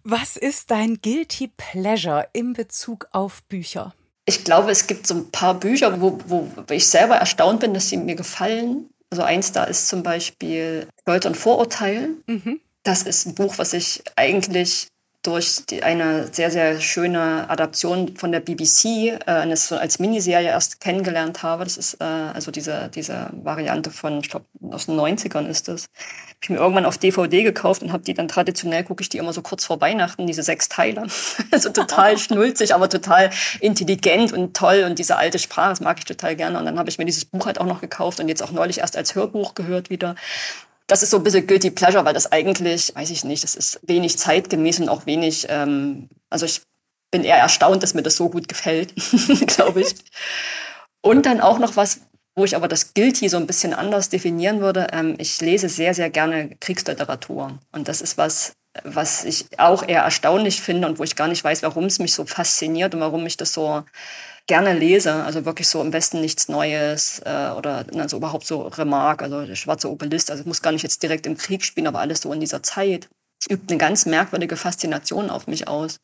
Was 0.03 0.37
ist 0.37 0.71
dein 0.71 1.01
Guilty 1.01 1.49
Pleasure 1.55 2.27
in 2.33 2.53
Bezug 2.53 3.07
auf 3.11 3.43
Bücher? 3.43 3.93
Ich 4.25 4.43
glaube, 4.43 4.71
es 4.71 4.87
gibt 4.87 5.07
so 5.07 5.15
ein 5.15 5.31
paar 5.31 5.59
Bücher, 5.59 6.01
wo, 6.01 6.19
wo 6.27 6.47
ich 6.69 6.87
selber 6.87 7.15
erstaunt 7.15 7.61
bin, 7.61 7.73
dass 7.73 7.89
sie 7.89 7.97
mir 7.97 8.15
gefallen. 8.15 8.89
Also 9.09 9.23
eins 9.23 9.51
da 9.51 9.63
ist 9.63 9.87
zum 9.87 10.03
Beispiel 10.03 10.87
Stolz 11.01 11.25
und 11.25 11.35
Vorurteil. 11.35 12.11
Mhm. 12.27 12.59
Das 12.83 13.03
ist 13.03 13.25
ein 13.25 13.35
Buch, 13.35 13.57
was 13.57 13.73
ich 13.73 14.03
eigentlich 14.15 14.87
durch 15.23 15.65
die, 15.69 15.83
eine 15.83 16.27
sehr, 16.31 16.49
sehr 16.49 16.79
schöne 16.79 17.49
Adaption 17.49 18.15
von 18.15 18.31
der 18.31 18.39
BBC 18.39 18.85
äh, 18.85 19.19
als, 19.25 19.71
als 19.71 19.99
Miniserie 19.99 20.47
erst 20.47 20.79
kennengelernt 20.79 21.43
habe. 21.43 21.65
Das 21.65 21.75
ist 21.75 21.95
äh, 21.95 22.05
also 22.05 22.51
diese, 22.51 22.89
diese 22.93 23.29
Variante 23.33 23.91
von, 23.91 24.19
ich 24.19 24.29
glaube, 24.29 24.45
aus 24.71 24.85
den 24.85 24.97
90ern 24.97 25.45
ist 25.47 25.67
das. 25.67 25.83
Habe 25.83 26.37
ich 26.41 26.49
mir 26.49 26.57
irgendwann 26.57 26.85
auf 26.85 26.97
DVD 26.97 27.43
gekauft 27.43 27.81
und 27.81 27.91
habe 27.91 28.03
die 28.03 28.13
dann 28.13 28.29
traditionell, 28.29 28.85
gucke 28.85 29.01
ich 29.01 29.09
die 29.09 29.17
immer 29.17 29.33
so 29.33 29.41
kurz 29.41 29.65
vor 29.65 29.81
Weihnachten, 29.81 30.25
diese 30.25 30.41
sechs 30.43 30.69
Teile. 30.69 31.07
also 31.51 31.69
total 31.69 32.17
schnulzig, 32.17 32.73
aber 32.73 32.87
total 32.87 33.29
intelligent 33.59 34.31
und 34.31 34.55
toll 34.55 34.85
und 34.87 34.99
diese 34.99 35.17
alte 35.17 35.37
Sprache, 35.37 35.71
das 35.71 35.81
mag 35.81 35.97
ich 35.99 36.05
total 36.05 36.37
gerne. 36.37 36.57
Und 36.57 36.65
dann 36.65 36.79
habe 36.79 36.89
ich 36.89 36.97
mir 36.97 37.05
dieses 37.05 37.25
Buch 37.25 37.45
halt 37.45 37.59
auch 37.59 37.65
noch 37.65 37.81
gekauft 37.81 38.21
und 38.21 38.29
jetzt 38.29 38.41
auch 38.41 38.51
neulich 38.51 38.77
erst 38.77 38.95
als 38.95 39.15
Hörbuch 39.15 39.53
gehört 39.53 39.89
wieder 39.89 40.15
das 40.89 41.03
ist 41.03 41.11
so 41.11 41.17
ein 41.17 41.23
bisschen 41.23 41.45
Guilty 41.45 41.71
Pleasure, 41.71 42.03
weil 42.03 42.13
das 42.13 42.31
eigentlich, 42.31 42.93
weiß 42.95 43.11
ich 43.11 43.23
nicht, 43.23 43.43
das 43.43 43.55
ist 43.55 43.79
wenig 43.83 44.17
zeitgemäß 44.17 44.79
und 44.79 44.89
auch 44.89 45.05
wenig, 45.05 45.45
ähm, 45.49 46.09
also 46.29 46.45
ich 46.45 46.61
bin 47.11 47.23
eher 47.23 47.37
erstaunt, 47.37 47.83
dass 47.83 47.93
mir 47.93 48.01
das 48.01 48.15
so 48.15 48.29
gut 48.29 48.47
gefällt, 48.47 48.93
glaube 49.47 49.81
ich. 49.81 49.95
Und 51.01 51.25
dann 51.25 51.41
auch 51.41 51.59
noch 51.59 51.75
was, 51.75 52.01
wo 52.35 52.43
ich 52.43 52.55
aber 52.55 52.67
das 52.67 52.93
Guilty 52.93 53.29
so 53.29 53.37
ein 53.37 53.47
bisschen 53.47 53.73
anders 53.73 54.09
definieren 54.09 54.61
würde. 54.61 54.87
Ähm, 54.91 55.15
ich 55.19 55.39
lese 55.41 55.69
sehr, 55.69 55.93
sehr 55.93 56.09
gerne 56.09 56.55
Kriegsliteratur. 56.59 57.59
Und 57.71 57.87
das 57.87 58.01
ist 58.01 58.17
was, 58.17 58.53
was 58.83 59.25
ich 59.25 59.45
auch 59.59 59.87
eher 59.87 60.01
erstaunlich 60.01 60.61
finde 60.61 60.87
und 60.87 60.97
wo 60.97 61.03
ich 61.03 61.15
gar 61.15 61.27
nicht 61.27 61.43
weiß, 61.43 61.61
warum 61.63 61.85
es 61.85 61.99
mich 61.99 62.13
so 62.13 62.25
fasziniert 62.25 62.95
und 62.95 63.01
warum 63.01 63.23
mich 63.23 63.37
das 63.37 63.53
so 63.53 63.83
gerne 64.49 64.73
lese, 64.73 65.13
also 65.13 65.45
wirklich 65.45 65.69
so 65.69 65.79
im 65.79 65.93
Westen 65.93 66.21
nichts 66.21 66.49
Neues 66.49 67.21
äh, 67.23 67.51
oder 67.55 67.85
also 67.95 68.17
überhaupt 68.17 68.47
so 68.47 68.63
Remark, 68.63 69.21
also 69.21 69.45
der 69.45 69.55
schwarze 69.55 69.91
Obelist, 69.91 70.31
also 70.31 70.43
muss 70.45 70.63
gar 70.63 70.71
nicht 70.71 70.81
jetzt 70.81 71.03
direkt 71.03 71.27
im 71.27 71.37
Krieg 71.37 71.63
spielen, 71.63 71.85
aber 71.85 71.99
alles 71.99 72.21
so 72.21 72.33
in 72.33 72.39
dieser 72.39 72.63
Zeit. 72.63 73.07
Es 73.39 73.47
übt 73.49 73.65
eine 73.69 73.77
ganz 73.77 74.07
merkwürdige 74.07 74.57
Faszination 74.57 75.29
auf 75.29 75.45
mich 75.45 75.67
aus. 75.67 75.99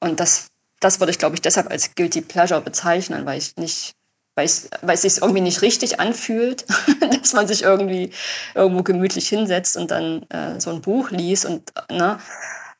Und 0.00 0.20
das, 0.20 0.48
das 0.80 1.00
würde 1.00 1.10
ich, 1.10 1.18
glaube 1.18 1.34
ich, 1.34 1.42
deshalb 1.42 1.70
als 1.70 1.94
Guilty 1.94 2.22
Pleasure 2.22 2.62
bezeichnen, 2.62 3.26
weil 3.26 3.38
ich 3.38 3.54
nicht, 3.56 3.92
ich, 4.40 4.62
weil 4.80 4.94
es 4.94 5.02
sich 5.02 5.18
irgendwie 5.18 5.42
nicht 5.42 5.60
richtig 5.60 6.00
anfühlt, 6.00 6.64
dass 7.20 7.34
man 7.34 7.46
sich 7.46 7.62
irgendwie 7.62 8.10
irgendwo 8.54 8.84
gemütlich 8.84 9.28
hinsetzt 9.28 9.76
und 9.76 9.90
dann 9.90 10.22
äh, 10.30 10.58
so 10.58 10.70
ein 10.70 10.80
Buch 10.80 11.10
liest 11.10 11.44
und 11.44 11.72
ne, 11.90 12.18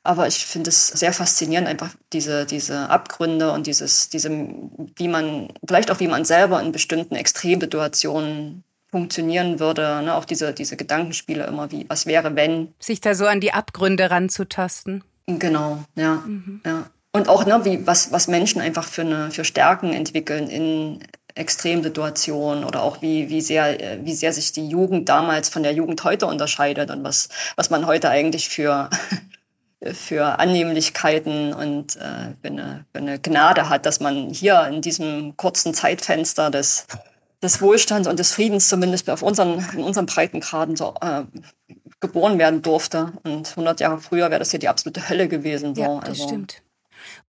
aber 0.06 0.26
ich 0.26 0.46
finde 0.46 0.70
es 0.70 0.88
sehr 0.88 1.12
faszinierend, 1.12 1.68
einfach 1.68 1.90
diese, 2.12 2.46
diese 2.46 2.88
Abgründe 2.88 3.52
und 3.52 3.66
dieses, 3.66 4.08
diese, 4.08 4.30
wie 4.30 5.08
man, 5.08 5.48
vielleicht 5.66 5.90
auch 5.90 6.00
wie 6.00 6.08
man 6.08 6.24
selber 6.24 6.62
in 6.62 6.72
bestimmten 6.72 7.16
Extremsituationen 7.16 8.64
funktionieren 8.90 9.60
würde. 9.60 10.02
Ne? 10.02 10.14
Auch 10.14 10.24
diese, 10.24 10.52
diese 10.52 10.76
Gedankenspiele 10.76 11.44
immer 11.44 11.70
wie, 11.70 11.84
was 11.88 12.06
wäre, 12.06 12.34
wenn. 12.36 12.74
Sich 12.78 13.00
da 13.00 13.14
so 13.14 13.26
an 13.26 13.40
die 13.40 13.52
Abgründe 13.52 14.10
ranzutasten. 14.10 15.04
Genau, 15.26 15.84
ja. 15.96 16.22
Mhm. 16.26 16.60
ja. 16.64 16.90
Und 17.12 17.28
auch, 17.28 17.46
ne, 17.46 17.64
wie, 17.64 17.86
was, 17.86 18.12
was 18.12 18.28
Menschen 18.28 18.60
einfach 18.60 18.84
für, 18.84 19.02
eine, 19.02 19.30
für 19.30 19.44
Stärken 19.44 19.92
entwickeln 19.92 20.48
in 20.48 21.00
Extremsituationen 21.34 22.64
oder 22.64 22.82
auch 22.82 23.02
wie, 23.02 23.28
wie, 23.28 23.40
sehr, 23.40 23.98
wie 24.04 24.14
sehr 24.14 24.32
sich 24.32 24.52
die 24.52 24.68
Jugend 24.68 25.08
damals 25.08 25.48
von 25.48 25.62
der 25.62 25.72
Jugend 25.72 26.02
heute 26.04 26.26
unterscheidet 26.26 26.90
und 26.90 27.04
was, 27.04 27.28
was 27.56 27.70
man 27.70 27.86
heute 27.86 28.08
eigentlich 28.08 28.48
für, 28.48 28.88
für 29.82 30.38
Annehmlichkeiten 30.38 31.52
und 31.52 31.96
äh, 31.96 32.34
für, 32.40 32.48
eine, 32.48 32.86
für 32.92 32.98
eine 32.98 33.18
Gnade 33.18 33.68
hat, 33.68 33.84
dass 33.86 34.00
man 34.00 34.30
hier 34.30 34.66
in 34.66 34.80
diesem 34.80 35.36
kurzen 35.36 35.74
Zeitfenster 35.74 36.50
des, 36.50 36.86
des 37.42 37.60
Wohlstands 37.60 38.08
und 38.08 38.18
des 38.18 38.32
Friedens 38.32 38.68
zumindest 38.68 39.10
auf 39.10 39.22
unseren, 39.22 39.64
in 39.74 39.82
unseren 39.82 40.06
Breitengraden 40.06 40.76
so 40.76 40.94
äh, 41.00 41.24
geboren 42.00 42.38
werden 42.38 42.62
durfte. 42.62 43.12
Und 43.22 43.50
100 43.50 43.80
Jahre 43.80 43.98
früher 43.98 44.30
wäre 44.30 44.38
das 44.38 44.50
hier 44.50 44.60
die 44.60 44.68
absolute 44.68 45.08
Hölle 45.08 45.28
gewesen. 45.28 45.74
So. 45.74 45.82
Ja, 45.82 46.00
das 46.00 46.08
also. 46.08 46.28
stimmt. 46.28 46.62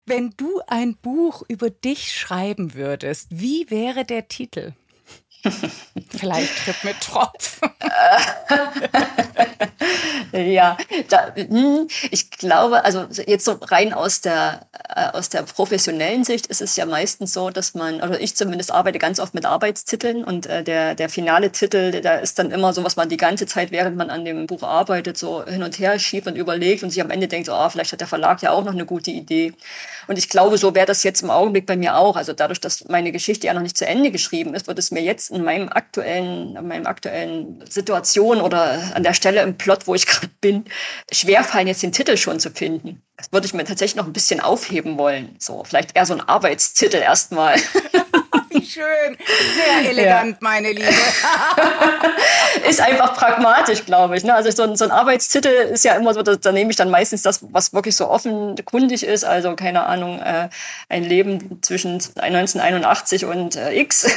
Wenn 0.06 0.34
du 0.38 0.62
ein 0.68 0.96
Buch 0.96 1.44
über 1.50 1.70
dich 1.70 2.14
schreiben 2.14 2.74
würdest, 2.74 3.28
wie 3.30 3.70
wäre 3.70 4.06
der 4.06 4.30
Titel? 4.30 4.72
Vielleicht 6.10 6.66
Trip 6.66 6.84
mit 6.84 7.00
Tropf. 7.02 7.62
ja, 10.32 10.78
da, 11.10 11.36
hm, 11.36 11.88
ich 12.12 12.32
glaube, 12.32 12.84
also 12.86 13.06
jetzt 13.26 13.46
so 13.46 13.54
rein 13.62 13.94
aus 13.94 14.22
der, 14.22 14.68
äh, 14.96 15.08
aus 15.18 15.30
der 15.30 15.44
professionellen 15.44 16.24
Sicht 16.24 16.48
ist 16.48 16.62
es 16.62 16.76
ja 16.76 16.86
meistens 16.86 17.34
so, 17.34 17.50
dass 17.50 17.74
man, 17.74 18.02
oder 18.02 18.20
ich 18.20 18.36
zumindest 18.36 18.72
arbeite 18.72 19.00
ganz 19.00 19.20
oft 19.20 19.34
mit 19.34 19.46
Arbeitstiteln 19.46 20.24
und 20.24 20.46
äh, 20.46 20.64
der, 20.64 20.96
der 20.96 21.10
finale 21.10 21.52
Titel, 21.52 21.92
der 22.02 22.22
ist 22.22 22.40
dann 22.40 22.52
immer 22.52 22.74
so, 22.74 22.84
was 22.84 22.96
man 22.96 23.10
die 23.10 23.18
ganze 23.18 23.46
Zeit, 23.46 23.72
während 23.72 23.98
man 23.98 24.10
an 24.10 24.26
dem 24.26 24.48
Buch 24.48 24.64
arbeitet, 24.64 25.18
so 25.18 25.46
hin 25.46 25.64
und 25.64 25.80
her 25.80 26.00
schiebt 26.00 26.28
und 26.28 26.36
überlegt 26.36 26.84
und 26.84 26.90
sich 26.90 27.02
am 27.02 27.12
Ende 27.12 27.28
denkt, 27.28 27.48
so, 27.48 27.54
ah, 27.54 27.70
vielleicht 27.70 27.92
hat 27.92 28.02
der 28.02 28.08
Verlag 28.08 28.42
ja 28.42 28.52
auch 28.52 28.64
noch 28.64 28.74
eine 28.74 28.86
gute 28.86 29.12
Idee. 29.12 29.54
Und 30.08 30.18
ich 30.18 30.30
glaube, 30.30 30.58
so 30.58 30.74
wäre 30.74 30.86
das 30.86 31.04
jetzt 31.04 31.22
im 31.22 31.30
Augenblick 31.30 31.66
bei 31.66 31.76
mir 31.76 31.98
auch. 31.98 32.16
Also 32.16 32.34
dadurch, 32.34 32.62
dass 32.62 32.88
meine 32.88 33.12
Geschichte 33.12 33.48
ja 33.48 33.54
noch 33.54 33.62
nicht 33.62 33.78
zu 33.78 33.86
Ende 33.86 34.12
geschrieben 34.12 34.54
ist, 34.54 34.68
wird 34.68 34.80
es 34.80 34.92
mir 34.92 35.02
jetzt 35.02 35.32
in 35.38 35.44
meinem 35.44 35.70
aktuellen, 35.70 36.56
in 36.56 36.68
meinem 36.68 36.86
aktuellen 36.86 37.64
Situation 37.70 38.42
oder 38.42 38.92
an 38.94 39.04
der 39.04 39.14
Stelle 39.14 39.42
im 39.42 39.58
Plot, 39.58 39.88
wo 39.88 39.96
ich 39.96 40.06
gerade 40.06 40.32
bin, 40.42 40.66
schwerfallen, 41.12 41.68
jetzt 41.68 41.84
den 41.84 41.92
Titel 41.92 42.18
schon 42.18 42.40
zu 42.40 42.50
finden. 42.50 43.04
Das 43.16 43.32
würde 43.32 43.48
ich 43.48 43.54
mir 43.54 43.64
tatsächlich 43.64 43.96
noch 43.96 44.08
ein 44.08 44.14
bisschen 44.14 44.40
aufheben 44.40 44.98
wollen. 44.98 45.36
So, 45.40 45.64
vielleicht 45.64 45.96
eher 45.96 46.06
so 46.06 46.14
ein 46.14 46.22
Arbeitstitel 46.22 46.98
erstmal. 46.98 47.56
Schön. 48.68 49.18
Sehr 49.56 49.90
elegant, 49.90 50.32
ja. 50.32 50.38
meine 50.42 50.72
Liebe. 50.72 50.88
ist 52.70 52.82
einfach 52.82 53.16
pragmatisch, 53.16 53.86
glaube 53.86 54.18
ich. 54.18 54.24
Ne? 54.24 54.34
Also 54.34 54.52
so 54.52 54.64
ein, 54.64 54.76
so 54.76 54.86
ein, 54.86 54.92
Arbeitstitel 54.92 55.48
ist 55.48 55.86
ja 55.86 55.94
immer 55.96 56.14
so, 56.14 56.22
da, 56.22 56.36
da, 56.36 56.52
nehme 56.52 56.72
ich 56.72 56.76
dann 56.76 56.90
meistens 56.90 57.22
das, 57.22 57.40
was 57.52 57.74
wirklich 57.74 57.96
so 57.96 58.10
offenkundig 58.10 59.04
ist. 59.04 59.24
Also 59.24 59.56
keine 59.56 59.86
Ahnung, 59.86 60.20
äh, 60.20 60.50
ein 60.90 61.04
Leben 61.04 61.62
zwischen 61.62 61.94
1981 61.94 63.26
und 63.26 63.56
äh, 63.56 63.80
X. 63.80 64.08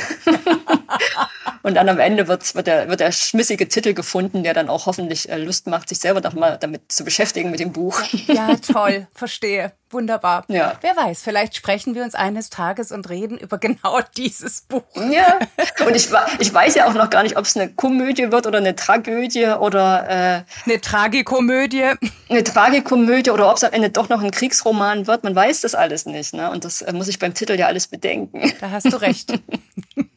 und 1.62 1.74
dann 1.74 1.88
am 1.88 2.00
Ende 2.00 2.26
wird, 2.26 2.54
wird, 2.54 2.66
der, 2.66 2.88
wird 2.88 3.00
der 3.00 3.12
schmissige 3.12 3.68
Titel 3.68 3.94
gefunden, 3.94 4.42
der 4.42 4.54
dann 4.54 4.68
auch 4.68 4.86
hoffentlich 4.86 5.28
äh, 5.28 5.36
Lust 5.36 5.66
macht, 5.66 5.88
sich 5.88 5.98
selber 5.98 6.20
doch 6.20 6.34
mal 6.34 6.58
damit 6.58 6.90
zu 6.90 7.04
beschäftigen 7.04 7.50
mit 7.50 7.60
dem 7.60 7.72
Buch. 7.72 8.00
ja, 8.26 8.56
toll, 8.56 9.06
verstehe. 9.14 9.72
Wunderbar. 9.90 10.44
Ja. 10.48 10.74
Wer 10.80 10.96
weiß, 10.96 11.22
vielleicht 11.22 11.56
sprechen 11.56 11.94
wir 11.94 12.04
uns 12.04 12.14
eines 12.14 12.48
Tages 12.48 12.92
und 12.92 13.08
reden 13.08 13.36
über 13.38 13.58
genau 13.58 14.00
dieses 14.16 14.62
Buch. 14.62 14.82
Ja. 14.94 15.38
Und 15.84 15.96
ich, 15.96 16.08
ich 16.38 16.54
weiß 16.54 16.76
ja 16.76 16.88
auch 16.88 16.94
noch 16.94 17.10
gar 17.10 17.22
nicht, 17.22 17.36
ob 17.36 17.44
es 17.44 17.56
eine 17.56 17.72
Komödie 17.72 18.30
wird 18.30 18.46
oder 18.46 18.58
eine 18.58 18.76
Tragödie 18.76 19.46
oder 19.46 20.08
äh, 20.08 20.42
eine 20.64 20.80
Tragikomödie. 20.80 21.94
Eine 22.28 22.44
Tragikomödie 22.44 23.30
oder 23.30 23.50
ob 23.50 23.56
es 23.56 23.64
am 23.64 23.72
Ende 23.72 23.90
doch 23.90 24.08
noch 24.08 24.22
ein 24.22 24.30
Kriegsroman 24.30 25.06
wird. 25.06 25.24
Man 25.24 25.34
weiß 25.34 25.62
das 25.62 25.74
alles 25.74 26.06
nicht. 26.06 26.34
Ne? 26.34 26.50
Und 26.50 26.64
das 26.64 26.82
äh, 26.82 26.92
muss 26.92 27.08
ich 27.08 27.18
beim 27.18 27.34
Titel 27.34 27.58
ja 27.58 27.66
alles 27.66 27.88
bedenken. 27.88 28.52
Da 28.60 28.70
hast 28.70 28.92
du 28.92 28.96
recht. 28.96 29.32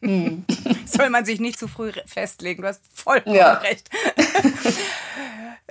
hm. 0.00 0.44
Soll 0.86 1.10
man 1.10 1.24
sich 1.24 1.40
nicht 1.40 1.58
zu 1.58 1.68
früh 1.68 1.92
festlegen. 2.06 2.62
Du 2.62 2.68
hast 2.68 2.82
vollkommen 2.92 3.36
ja. 3.36 3.54
recht. 3.54 3.90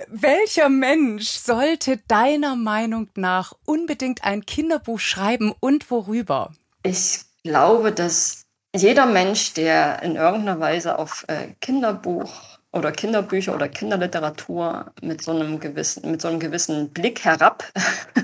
Welcher 0.08 0.68
Mensch 0.68 1.28
sollte 1.28 1.98
deiner 2.08 2.56
Meinung 2.56 3.08
nach 3.14 3.54
unbedingt 3.64 3.93
ein 4.02 4.46
Kinderbuch 4.46 5.00
schreiben 5.00 5.52
und 5.60 5.90
worüber? 5.90 6.52
Ich 6.82 7.20
glaube, 7.42 7.92
dass 7.92 8.44
jeder 8.74 9.06
Mensch, 9.06 9.54
der 9.54 10.02
in 10.02 10.16
irgendeiner 10.16 10.58
Weise 10.58 10.98
auf 10.98 11.24
äh, 11.28 11.48
Kinderbuch 11.60 12.58
oder 12.72 12.90
Kinderbücher 12.90 13.54
oder 13.54 13.68
Kinderliteratur 13.68 14.92
mit 15.00 15.22
so 15.22 15.30
einem 15.30 15.60
gewissen, 15.60 16.10
mit 16.10 16.20
so 16.20 16.28
einem 16.28 16.40
gewissen 16.40 16.90
Blick 16.90 17.24
herab 17.24 17.64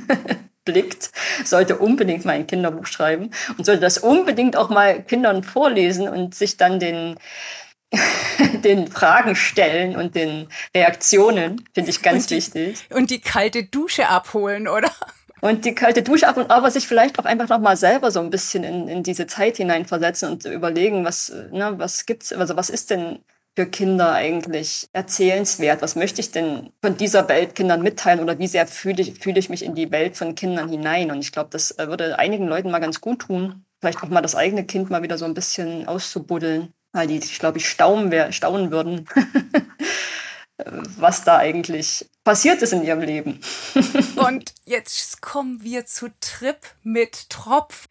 blickt, 0.64 1.12
sollte 1.44 1.78
unbedingt 1.78 2.24
mal 2.24 2.32
ein 2.32 2.46
Kinderbuch 2.46 2.86
schreiben 2.86 3.30
und 3.56 3.64
sollte 3.64 3.80
das 3.80 3.98
unbedingt 3.98 4.56
auch 4.56 4.68
mal 4.68 5.02
Kindern 5.02 5.44
vorlesen 5.44 6.08
und 6.08 6.34
sich 6.34 6.56
dann 6.56 6.80
den 6.80 7.16
den 8.64 8.88
Fragen 8.88 9.34
stellen 9.34 9.96
und 9.96 10.14
den 10.14 10.48
Reaktionen, 10.74 11.64
finde 11.74 11.90
ich 11.90 12.02
ganz 12.02 12.24
und 12.24 12.30
die, 12.30 12.36
wichtig. 12.36 12.86
Und 12.90 13.10
die 13.10 13.20
kalte 13.20 13.64
Dusche 13.64 14.08
abholen, 14.08 14.68
oder? 14.68 14.90
Und 15.40 15.64
die 15.64 15.74
kalte 15.74 16.02
Dusche 16.02 16.28
ab 16.28 16.36
und 16.36 16.50
aber 16.50 16.70
sich 16.70 16.86
vielleicht 16.86 17.18
auch 17.18 17.24
einfach 17.24 17.48
nochmal 17.48 17.76
selber 17.76 18.10
so 18.10 18.20
ein 18.20 18.30
bisschen 18.30 18.64
in, 18.64 18.88
in 18.88 19.02
diese 19.02 19.26
Zeit 19.26 19.56
hineinversetzen 19.56 20.30
und 20.30 20.44
überlegen, 20.44 21.04
was, 21.04 21.32
ne, 21.50 21.74
was 21.76 22.06
gibt's, 22.06 22.32
also 22.32 22.56
was 22.56 22.70
ist 22.70 22.90
denn 22.90 23.20
für 23.56 23.66
Kinder 23.66 24.12
eigentlich 24.12 24.88
erzählenswert? 24.92 25.82
Was 25.82 25.96
möchte 25.96 26.20
ich 26.20 26.30
denn 26.30 26.70
von 26.82 26.96
dieser 26.96 27.28
Welt 27.28 27.54
Kindern 27.54 27.82
mitteilen 27.82 28.20
oder 28.20 28.38
wie 28.38 28.46
sehr 28.46 28.66
fühle 28.66 29.02
ich, 29.02 29.18
fühle 29.18 29.38
ich 29.38 29.48
mich 29.48 29.64
in 29.64 29.74
die 29.74 29.90
Welt 29.90 30.16
von 30.16 30.34
Kindern 30.34 30.68
hinein? 30.68 31.10
Und 31.10 31.20
ich 31.20 31.32
glaube, 31.32 31.50
das 31.50 31.72
äh, 31.78 31.88
würde 31.88 32.18
einigen 32.18 32.46
Leuten 32.46 32.70
mal 32.70 32.78
ganz 32.78 33.00
gut 33.00 33.20
tun, 33.22 33.64
vielleicht 33.80 34.02
auch 34.02 34.08
mal 34.08 34.20
das 34.20 34.36
eigene 34.36 34.64
Kind 34.64 34.90
mal 34.90 35.02
wieder 35.02 35.18
so 35.18 35.24
ein 35.24 35.34
bisschen 35.34 35.88
auszubuddeln 35.88 36.72
weil 36.92 37.06
die, 37.06 37.20
glaube 37.20 37.58
ich, 37.58 37.68
staunen, 37.68 38.32
staunen 38.32 38.70
würden, 38.70 39.06
was 40.96 41.24
da 41.24 41.38
eigentlich 41.38 42.08
passiert 42.24 42.62
ist 42.62 42.72
in 42.72 42.84
ihrem 42.84 43.00
Leben. 43.00 43.40
Und 44.16 44.52
jetzt 44.64 45.22
kommen 45.22 45.62
wir 45.62 45.86
zu 45.86 46.08
Trip 46.20 46.58
mit 46.82 47.30
Tropf. 47.30 47.88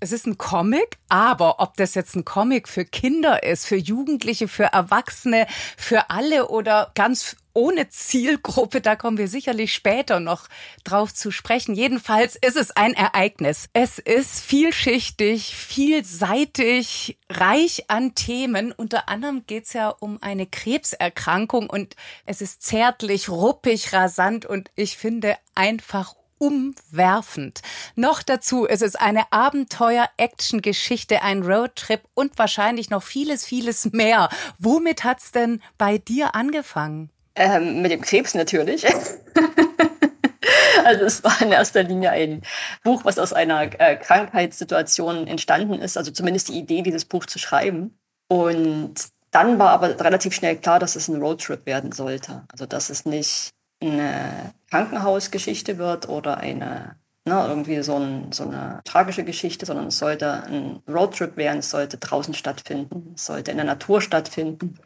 Es 0.00 0.10
ist 0.10 0.26
ein 0.26 0.36
Comic, 0.36 0.98
aber 1.08 1.60
ob 1.60 1.76
das 1.76 1.94
jetzt 1.94 2.16
ein 2.16 2.24
Comic 2.24 2.68
für 2.68 2.84
Kinder 2.84 3.44
ist, 3.44 3.66
für 3.66 3.76
Jugendliche, 3.76 4.48
für 4.48 4.64
Erwachsene, 4.64 5.46
für 5.76 6.10
alle 6.10 6.48
oder 6.48 6.90
ganz 6.96 7.36
ohne 7.54 7.88
Zielgruppe. 7.88 8.80
Da 8.80 8.96
kommen 8.96 9.18
wir 9.18 9.28
sicherlich 9.28 9.72
später 9.72 10.20
noch 10.20 10.48
drauf 10.84 11.14
zu 11.14 11.30
sprechen. 11.30 11.74
Jedenfalls 11.74 12.36
ist 12.36 12.56
es 12.56 12.70
ein 12.70 12.94
Ereignis. 12.94 13.68
Es 13.72 13.98
ist 13.98 14.40
vielschichtig, 14.40 15.56
vielseitig, 15.56 17.18
reich 17.30 17.84
an 17.88 18.14
Themen. 18.14 18.72
Unter 18.72 19.08
anderem 19.08 19.44
geht 19.46 19.64
es 19.64 19.72
ja 19.72 19.88
um 19.88 20.22
eine 20.22 20.46
Krebserkrankung 20.46 21.68
und 21.70 21.96
es 22.26 22.40
ist 22.40 22.62
zärtlich, 22.62 23.28
ruppig, 23.28 23.92
rasant 23.92 24.46
und 24.46 24.70
ich 24.76 24.96
finde 24.96 25.36
einfach 25.54 26.14
umwerfend. 26.42 27.62
Noch 27.94 28.20
dazu 28.20 28.64
ist 28.64 28.82
es 28.82 28.96
eine 28.96 29.32
Abenteuer-Action-Geschichte, 29.32 31.22
ein 31.22 31.44
Roadtrip 31.44 32.02
und 32.14 32.36
wahrscheinlich 32.36 32.90
noch 32.90 33.04
vieles, 33.04 33.44
vieles 33.46 33.92
mehr. 33.92 34.28
Womit 34.58 35.04
hat's 35.04 35.30
denn 35.30 35.62
bei 35.78 35.98
dir 35.98 36.34
angefangen? 36.34 37.11
Ähm, 37.34 37.82
mit 37.82 37.90
dem 37.90 38.00
Krebs 38.02 38.34
natürlich. 38.34 38.86
also 40.84 41.04
es 41.04 41.24
war 41.24 41.40
in 41.40 41.52
erster 41.52 41.82
Linie 41.82 42.10
ein 42.10 42.42
Buch, 42.82 43.04
was 43.04 43.18
aus 43.18 43.32
einer 43.32 43.62
äh, 43.80 43.96
Krankheitssituation 43.96 45.26
entstanden 45.26 45.80
ist, 45.80 45.96
also 45.96 46.10
zumindest 46.10 46.48
die 46.48 46.58
Idee, 46.58 46.82
dieses 46.82 47.04
Buch 47.04 47.26
zu 47.26 47.38
schreiben. 47.38 47.98
Und 48.28 48.94
dann 49.30 49.58
war 49.58 49.70
aber 49.70 49.98
relativ 50.00 50.34
schnell 50.34 50.56
klar, 50.56 50.78
dass 50.78 50.96
es 50.96 51.08
ein 51.08 51.20
Roadtrip 51.20 51.64
werden 51.66 51.92
sollte. 51.92 52.44
Also 52.52 52.66
dass 52.66 52.90
es 52.90 53.06
nicht 53.06 53.50
eine 53.80 54.52
Krankenhausgeschichte 54.70 55.78
wird 55.78 56.08
oder 56.08 56.36
eine 56.36 56.96
ne, 57.24 57.46
irgendwie 57.48 57.82
so, 57.82 57.96
ein, 57.96 58.32
so, 58.32 58.44
eine 58.44 58.80
tragische 58.84 59.24
Geschichte, 59.24 59.66
sondern 59.66 59.86
es 59.88 59.98
sollte 59.98 60.44
ein 60.44 60.82
Roadtrip 60.88 61.36
werden, 61.36 61.58
es 61.58 61.70
sollte 61.70 61.98
draußen 61.98 62.34
stattfinden, 62.34 63.12
es 63.14 63.26
sollte 63.26 63.50
in 63.50 63.56
der 63.56 63.66
Natur 63.66 64.00
stattfinden 64.00 64.78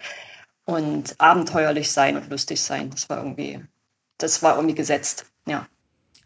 und 0.67 1.15
abenteuerlich 1.19 1.91
sein 1.91 2.17
und 2.17 2.29
lustig 2.29 2.61
sein. 2.61 2.91
Das 2.91 3.09
war 3.09 3.19
irgendwie, 3.19 3.61
das 4.19 4.43
war 4.43 4.57
irgendwie 4.57 4.75
gesetzt, 4.75 5.25
ja. 5.47 5.67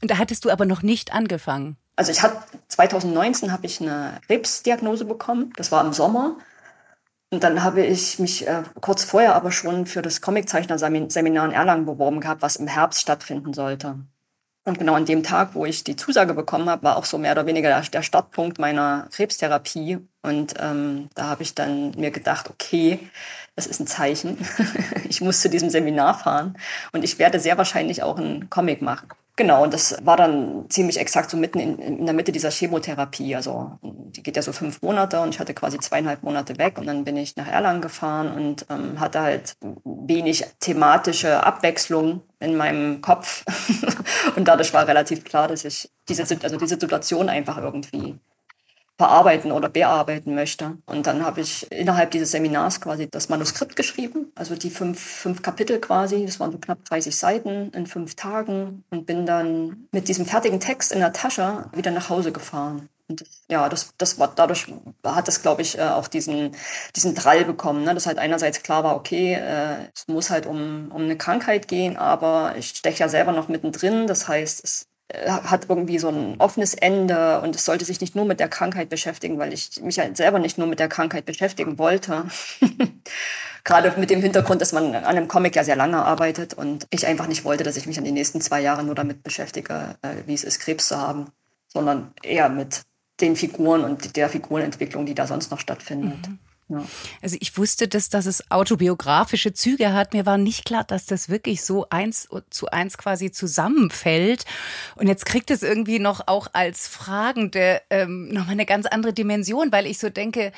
Und 0.02 0.10
da 0.10 0.18
hattest 0.18 0.44
du 0.44 0.50
aber 0.50 0.64
noch 0.66 0.82
nicht 0.82 1.12
angefangen. 1.12 1.76
Also 1.94 2.10
ich 2.10 2.22
hatte 2.22 2.38
2019 2.68 3.52
habe 3.52 3.66
ich 3.66 3.80
eine 3.80 4.18
Krebsdiagnose 4.26 5.04
bekommen. 5.04 5.52
Das 5.56 5.70
war 5.70 5.84
im 5.84 5.92
Sommer. 5.92 6.36
Und 7.30 7.44
dann 7.44 7.62
habe 7.62 7.84
ich 7.84 8.18
mich 8.18 8.46
äh, 8.48 8.62
kurz 8.80 9.04
vorher 9.04 9.36
aber 9.36 9.52
schon 9.52 9.86
für 9.86 10.02
das 10.02 10.20
Comiczeichner-Seminar 10.20 11.44
in 11.44 11.52
Erlangen 11.52 11.84
beworben 11.84 12.20
gehabt, 12.20 12.42
was 12.42 12.56
im 12.56 12.66
Herbst 12.66 13.00
stattfinden 13.02 13.52
sollte. 13.52 14.00
Und 14.64 14.78
genau 14.78 14.94
an 14.94 15.04
dem 15.04 15.22
Tag, 15.22 15.54
wo 15.54 15.64
ich 15.64 15.84
die 15.84 15.96
Zusage 15.96 16.34
bekommen 16.34 16.68
habe, 16.68 16.82
war 16.82 16.96
auch 16.96 17.04
so 17.04 17.18
mehr 17.18 17.32
oder 17.32 17.46
weniger 17.46 17.68
der, 17.68 17.82
der 17.82 18.02
Startpunkt 18.02 18.58
meiner 18.58 19.08
Krebstherapie. 19.12 19.98
Und 20.22 20.54
ähm, 20.58 21.08
da 21.14 21.28
habe 21.28 21.42
ich 21.42 21.54
dann 21.54 21.92
mir 21.92 22.10
gedacht, 22.10 22.50
okay, 22.50 22.98
das 23.56 23.66
ist 23.66 23.80
ein 23.80 23.86
Zeichen. 23.86 24.38
ich 25.08 25.20
muss 25.20 25.40
zu 25.40 25.48
diesem 25.48 25.70
Seminar 25.70 26.18
fahren 26.18 26.56
und 26.92 27.04
ich 27.04 27.18
werde 27.18 27.40
sehr 27.40 27.58
wahrscheinlich 27.58 28.02
auch 28.02 28.18
einen 28.18 28.50
Comic 28.50 28.82
machen. 28.82 29.08
Genau, 29.36 29.62
und 29.62 29.72
das 29.72 29.96
war 30.04 30.18
dann 30.18 30.66
ziemlich 30.68 31.00
exakt 31.00 31.30
so 31.30 31.36
mitten 31.38 31.60
in, 31.60 31.78
in 31.78 32.04
der 32.04 32.14
Mitte 32.14 32.30
dieser 32.30 32.50
Chemotherapie. 32.50 33.34
Also 33.34 33.78
die 33.82 34.22
geht 34.22 34.36
ja 34.36 34.42
so 34.42 34.52
fünf 34.52 34.82
Monate 34.82 35.18
und 35.20 35.30
ich 35.30 35.40
hatte 35.40 35.54
quasi 35.54 35.78
zweieinhalb 35.78 36.22
Monate 36.22 36.58
weg 36.58 36.76
und 36.78 36.86
dann 36.86 37.04
bin 37.04 37.16
ich 37.16 37.36
nach 37.36 37.48
Erlangen 37.48 37.80
gefahren 37.80 38.30
und 38.34 38.66
ähm, 38.68 39.00
hatte 39.00 39.20
halt 39.22 39.56
wenig 39.84 40.44
thematische 40.60 41.42
Abwechslung 41.42 42.20
in 42.38 42.54
meinem 42.56 43.00
Kopf. 43.00 43.44
und 44.36 44.46
dadurch 44.46 44.74
war 44.74 44.86
relativ 44.86 45.24
klar, 45.24 45.48
dass 45.48 45.64
ich 45.64 45.90
diese, 46.08 46.24
also 46.42 46.58
diese 46.58 46.78
Situation 46.78 47.30
einfach 47.30 47.56
irgendwie 47.56 48.18
verarbeiten 49.00 49.50
oder 49.50 49.70
bearbeiten 49.70 50.34
möchte. 50.34 50.76
Und 50.84 51.06
dann 51.06 51.24
habe 51.24 51.40
ich 51.40 51.72
innerhalb 51.72 52.10
dieses 52.10 52.32
Seminars 52.32 52.82
quasi 52.82 53.08
das 53.10 53.30
Manuskript 53.30 53.74
geschrieben, 53.74 54.30
also 54.34 54.54
die 54.56 54.68
fünf, 54.68 55.00
fünf 55.00 55.40
Kapitel 55.40 55.80
quasi, 55.80 56.26
das 56.26 56.38
waren 56.38 56.52
so 56.52 56.58
knapp 56.58 56.84
30 56.84 57.16
Seiten 57.16 57.70
in 57.70 57.86
fünf 57.86 58.14
Tagen 58.14 58.84
und 58.90 59.06
bin 59.06 59.24
dann 59.24 59.88
mit 59.90 60.08
diesem 60.08 60.26
fertigen 60.26 60.60
Text 60.60 60.92
in 60.92 60.98
der 60.98 61.14
Tasche 61.14 61.64
wieder 61.72 61.90
nach 61.92 62.10
Hause 62.10 62.30
gefahren. 62.30 62.90
Und 63.08 63.24
ja, 63.48 63.70
das, 63.70 63.94
das 63.96 64.18
war 64.18 64.32
dadurch 64.36 64.66
hat 65.02 65.28
das, 65.28 65.40
glaube 65.40 65.62
ich, 65.62 65.78
äh, 65.78 65.82
auch 65.82 66.06
diesen, 66.06 66.54
diesen 66.94 67.14
Drall 67.14 67.46
bekommen, 67.46 67.84
ne? 67.84 67.94
dass 67.94 68.06
halt 68.06 68.18
einerseits 68.18 68.62
klar 68.62 68.84
war, 68.84 68.96
okay, 68.96 69.32
äh, 69.32 69.88
es 69.94 70.08
muss 70.08 70.28
halt 70.28 70.44
um, 70.44 70.92
um 70.92 71.04
eine 71.04 71.16
Krankheit 71.16 71.68
gehen, 71.68 71.96
aber 71.96 72.54
ich 72.58 72.68
steche 72.68 73.00
ja 73.00 73.08
selber 73.08 73.32
noch 73.32 73.48
mittendrin. 73.48 74.06
Das 74.06 74.28
heißt, 74.28 74.62
es 74.62 74.89
hat 75.26 75.66
irgendwie 75.68 75.98
so 75.98 76.08
ein 76.08 76.36
offenes 76.38 76.74
Ende 76.74 77.40
und 77.40 77.54
es 77.56 77.64
sollte 77.64 77.84
sich 77.84 78.00
nicht 78.00 78.14
nur 78.14 78.24
mit 78.24 78.40
der 78.40 78.48
Krankheit 78.48 78.88
beschäftigen, 78.88 79.38
weil 79.38 79.52
ich 79.52 79.80
mich 79.82 79.98
halt 79.98 80.16
selber 80.16 80.38
nicht 80.38 80.58
nur 80.58 80.66
mit 80.66 80.78
der 80.78 80.88
Krankheit 80.88 81.26
beschäftigen 81.26 81.78
wollte. 81.78 82.24
Gerade 83.64 83.92
mit 83.98 84.10
dem 84.10 84.22
Hintergrund, 84.22 84.60
dass 84.62 84.72
man 84.72 84.94
an 84.94 85.04
einem 85.04 85.28
Comic 85.28 85.56
ja 85.56 85.64
sehr 85.64 85.76
lange 85.76 86.02
arbeitet 86.02 86.54
und 86.54 86.86
ich 86.90 87.06
einfach 87.06 87.26
nicht 87.26 87.44
wollte, 87.44 87.64
dass 87.64 87.76
ich 87.76 87.86
mich 87.86 87.98
an 87.98 88.04
die 88.04 88.12
nächsten 88.12 88.40
zwei 88.40 88.60
Jahre 88.60 88.84
nur 88.84 88.94
damit 88.94 89.22
beschäftige, 89.22 89.96
äh, 90.02 90.26
wie 90.26 90.34
es 90.34 90.44
ist, 90.44 90.60
Krebs 90.60 90.88
zu 90.88 90.98
haben, 90.98 91.26
sondern 91.68 92.12
eher 92.22 92.48
mit 92.48 92.82
den 93.20 93.36
Figuren 93.36 93.84
und 93.84 94.16
der 94.16 94.28
Figurenentwicklung, 94.28 95.06
die 95.06 95.14
da 95.14 95.26
sonst 95.26 95.50
noch 95.50 95.60
stattfindet. 95.60 96.28
Mhm. 96.28 96.38
Ja. 96.70 96.84
Also 97.20 97.36
ich 97.40 97.58
wusste, 97.58 97.88
dass, 97.88 98.08
dass 98.10 98.26
es 98.26 98.50
autobiografische 98.50 99.52
Züge 99.52 99.92
hat. 99.92 100.14
Mir 100.14 100.24
war 100.24 100.38
nicht 100.38 100.64
klar, 100.64 100.84
dass 100.84 101.04
das 101.04 101.28
wirklich 101.28 101.62
so 101.64 101.86
eins 101.90 102.28
zu 102.50 102.68
eins 102.68 102.96
quasi 102.96 103.32
zusammenfällt. 103.32 104.44
Und 104.94 105.08
jetzt 105.08 105.26
kriegt 105.26 105.50
es 105.50 105.62
irgendwie 105.62 105.98
noch 105.98 106.28
auch 106.28 106.46
als 106.52 106.86
Fragende 106.86 107.82
ähm, 107.90 108.28
nochmal 108.28 108.52
eine 108.52 108.66
ganz 108.66 108.86
andere 108.86 109.12
Dimension, 109.12 109.72
weil 109.72 109.86
ich 109.86 109.98
so 109.98 110.10
denke, 110.10 110.52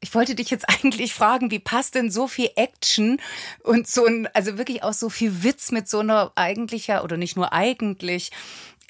ich 0.00 0.14
wollte 0.14 0.36
dich 0.36 0.50
jetzt 0.50 0.68
eigentlich 0.84 1.12
fragen, 1.12 1.50
wie 1.50 1.58
passt 1.58 1.96
denn 1.96 2.10
so 2.10 2.28
viel 2.28 2.50
Action 2.54 3.20
und 3.64 3.88
so 3.88 4.06
ein, 4.06 4.28
also 4.34 4.58
wirklich 4.58 4.84
auch 4.84 4.92
so 4.92 5.10
viel 5.10 5.42
Witz 5.42 5.72
mit 5.72 5.88
so 5.88 5.98
einer 6.00 6.32
eigentlicher 6.36 7.02
oder 7.02 7.16
nicht 7.16 7.36
nur 7.36 7.52
eigentlich 7.52 8.30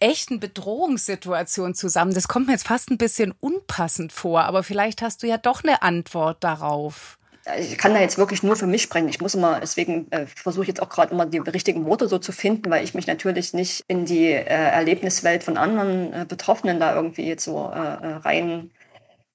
echten 0.01 0.41
Bedrohungssituation 0.41 1.75
zusammen. 1.75 2.15
Das 2.15 2.29
kommt 2.29 2.47
mir 2.47 2.53
jetzt 2.53 2.67
fast 2.67 2.91
ein 2.91 2.99
bisschen 2.99 3.33
unpassend 3.41 4.13
vor, 4.13 4.43
aber 4.43 4.63
vielleicht 4.63 5.03
hast 5.03 5.23
du 5.23 5.27
ja 5.27 5.39
doch 5.39 5.65
eine 5.65 5.83
Antwort 5.83 6.43
darauf. 6.45 7.19
Ich 7.59 7.79
kann 7.79 7.95
da 7.95 8.01
jetzt 8.01 8.19
wirklich 8.19 8.43
nur 8.43 8.57
für 8.57 8.67
mich 8.67 8.83
sprechen. 8.83 9.09
Ich 9.09 9.21
muss 9.21 9.35
immer, 9.35 9.59
deswegen 9.61 10.11
äh, 10.13 10.27
versuche 10.27 10.65
ich 10.65 10.69
jetzt 10.69 10.83
auch 10.83 10.91
gerade 10.91 11.13
immer 11.13 11.25
die 11.25 11.39
richtigen 11.39 11.87
Worte 11.87 12.07
so 12.07 12.19
zu 12.19 12.33
finden, 12.33 12.71
weil 12.71 12.85
ich 12.85 12.93
mich 12.93 13.07
natürlich 13.07 13.55
nicht 13.55 13.85
in 13.89 14.05
die 14.05 14.27
äh, 14.27 14.45
Erlebniswelt 14.45 15.45
von 15.45 15.57
anderen 15.57 16.13
äh, 16.13 16.27
Betroffenen 16.29 16.79
da 16.79 16.95
irgendwie 16.95 17.27
jetzt 17.27 17.45
so 17.45 17.71
äh, 17.75 17.79
äh, 17.79 18.15
rein 18.17 18.71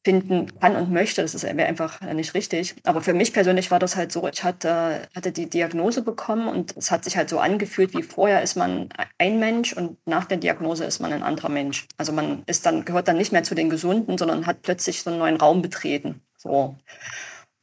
finden 0.04 0.48
kann 0.60 0.76
und 0.76 0.92
möchte. 0.92 1.22
Das 1.22 1.42
wäre 1.44 1.66
einfach 1.66 2.02
nicht 2.02 2.34
richtig. 2.34 2.76
Aber 2.84 3.02
für 3.02 3.14
mich 3.14 3.34
persönlich 3.34 3.72
war 3.72 3.80
das 3.80 3.96
halt 3.96 4.12
so, 4.12 4.28
ich 4.28 4.44
hatte, 4.44 5.02
hatte 5.16 5.32
die 5.32 5.50
Diagnose 5.50 6.02
bekommen 6.02 6.48
und 6.48 6.76
es 6.76 6.92
hat 6.92 7.04
sich 7.04 7.18
halt 7.18 7.30
so 7.30 7.40
angefühlt, 7.40 7.96
wie 7.96 8.04
vorher 8.04 8.42
ist 8.42 8.56
man 8.56 8.90
ein 9.18 9.40
Mensch 9.40 9.74
und 9.74 9.98
nach 10.06 10.26
der 10.26 10.38
Diagnose 10.38 10.84
ist 10.84 11.00
man 11.00 11.14
ein 11.14 11.24
anderer 11.24 11.50
Mensch. 11.50 11.88
Also 11.98 12.12
man 12.12 12.44
ist 12.46 12.66
dann, 12.66 12.86
gehört 12.86 13.08
dann 13.08 13.18
nicht 13.18 13.32
mehr 13.32 13.44
zu 13.44 13.56
den 13.56 13.70
Gesunden, 13.70 14.18
sondern 14.18 14.46
hat 14.46 14.62
plötzlich 14.62 15.02
so 15.02 15.10
einen 15.10 15.20
neuen 15.20 15.38
Raum 15.38 15.62
betreten. 15.62 16.22
So. 16.38 16.76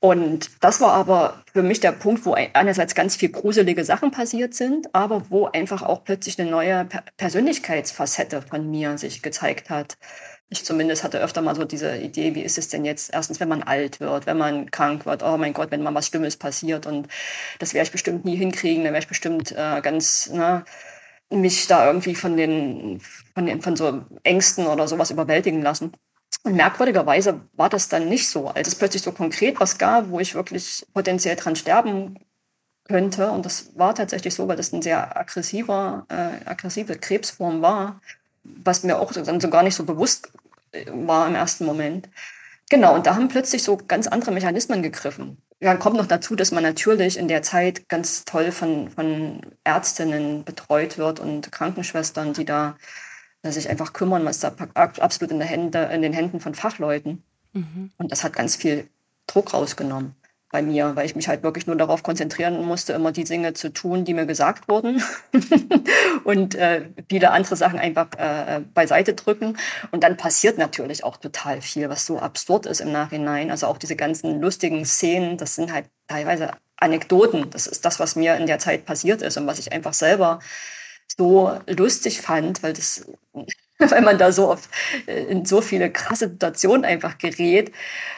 Und 0.03 0.51
das 0.61 0.81
war 0.81 0.93
aber 0.95 1.45
für 1.53 1.63
mich 1.63 1.81
der 1.81 1.93
Punkt, 1.93 2.25
wo 2.25 2.33
einerseits 2.33 2.95
ganz 2.95 3.17
viel 3.17 3.29
gruselige 3.29 3.85
Sachen 3.85 4.11
passiert 4.11 4.55
sind, 4.55 4.95
aber 4.95 5.29
wo 5.29 5.47
einfach 5.47 5.83
auch 5.83 6.05
plötzlich 6.05 6.41
eine 6.41 6.51
neue 6.51 6.89
Persönlichkeitsfacette 7.19 8.41
von 8.41 8.71
mir 8.71 8.97
sich 8.97 9.21
gezeigt 9.21 9.69
hat. 9.69 9.99
Ich 10.53 10.65
zumindest 10.65 11.05
hatte 11.05 11.21
öfter 11.21 11.43
mal 11.43 11.55
so 11.55 11.65
diese 11.65 11.97
Idee, 11.97 12.35
wie 12.35 12.43
ist 12.43 12.59
es 12.59 12.69
denn 12.69 12.85
jetzt 12.85 13.13
erstens, 13.13 13.39
wenn 13.39 13.49
man 13.49 13.63
alt 13.63 14.01
wird, 14.01 14.27
wenn 14.27 14.37
man 14.37 14.71
krank 14.71 15.07
wird, 15.07 15.23
oh 15.23 15.37
mein 15.37 15.53
Gott, 15.53 15.71
wenn 15.71 15.83
mal 15.83 15.95
was 15.95 16.09
Schlimmes 16.09 16.37
passiert 16.37 16.87
und 16.87 17.07
das 17.61 17.73
werde 17.73 17.85
ich 17.87 17.93
bestimmt 17.93 18.25
nie 18.25 18.35
hinkriegen, 18.37 18.83
dann 18.83 18.93
werde 18.93 19.05
ich 19.05 19.09
bestimmt 19.09 19.53
äh, 19.53 19.81
ganz, 19.81 20.29
ne, 20.31 20.65
mich 21.31 21.69
da 21.69 21.87
irgendwie 21.87 22.17
von 22.17 22.37
den, 22.37 23.01
von 23.35 23.47
den, 23.47 23.63
von 23.63 23.77
so 23.77 24.05
Ängsten 24.25 24.67
oder 24.67 24.89
sowas 24.89 25.13
überwältigen 25.13 25.63
lassen. 25.63 25.93
Und 26.43 26.55
merkwürdigerweise 26.55 27.43
war 27.55 27.69
das 27.69 27.89
dann 27.89 28.09
nicht 28.09 28.29
so. 28.29 28.49
Als 28.49 28.69
es 28.69 28.75
plötzlich 28.75 29.03
so 29.03 29.13
konkret 29.13 29.61
was 29.61 29.79
gab, 29.79 30.11
wo 30.11 30.21
ich 30.21 30.35
wirklich 30.35 30.85
potenziell 30.95 31.37
dran 31.37 31.57
sterben 31.57 32.19
könnte, 32.85 33.31
und 33.31 33.47
das 33.47 33.77
war 33.77 33.95
tatsächlich 33.95 34.35
so, 34.35 34.49
weil 34.49 34.57
das 34.57 34.73
ein 34.73 34.83
sehr 34.83 35.17
aggressiver, 35.17 36.07
äh, 36.09 36.49
aggressive 36.49 36.97
Krebsform 36.97 37.63
war, 37.63 38.01
was 38.43 38.83
mir 38.83 38.99
auch 38.99 39.13
dann 39.13 39.41
so 39.41 39.51
gar 39.51 39.63
nicht 39.63 39.75
so 39.75 39.85
bewusst 39.85 40.31
war 40.89 41.29
im 41.29 41.35
ersten 41.35 41.65
Moment. 41.65 42.09
Genau, 42.71 42.95
und 42.95 43.07
da 43.07 43.15
haben 43.15 43.29
plötzlich 43.29 43.63
so 43.63 43.77
ganz 43.77 44.07
andere 44.07 44.33
Mechanismen 44.33 44.83
gegriffen. 44.83 45.43
Dann 45.59 45.79
kommt 45.79 45.97
noch 45.97 46.07
dazu, 46.07 46.37
dass 46.37 46.53
man 46.53 46.63
natürlich 46.63 47.19
in 47.19 47.29
der 47.29 47.43
Zeit 47.43 47.89
ganz 47.89 48.25
toll 48.25 48.53
von, 48.53 48.91
von 48.91 49.41
Ärztinnen 49.65 50.45
betreut 50.45 50.97
wird 50.97 51.21
und 51.21 51.53
Krankenschwestern, 51.53 52.33
die 52.33 52.45
da 52.45 52.77
sich 53.43 53.69
einfach 53.69 53.93
kümmern, 53.93 54.25
was 54.25 54.41
da 54.41 54.55
absolut 54.75 55.33
in, 55.33 55.39
der 55.39 55.49
Hände, 55.49 55.91
in 55.93 56.03
den 56.03 56.13
Händen 56.13 56.41
von 56.41 56.55
Fachleuten. 56.55 57.23
Mhm. 57.53 57.91
Und 57.99 58.13
das 58.13 58.23
hat 58.25 58.35
ganz 58.35 58.57
viel 58.57 58.89
Druck 59.27 59.53
rausgenommen 59.53 60.15
bei 60.51 60.63
mir, 60.63 60.97
weil 60.97 61.07
ich 61.07 61.15
mich 61.15 61.29
halt 61.29 61.43
wirklich 61.43 61.67
nur 61.67 61.77
darauf 61.77 62.03
konzentrieren 62.03 62.65
musste, 62.65 62.93
immer 62.93 63.13
die 63.13 63.25
Dinge 63.25 63.55
zu 63.55 63.73
tun, 63.73 64.05
die 64.05 64.15
mir 64.15 64.27
gesagt 64.27 64.69
wurden 64.69 65.03
und 66.25 66.57
äh, 66.57 66.89
viele 67.09 67.31
andere 67.31 67.55
Sachen 67.57 67.79
einfach 67.79 68.09
äh, 68.19 68.61
beiseite 68.75 69.15
drücken. 69.15 69.57
Und 69.93 70.03
dann 70.03 70.17
passiert 70.17 70.59
natürlich 70.59 71.05
auch 71.05 71.17
total 71.17 71.61
viel, 71.61 71.89
was 71.89 72.05
so 72.05 72.19
absurd 72.19 72.67
ist 72.67 72.81
im 72.81 72.91
Nachhinein. 72.91 73.51
Also 73.51 73.69
auch 73.69 73.79
diese 73.79 73.95
ganzen 73.95 74.41
lustigen 74.41 74.85
Szenen, 74.85 75.37
das 75.37 75.55
sind 75.55 75.73
halt 75.73 75.87
teilweise 76.09 76.51
Anekdoten. 76.77 77.51
Das 77.51 77.69
ist 77.69 77.85
das, 77.85 78.01
was 78.01 78.17
mir 78.17 78.37
in 78.37 78.47
der 78.47 78.59
Zeit 78.59 78.85
passiert 78.85 79.23
ist 79.23 79.37
und 79.37 79.47
was 79.47 79.61
ich 79.61 79.73
einfach 79.73 79.95
selber 79.95 80.41
so 81.17 81.59
lustig 81.67 82.21
fand, 82.21 82.63
weil 82.63 82.73
das, 82.73 83.07
weil 83.79 84.03
man 84.03 84.19
da 84.19 84.33
so 84.33 84.49
oft 84.51 84.69
äh, 85.07 85.25
in 85.25 85.45
so 85.45 85.61
viele 85.61 85.91
krasse 85.91 86.29
Situationen 86.29 86.85
einfach 86.85 87.19
gerät, 87.19 87.73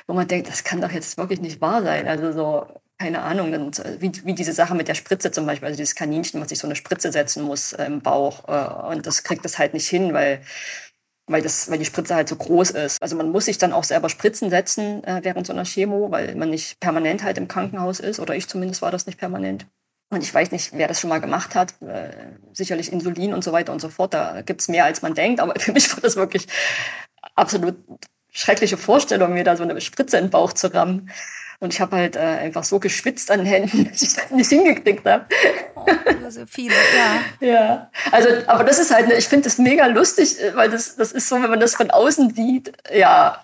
wo 0.07 0.15
man 0.15 0.29
denkt, 0.29 0.49
das 0.49 0.65
kann 0.65 0.81
doch 0.81 0.93
jetzt 0.93 1.19
wirklich 1.19 1.41
nicht 1.41 1.61
wahr 1.61 1.83
sein. 1.83 2.09
Also 2.09 2.33
so, 2.33 2.67
keine 2.99 3.23
Ahnung, 3.23 3.53
und 3.55 3.83
wie, 4.01 4.13
wie 4.25 4.35
diese 4.35 4.53
Sache 4.53 4.75
mit 4.75 4.89
der 4.89 4.95
Spritze 4.95 5.31
zum 5.33 5.47
Beispiel, 5.47 5.67
also 5.67 5.77
dieses 5.79 5.95
Kaninchen, 5.95 6.41
was 6.41 6.49
sich 6.51 6.59
so 6.59 6.67
eine 6.67 6.77
Spritze 6.77 7.13
setzen 7.13 7.43
muss 7.45 7.73
äh, 7.73 7.85
im 7.87 8.01
Bauch 8.03 8.49
äh, 8.49 8.93
und 8.95 9.07
das 9.07 9.23
kriegt 9.25 9.45
das 9.45 9.59
halt 9.59 9.75
nicht 9.75 9.89
hin, 9.89 10.13
weil 10.15 10.43
weil, 11.27 11.43
das, 11.43 11.71
weil 11.71 11.79
die 11.79 11.85
Spritze 11.85 12.15
halt 12.15 12.29
so 12.29 12.37
groß 12.37 12.71
ist. 12.73 13.01
Also 13.03 13.17
man 13.17 13.31
muss 13.31 13.47
sich 13.47 13.59
dann 13.59 13.73
auch 13.73 13.85
selber 13.85 14.09
Spritzen 14.09 14.51
setzen 14.51 15.05
äh, 15.05 15.21
während 15.23 15.47
so 15.47 15.53
einer 15.53 15.65
Chemo, 15.65 16.11
weil 16.11 16.35
man 16.35 16.51
nicht 16.51 16.81
permanent 16.81 17.23
halt 17.23 17.39
im 17.39 17.49
Krankenhaus 17.49 18.01
ist, 18.01 18.21
oder 18.21 18.35
ich 18.35 18.49
zumindest 18.49 18.83
war 18.83 18.91
das 18.91 19.07
nicht 19.07 19.19
permanent. 19.19 19.67
Und 20.13 20.23
ich 20.23 20.35
weiß 20.35 20.51
nicht, 20.51 20.73
wer 20.75 20.89
das 20.89 21.01
schon 21.01 21.09
mal 21.09 21.23
gemacht 21.23 21.55
hat. 21.55 21.81
Äh, 21.81 22.11
sicherlich 22.53 22.93
Insulin 22.93 23.33
und 23.33 23.43
so 23.43 23.51
weiter 23.51 23.73
und 23.73 23.81
so 23.81 23.89
fort. 23.89 24.13
Da 24.13 24.43
gibt's 24.43 24.69
mehr, 24.69 24.85
als 24.85 25.01
man 25.01 25.15
denkt. 25.15 25.41
Aber 25.41 25.55
für 25.59 25.73
mich 25.73 25.91
war 25.91 26.03
das 26.03 26.17
wirklich 26.17 26.49
absolut 27.35 27.77
schreckliche 28.31 28.77
Vorstellung, 28.77 29.33
mir 29.33 29.43
da 29.43 29.57
so 29.57 29.63
eine 29.63 29.81
Spritze 29.81 30.19
in 30.19 30.25
den 30.25 30.31
Bauch 30.31 30.53
zu 30.53 30.73
rammen. 30.73 31.11
Und 31.63 31.73
ich 31.73 31.81
habe 31.81 31.95
halt 31.95 32.17
äh, 32.17 32.19
einfach 32.19 32.65
so 32.65 32.81
geschwitzt 32.81 33.31
an 33.31 33.39
den 33.39 33.47
Händen, 33.47 33.85
dass 33.93 34.03
ich 34.03 34.15
das 34.15 34.33
nicht 34.33 34.49
hingekriegt 34.49 35.07
habe. 35.07 35.27
Oh, 35.77 35.87
so 36.29 36.45
viele, 36.45 36.75
ja. 36.75 37.23
ja, 37.47 37.91
also, 38.11 38.31
aber 38.49 38.65
das 38.65 38.81
ist 38.81 38.93
halt, 38.93 39.09
ich 39.13 39.29
finde 39.29 39.45
das 39.45 39.59
mega 39.59 39.87
lustig, 39.87 40.41
äh, 40.41 40.57
weil 40.57 40.71
das, 40.71 40.97
das 40.97 41.13
ist 41.13 41.29
so, 41.29 41.41
wenn 41.41 41.51
man 41.51 41.61
das 41.61 41.77
von 41.77 41.93
außen 41.93 42.35
sieht, 42.35 42.73
ja. 42.93 43.41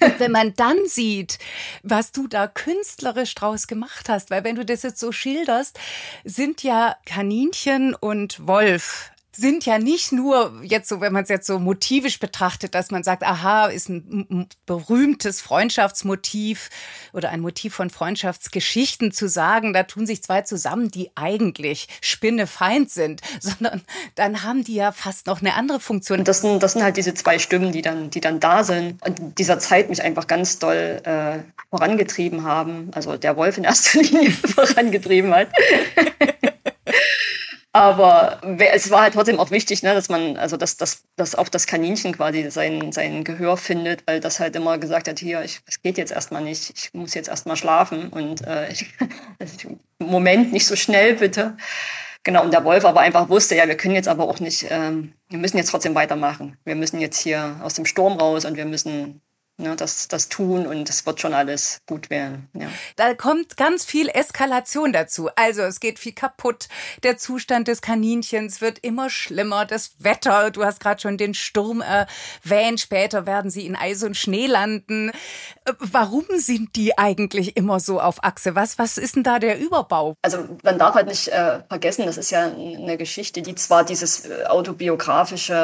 Und 0.00 0.18
wenn 0.18 0.32
man 0.32 0.54
dann 0.54 0.78
sieht, 0.86 1.38
was 1.82 2.10
du 2.10 2.26
da 2.26 2.46
künstlerisch 2.46 3.34
draus 3.34 3.66
gemacht 3.66 4.08
hast, 4.08 4.30
weil 4.30 4.44
wenn 4.44 4.56
du 4.56 4.64
das 4.64 4.82
jetzt 4.82 4.98
so 4.98 5.12
schilderst, 5.12 5.78
sind 6.24 6.62
ja 6.62 6.96
Kaninchen 7.04 7.94
und 7.94 8.46
Wolf 8.46 9.10
sind 9.38 9.64
ja 9.66 9.78
nicht 9.78 10.10
nur 10.10 10.52
jetzt 10.62 10.88
so, 10.88 11.00
wenn 11.00 11.12
man 11.12 11.22
es 11.22 11.28
jetzt 11.28 11.46
so 11.46 11.60
motivisch 11.60 12.18
betrachtet, 12.18 12.74
dass 12.74 12.90
man 12.90 13.04
sagt, 13.04 13.22
aha, 13.22 13.66
ist 13.66 13.88
ein 13.88 14.48
berühmtes 14.66 15.40
Freundschaftsmotiv 15.40 16.70
oder 17.12 17.30
ein 17.30 17.40
Motiv 17.40 17.74
von 17.74 17.88
Freundschaftsgeschichten 17.88 19.12
zu 19.12 19.28
sagen, 19.28 19.72
da 19.72 19.84
tun 19.84 20.06
sich 20.06 20.24
zwei 20.24 20.42
zusammen, 20.42 20.90
die 20.90 21.12
eigentlich 21.14 21.86
Spinnefeind 22.00 22.90
sind, 22.90 23.20
sondern 23.40 23.82
dann 24.16 24.42
haben 24.42 24.64
die 24.64 24.74
ja 24.74 24.90
fast 24.90 25.28
noch 25.28 25.40
eine 25.40 25.54
andere 25.54 25.78
Funktion. 25.78 26.24
Das 26.24 26.40
sind, 26.40 26.60
das 26.60 26.72
sind 26.72 26.82
halt 26.82 26.96
diese 26.96 27.14
zwei 27.14 27.38
Stimmen, 27.38 27.70
die 27.70 27.82
dann, 27.82 28.10
die 28.10 28.20
dann 28.20 28.40
da 28.40 28.64
sind 28.64 29.00
und 29.06 29.38
dieser 29.38 29.60
Zeit 29.60 29.88
mich 29.88 30.02
einfach 30.02 30.26
ganz 30.26 30.58
doll 30.58 31.00
äh, 31.04 31.38
vorangetrieben 31.70 32.42
haben. 32.42 32.90
Also 32.92 33.16
der 33.16 33.36
Wolf 33.36 33.56
in 33.56 33.64
erster 33.64 34.00
Linie 34.02 34.32
vorangetrieben 34.32 35.32
hat. 35.32 35.48
Aber 37.72 38.40
es 38.58 38.90
war 38.90 39.02
halt 39.02 39.14
trotzdem 39.14 39.38
auch 39.38 39.50
wichtig, 39.50 39.82
ne, 39.82 39.94
dass 39.94 40.08
man, 40.08 40.38
also 40.38 40.56
dass, 40.56 40.78
dass, 40.78 41.02
dass 41.16 41.34
auch 41.34 41.48
das 41.48 41.66
Kaninchen 41.66 42.16
quasi 42.16 42.50
sein, 42.50 42.92
sein 42.92 43.24
Gehör 43.24 43.56
findet, 43.58 44.06
weil 44.06 44.20
das 44.20 44.40
halt 44.40 44.56
immer 44.56 44.78
gesagt 44.78 45.06
hat, 45.06 45.18
hier, 45.18 45.40
es 45.42 45.82
geht 45.82 45.98
jetzt 45.98 46.12
erstmal 46.12 46.42
nicht, 46.42 46.72
ich 46.74 46.94
muss 46.94 47.14
jetzt 47.14 47.28
erstmal 47.28 47.56
schlafen 47.56 48.08
und 48.08 48.46
äh, 48.46 48.72
ich, 48.72 48.86
Moment, 49.98 50.52
nicht 50.52 50.66
so 50.66 50.76
schnell 50.76 51.14
bitte. 51.16 51.56
Genau, 52.24 52.42
und 52.42 52.52
der 52.52 52.64
Wolf 52.64 52.84
aber 52.84 53.00
einfach 53.00 53.28
wusste, 53.28 53.54
ja, 53.54 53.68
wir 53.68 53.76
können 53.76 53.94
jetzt 53.94 54.08
aber 54.08 54.24
auch 54.24 54.40
nicht, 54.40 54.66
ähm, 54.70 55.12
wir 55.28 55.38
müssen 55.38 55.58
jetzt 55.58 55.70
trotzdem 55.70 55.94
weitermachen. 55.94 56.56
Wir 56.64 56.74
müssen 56.74 57.00
jetzt 57.00 57.20
hier 57.20 57.60
aus 57.62 57.74
dem 57.74 57.86
Sturm 57.86 58.14
raus 58.18 58.44
und 58.44 58.56
wir 58.56 58.66
müssen 58.66 59.20
ne, 59.58 59.76
das, 59.76 60.08
das 60.08 60.28
tun 60.28 60.66
und 60.66 60.88
es 60.88 61.04
wird 61.04 61.20
schon 61.20 61.34
alles 61.34 61.80
gut 61.86 62.10
werden. 62.10 62.48
Ja. 62.54 62.68
Da 62.96 63.14
kommt 63.14 63.56
ganz 63.56 63.84
viel 63.84 64.08
Eskalation 64.08 64.92
dazu. 64.92 65.28
Also 65.36 65.62
es 65.62 65.80
geht 65.80 65.98
viel 65.98 66.12
kaputt. 66.12 66.68
Der 67.02 67.18
Zustand 67.18 67.68
des 67.68 67.82
Kaninchens 67.82 68.60
wird 68.60 68.78
immer 68.78 69.10
schlimmer. 69.10 69.66
Das 69.66 69.92
Wetter, 69.98 70.50
du 70.50 70.64
hast 70.64 70.80
gerade 70.80 71.00
schon 71.00 71.18
den 71.18 71.34
Sturm 71.34 71.82
erwähnt. 71.82 72.80
Später 72.80 73.26
werden 73.26 73.50
sie 73.50 73.66
in 73.66 73.76
Eis 73.76 74.02
und 74.02 74.16
Schnee 74.16 74.46
landen. 74.46 75.10
Äh, 75.64 75.72
warum 75.78 76.24
sind 76.36 76.76
die 76.76 76.96
eigentlich 76.96 77.56
immer 77.56 77.80
so 77.80 78.00
auf 78.00 78.24
Achse? 78.24 78.54
Was, 78.54 78.78
was 78.78 78.98
ist 78.98 79.16
denn 79.16 79.24
da 79.24 79.38
der 79.38 79.58
Überbau? 79.58 80.14
Also 80.22 80.44
man 80.62 80.78
darf 80.78 80.94
halt 80.94 81.08
nicht 81.08 81.28
äh, 81.28 81.60
vergessen, 81.68 82.06
das 82.06 82.16
ist 82.16 82.30
ja 82.30 82.46
eine 82.46 82.96
Geschichte, 82.96 83.42
die 83.42 83.54
zwar 83.54 83.84
dieses 83.84 84.26
äh, 84.26 84.44
autobiografische 84.44 85.58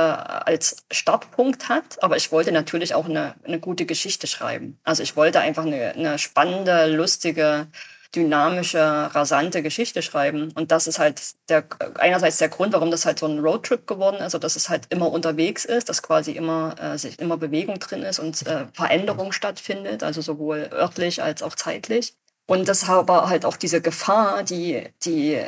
als 0.46 0.84
Startpunkt 0.90 1.68
hat, 1.68 2.02
aber 2.02 2.16
ich 2.16 2.32
wollte 2.32 2.52
natürlich 2.52 2.94
auch 2.94 3.06
eine, 3.06 3.34
eine 3.44 3.60
gute 3.60 3.83
gute 3.84 3.86
Geschichte 3.86 4.26
schreiben. 4.26 4.78
Also 4.84 5.02
ich 5.02 5.16
wollte 5.16 5.40
einfach 5.40 5.64
eine, 5.66 5.92
eine 5.94 6.18
spannende, 6.18 6.86
lustige, 6.86 7.66
dynamische, 8.14 8.78
rasante 8.78 9.62
Geschichte 9.62 10.00
schreiben. 10.02 10.52
Und 10.54 10.70
das 10.70 10.86
ist 10.86 10.98
halt 10.98 11.20
der, 11.48 11.64
einerseits 11.98 12.38
der 12.38 12.48
Grund, 12.48 12.72
warum 12.72 12.90
das 12.90 13.04
halt 13.04 13.18
so 13.18 13.26
ein 13.26 13.40
Roadtrip 13.40 13.86
geworden 13.86 14.16
ist, 14.16 14.22
also 14.22 14.38
dass 14.38 14.56
es 14.56 14.68
halt 14.68 14.86
immer 14.90 15.10
unterwegs 15.10 15.64
ist, 15.64 15.88
dass 15.88 16.02
quasi 16.02 16.32
immer, 16.32 16.76
äh, 16.80 16.96
sich 16.96 17.18
immer 17.18 17.36
Bewegung 17.36 17.78
drin 17.78 18.02
ist 18.02 18.20
und 18.20 18.46
äh, 18.46 18.66
Veränderung 18.72 19.32
stattfindet, 19.32 20.02
also 20.02 20.22
sowohl 20.22 20.70
örtlich 20.72 21.22
als 21.22 21.42
auch 21.42 21.54
zeitlich. 21.56 22.14
Und 22.46 22.68
das 22.68 22.88
aber 22.88 23.28
halt 23.28 23.44
auch 23.44 23.56
diese 23.56 23.80
Gefahr, 23.80 24.42
die, 24.44 24.86
die, 25.04 25.40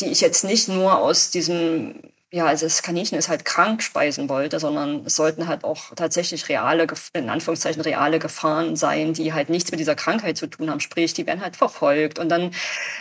die 0.00 0.06
ich 0.10 0.20
jetzt 0.20 0.44
nicht 0.44 0.68
nur 0.68 0.98
aus 0.98 1.30
diesem 1.30 2.00
ja, 2.36 2.44
also 2.44 2.66
das 2.66 2.82
Kaninchen 2.82 3.16
ist 3.18 3.30
halt 3.30 3.46
krank 3.46 3.82
speisen 3.82 4.28
wollte, 4.28 4.60
sondern 4.60 5.06
es 5.06 5.16
sollten 5.16 5.48
halt 5.48 5.64
auch 5.64 5.94
tatsächlich 5.96 6.50
reale, 6.50 6.86
in 7.14 7.30
Anführungszeichen 7.30 7.80
reale 7.80 8.18
Gefahren 8.18 8.76
sein, 8.76 9.14
die 9.14 9.32
halt 9.32 9.48
nichts 9.48 9.70
mit 9.70 9.80
dieser 9.80 9.94
Krankheit 9.94 10.36
zu 10.36 10.46
tun 10.46 10.70
haben. 10.70 10.80
Sprich, 10.80 11.14
die 11.14 11.26
werden 11.26 11.40
halt 11.40 11.56
verfolgt 11.56 12.18
und 12.18 12.28
dann 12.28 12.50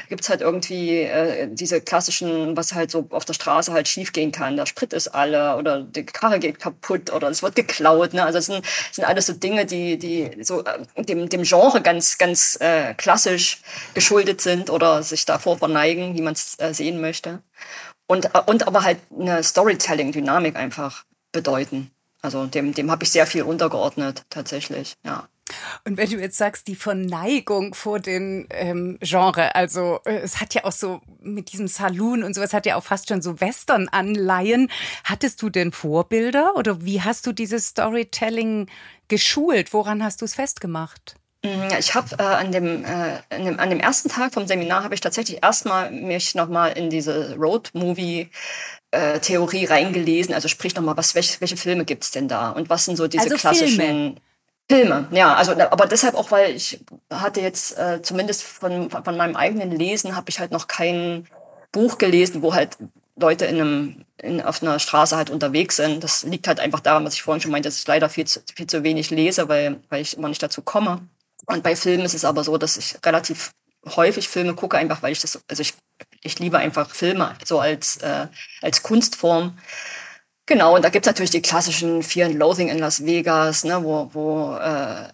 gibt's 0.08 0.30
halt 0.30 0.40
irgendwie 0.40 1.02
äh, 1.02 1.50
diese 1.52 1.82
klassischen, 1.82 2.56
was 2.56 2.74
halt 2.74 2.92
so 2.92 3.08
auf 3.10 3.26
der 3.26 3.34
Straße 3.34 3.74
halt 3.74 3.90
schiefgehen 3.90 4.32
kann. 4.32 4.56
Der 4.56 4.68
Sprit 4.68 4.94
ist 4.94 5.10
alle 5.10 5.58
oder 5.58 5.82
die 5.82 6.06
Karre 6.06 6.40
geht 6.40 6.60
kaputt 6.60 7.12
oder 7.12 7.30
es 7.30 7.44
wird 7.44 7.56
geklaut. 7.56 8.14
Ne? 8.14 8.24
Also 8.24 8.38
das 8.38 8.46
sind, 8.46 8.64
das 8.64 8.96
sind 8.96 9.04
alles 9.04 9.26
so 9.26 9.34
Dinge, 9.34 9.66
die, 9.66 9.98
die 9.98 10.32
so 10.44 10.64
äh, 10.64 11.04
dem, 11.04 11.28
dem 11.28 11.44
Genre 11.44 11.82
ganz, 11.82 12.18
ganz 12.18 12.58
äh, 12.62 12.94
klassisch 12.94 13.60
geschuldet 13.94 14.40
sind 14.40 14.70
oder 14.70 15.04
sich 15.04 15.26
davor 15.26 15.58
verneigen, 15.58 16.16
wie 16.16 16.22
man 16.22 16.36
es 16.36 16.58
äh, 16.58 16.74
sehen 16.74 17.02
möchte 17.02 17.42
und, 18.08 18.30
und 18.48 18.68
aber 18.68 18.84
halt 18.84 19.00
eine 19.18 19.44
Storytelling-Dynamik 19.44 20.56
einfach 20.56 21.06
bedeuten. 21.32 21.92
Also 22.22 22.46
dem, 22.48 22.74
dem 22.74 22.90
habe 22.90 23.04
ich 23.04 23.12
sehr 23.12 23.28
viel 23.28 23.44
untergeordnet, 23.44 24.26
tatsächlich, 24.30 24.96
ja. 25.06 25.28
Und 25.84 25.98
wenn 25.98 26.10
du 26.10 26.20
jetzt 26.20 26.38
sagst, 26.38 26.68
die 26.68 26.76
Verneigung 26.76 27.76
vor 27.76 28.00
den 28.00 28.48
ähm, 28.50 28.98
Genre, 29.02 29.54
also 29.54 30.00
äh, 30.06 30.16
es 30.18 30.42
hat 30.42 30.56
ja 30.56 30.64
auch 30.64 30.72
so 30.72 31.02
mit 31.22 31.54
diesem 31.54 31.68
Saloon 31.68 32.24
und 32.24 32.34
sowas 32.34 32.54
hat 32.54 32.66
ja 32.66 32.78
auch 32.78 32.84
fast 32.84 33.10
schon 33.10 33.22
so 33.22 33.40
Western-Anleihen. 33.40 34.72
Hattest 35.04 35.42
du 35.44 35.52
denn 35.52 35.72
Vorbilder 35.72 36.56
oder 36.56 36.84
wie 36.84 37.02
hast 37.02 37.28
du 37.28 37.32
dieses 37.32 37.68
Storytelling 37.68 38.68
geschult? 39.08 39.72
Woran 39.72 40.04
hast 40.04 40.22
du 40.22 40.26
es 40.26 40.34
festgemacht? 40.34 41.16
Mm, 41.46 41.70
ich 41.78 41.94
habe 41.94 42.08
äh, 42.18 42.24
an, 42.24 42.52
dem, 42.52 42.84
äh, 42.84 43.20
dem, 43.38 43.60
an 43.60 43.70
dem 43.70 43.80
ersten 43.80 44.10
Tag 44.10 44.34
vom 44.34 44.48
Seminar 44.48 44.84
habe 44.84 44.96
ich 44.96 45.02
tatsächlich 45.02 45.44
erstmal 45.44 45.92
mich 45.92 46.34
nochmal 46.34 46.72
in 46.72 46.90
diese 46.90 47.36
Road-Movie 47.36 48.30
äh, 48.92 49.20
Theorie 49.20 49.66
reingelesen, 49.66 50.34
also 50.34 50.48
sprich 50.48 50.76
nochmal, 50.76 50.98
was, 50.98 51.14
welche, 51.14 51.40
welche 51.42 51.58
Filme 51.58 51.86
gibt's 51.86 52.12
denn 52.12 52.28
da 52.28 52.50
und 52.50 52.70
was 52.70 52.86
sind 52.86 52.98
so 52.98 53.08
diese 53.08 53.26
also 53.26 53.36
klassischen 53.36 53.80
Filme. 53.80 54.16
Filme, 54.68 55.08
ja, 55.12 55.36
also 55.36 55.52
aber 55.52 55.86
deshalb 55.86 56.16
auch, 56.16 56.32
weil 56.32 56.56
ich 56.56 56.80
hatte 57.12 57.40
jetzt 57.40 57.78
äh, 57.78 58.02
zumindest 58.02 58.42
von, 58.42 58.90
von 58.90 59.16
meinem 59.16 59.36
eigenen 59.36 59.70
Lesen 59.70 60.16
habe 60.16 60.32
ich 60.32 60.40
halt 60.40 60.52
noch 60.52 60.68
kein 60.68 61.28
Buch 61.72 62.00
gelesen, 62.00 62.42
wo 62.42 62.56
halt 62.56 62.78
Leute 63.16 63.46
in 63.46 63.62
einem, 63.62 64.06
in, 64.18 64.42
auf 64.42 64.64
einer 64.64 64.80
Straße 64.80 65.16
halt 65.16 65.30
unterwegs 65.30 65.76
sind. 65.76 66.04
Das 66.04 66.24
liegt 66.24 66.48
halt 66.48 66.60
einfach 66.60 66.80
daran, 66.80 67.06
was 67.06 67.14
ich 67.14 67.22
vorhin 67.22 67.42
schon 67.42 67.52
meinte, 67.52 67.68
dass 67.68 67.78
ich 67.78 67.86
leider 67.86 68.10
viel 68.10 68.26
zu, 68.26 68.42
viel 68.56 68.66
zu 68.66 68.84
wenig 68.84 69.12
lese, 69.12 69.48
weil, 69.48 69.82
weil 69.90 70.02
ich 70.02 70.18
immer 70.18 70.30
nicht 70.30 70.42
dazu 70.42 70.64
komme. 70.64 71.08
Und 71.46 71.64
bei 71.64 71.76
Filmen 71.76 72.06
ist 72.06 72.14
es 72.14 72.26
aber 72.26 72.44
so, 72.44 72.58
dass 72.58 72.78
ich 72.78 72.98
relativ 73.06 73.52
häufig 73.96 74.30
Filme 74.30 74.56
gucke, 74.56 74.78
einfach 74.78 75.04
weil 75.04 75.12
ich 75.12 75.22
das, 75.22 75.40
also 75.48 75.62
ich, 75.62 75.74
ich 76.22 76.40
liebe 76.40 76.58
einfach 76.58 76.90
Filme 76.90 77.36
so 77.44 77.60
als, 77.60 77.98
äh, 77.98 78.28
als 78.62 78.84
Kunstform. 78.84 79.58
Genau, 80.48 80.76
und 80.76 80.84
da 80.84 80.90
gibt's 80.90 81.08
natürlich 81.08 81.32
die 81.32 81.42
klassischen 81.42 82.04
Fear 82.04 82.28
and 82.28 82.36
Loathing 82.36 82.70
in 82.70 82.80
Las 82.80 83.06
Vegas, 83.06 83.64
ne, 83.64 83.84
wo, 83.84 84.10
wo, 84.14 84.56
äh, 84.56 85.10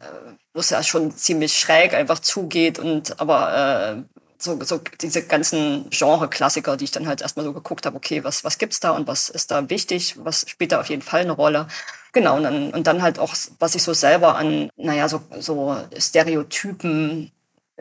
wo 0.54 0.60
es 0.60 0.70
ja 0.70 0.84
schon 0.84 1.16
ziemlich 1.16 1.58
schräg 1.58 1.94
einfach 1.94 2.20
zugeht 2.20 2.80
und 2.80 3.20
aber 3.20 4.06
äh, 4.08 4.22
so, 4.44 4.62
so 4.64 4.80
diese 5.02 5.24
ganzen 5.24 5.90
Genre-Klassiker, 5.90 6.78
die 6.78 6.86
ich 6.86 6.92
dann 6.92 7.08
halt 7.08 7.22
erstmal 7.22 7.46
so 7.46 7.54
geguckt 7.54 7.86
habe, 7.86 7.96
okay, 7.98 8.24
was, 8.24 8.44
was 8.44 8.58
gibt's 8.58 8.80
da 8.80 8.92
und 8.92 9.08
was 9.08 9.30
ist 9.30 9.52
da 9.52 9.70
wichtig, 9.70 10.16
was 10.24 10.46
spielt 10.48 10.72
da 10.72 10.80
auf 10.80 10.90
jeden 10.90 11.02
Fall 11.02 11.22
eine 11.22 11.34
Rolle. 11.34 11.68
Genau, 12.14 12.38
und 12.38 12.44
dann, 12.44 12.74
und 12.74 12.88
dann 12.88 13.02
halt 13.02 13.20
auch, 13.20 13.36
was 13.60 13.76
ich 13.76 13.84
so 13.84 13.94
selber 13.94 14.36
an, 14.36 14.70
naja, 14.78 15.08
so, 15.08 15.22
so 15.40 15.78
Stereotypen 15.98 17.32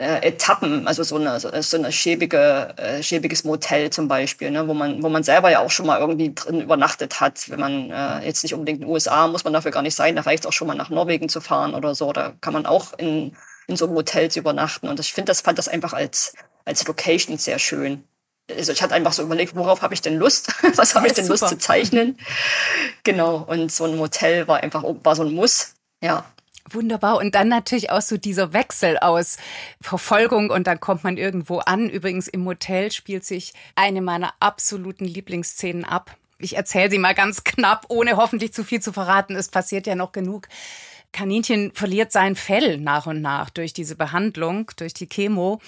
äh, 0.01 0.27
Etappen, 0.29 0.87
also 0.87 1.03
so 1.03 1.17
eine, 1.17 1.39
so 1.41 1.77
eine 1.77 1.93
schäbige, 1.93 2.73
äh, 2.77 3.03
schäbiges 3.03 3.45
Motel 3.45 3.91
zum 3.91 4.09
Beispiel, 4.09 4.51
ne, 4.51 4.67
wo 4.67 4.73
man, 4.73 5.03
wo 5.03 5.09
man 5.11 5.23
selber 5.23 5.51
ja 5.51 5.61
auch 5.61 5.71
schon 5.71 5.87
mal 5.87 6.01
irgendwie 6.01 6.35
drin 6.35 6.61
übernachtet 6.63 7.21
hat. 7.21 7.51
Wenn 7.51 7.61
man 7.61 7.91
äh, 7.91 8.25
jetzt 8.25 8.43
nicht 8.43 8.55
unbedingt 8.55 8.81
in 8.81 8.87
den 8.87 8.93
USA, 8.93 9.27
muss 9.27 9.45
man 9.45 9.53
dafür 9.53 9.73
gar 9.73 9.83
nicht 9.83 9.95
sein, 9.95 10.17
da 10.17 10.23
reicht 10.23 10.45
es 10.45 10.47
auch 10.47 10.53
schon 10.53 10.69
mal 10.69 10.75
nach 10.75 10.91
Norwegen 10.91 11.29
zu 11.29 11.41
fahren 11.41 11.75
oder 11.75 11.95
so. 11.95 12.13
Da 12.13 12.33
kann 12.41 12.55
man 12.55 12.65
auch 12.67 12.95
in, 12.99 13.37
in 13.67 13.77
so 13.77 13.87
einem 13.87 13.95
Hotels 13.95 14.37
übernachten. 14.37 14.89
Und 14.89 15.01
ich 15.01 15.13
finde, 15.13 15.31
das 15.31 15.43
fand 15.43 15.59
das 15.59 15.69
einfach 15.69 15.93
als 15.93 16.35
als 16.65 16.87
Location 16.87 17.39
sehr 17.39 17.59
schön. 17.59 18.05
Also 18.51 18.73
ich 18.73 18.83
hatte 18.83 18.95
einfach 18.95 19.13
so 19.13 19.23
überlegt, 19.23 19.55
worauf 19.55 19.83
habe 19.83 19.95
ich 19.95 20.03
denn 20.03 20.17
Lust? 20.17 20.53
Was 20.77 20.95
habe 20.95 21.07
ich 21.07 21.13
denn 21.13 21.29
Lust 21.29 21.49
zu 21.49 21.59
zeichnen? 21.59 22.19
Genau. 23.05 23.45
Und 23.47 23.71
so 23.71 23.85
ein 23.85 23.97
Motel 23.97 24.49
war 24.49 24.63
einfach 24.63 24.85
war 25.03 25.17
so 25.17 25.23
ein 25.23 25.33
Muss. 25.33 25.75
Ja. 26.03 26.25
Wunderbar. 26.69 27.17
Und 27.17 27.35
dann 27.35 27.49
natürlich 27.49 27.91
auch 27.91 28.03
so 28.03 28.17
dieser 28.17 28.53
Wechsel 28.53 28.99
aus 28.99 29.39
Verfolgung 29.81 30.51
und 30.51 30.67
dann 30.67 30.79
kommt 30.79 31.03
man 31.03 31.17
irgendwo 31.17 31.59
an. 31.59 31.89
Übrigens 31.89 32.29
im 32.29 32.41
Motel 32.41 32.93
spielt 32.93 33.25
sich 33.25 33.55
eine 33.75 34.03
meiner 34.03 34.35
absoluten 34.41 35.05
Lieblingsszenen 35.05 35.85
ab. 35.85 36.17
Ich 36.39 36.57
erzähle 36.57 36.91
sie 36.91 36.99
mal 36.99 37.15
ganz 37.15 37.45
knapp, 37.45 37.87
ohne 37.89 38.17
hoffentlich 38.17 38.53
zu 38.53 38.65
viel 38.65 38.81
zu 38.81 38.93
verraten. 38.93 39.35
Es 39.35 39.49
passiert 39.49 39.87
ja 39.87 39.95
noch 39.95 40.13
genug. 40.13 40.49
Kaninchen 41.13 41.73
verliert 41.73 42.13
sein 42.13 42.37
Fell 42.37 42.79
nach 42.79 43.07
und 43.07 43.21
nach 43.21 43.51
durch 43.51 43.73
diese 43.73 43.97
Behandlung, 43.97 44.71
durch 44.77 44.95
die 44.95 45.09
Chemo. 45.09 45.61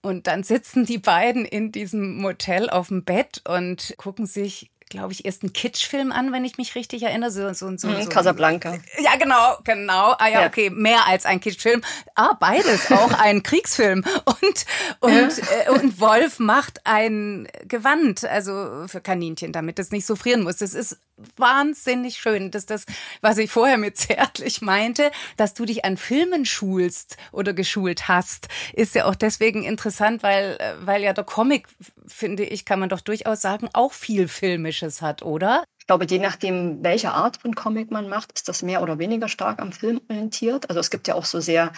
Und 0.00 0.26
dann 0.26 0.42
sitzen 0.42 0.86
die 0.86 0.98
beiden 0.98 1.44
in 1.44 1.72
diesem 1.72 2.20
Motel 2.20 2.70
auf 2.70 2.88
dem 2.88 3.04
Bett 3.04 3.42
und 3.46 3.94
gucken 3.98 4.26
sich 4.26 4.70
glaube 4.88 5.12
ich, 5.12 5.24
erst 5.24 5.42
einen 5.42 5.52
Kitschfilm 5.52 6.12
an, 6.12 6.32
wenn 6.32 6.44
ich 6.44 6.56
mich 6.58 6.74
richtig 6.74 7.02
erinnere. 7.02 7.30
So, 7.30 7.52
so, 7.52 7.76
so, 7.76 7.88
mhm, 7.88 8.02
so 8.02 8.08
Casablanca. 8.08 8.78
Ja, 9.02 9.16
genau, 9.16 9.58
genau. 9.64 10.14
Ah 10.18 10.28
ja, 10.28 10.40
ja. 10.40 10.46
okay, 10.46 10.70
mehr 10.70 11.06
als 11.06 11.26
ein 11.26 11.40
Kitschfilm. 11.40 11.82
Ah, 12.14 12.34
beides, 12.38 12.90
auch 12.90 13.12
ein 13.18 13.42
Kriegsfilm. 13.42 14.04
Und, 14.24 14.66
und, 15.00 15.12
ja. 15.12 15.66
äh, 15.66 15.70
und 15.70 16.00
Wolf 16.00 16.38
macht 16.38 16.80
ein 16.84 17.48
Gewand, 17.66 18.24
also 18.24 18.86
für 18.86 19.00
Kaninchen, 19.00 19.52
damit 19.52 19.78
es 19.78 19.90
nicht 19.90 20.06
so 20.06 20.16
frieren 20.16 20.42
muss. 20.42 20.56
Das 20.56 20.74
ist 20.74 20.98
wahnsinnig 21.36 22.16
schön. 22.16 22.50
Das 22.50 22.62
ist 22.62 22.70
das, 22.70 22.86
was 23.20 23.38
ich 23.38 23.50
vorher 23.50 23.78
mit 23.78 23.96
zärtlich 23.96 24.62
meinte, 24.62 25.10
dass 25.36 25.54
du 25.54 25.64
dich 25.64 25.84
an 25.84 25.96
Filmen 25.96 26.44
schulst 26.44 27.16
oder 27.32 27.52
geschult 27.52 28.08
hast, 28.08 28.48
ist 28.72 28.94
ja 28.94 29.06
auch 29.06 29.14
deswegen 29.14 29.64
interessant, 29.64 30.22
weil, 30.22 30.56
äh, 30.60 30.74
weil 30.80 31.02
ja 31.02 31.12
der 31.12 31.24
Comic, 31.24 31.68
finde 32.06 32.44
ich, 32.44 32.64
kann 32.64 32.80
man 32.80 32.88
doch 32.88 33.00
durchaus 33.00 33.40
sagen, 33.40 33.68
auch 33.72 33.92
viel 33.92 34.28
Filmisches 34.28 35.02
hat, 35.02 35.22
oder? 35.22 35.64
Ich 35.78 35.86
glaube, 35.86 36.06
je 36.08 36.18
nachdem, 36.18 36.82
welche 36.82 37.12
Art 37.12 37.38
von 37.38 37.54
Comic 37.54 37.90
man 37.90 38.08
macht, 38.08 38.32
ist 38.32 38.48
das 38.48 38.62
mehr 38.62 38.82
oder 38.82 38.98
weniger 38.98 39.28
stark 39.28 39.60
am 39.60 39.72
Film 39.72 40.00
orientiert. 40.08 40.68
Also 40.68 40.80
es 40.80 40.90
gibt 40.90 41.08
ja 41.08 41.14
auch 41.14 41.24
so 41.24 41.40
sehr 41.40 41.72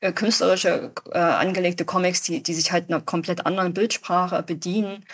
äh, 0.00 0.12
künstlerische 0.12 0.90
äh, 1.12 1.18
angelegte 1.18 1.84
Comics, 1.84 2.22
die, 2.22 2.42
die 2.42 2.54
sich 2.54 2.72
halt 2.72 2.88
einer 2.88 3.00
komplett 3.00 3.46
anderen 3.46 3.72
Bildsprache 3.72 4.42
bedienen. 4.42 5.04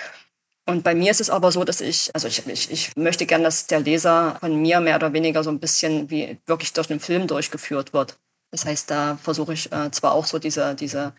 Und 0.68 0.84
bei 0.84 0.94
mir 0.94 1.10
ist 1.10 1.22
es 1.22 1.30
aber 1.30 1.50
so, 1.50 1.64
dass 1.64 1.80
ich, 1.80 2.10
also 2.12 2.28
ich, 2.28 2.46
ich, 2.46 2.70
ich 2.70 2.94
möchte 2.94 3.24
gern, 3.24 3.42
dass 3.42 3.66
der 3.68 3.80
Leser 3.80 4.36
von 4.38 4.54
mir 4.60 4.80
mehr 4.80 4.96
oder 4.96 5.14
weniger 5.14 5.42
so 5.42 5.48
ein 5.48 5.60
bisschen 5.60 6.10
wie 6.10 6.36
wirklich 6.44 6.74
durch 6.74 6.90
einen 6.90 7.00
Film 7.00 7.26
durchgeführt 7.26 7.94
wird. 7.94 8.18
Das 8.50 8.66
heißt, 8.66 8.90
da 8.90 9.16
versuche 9.16 9.54
ich 9.54 9.72
äh, 9.72 9.90
zwar 9.90 10.12
auch 10.12 10.26
so 10.26 10.38
diese, 10.38 10.74
diese 10.74 11.14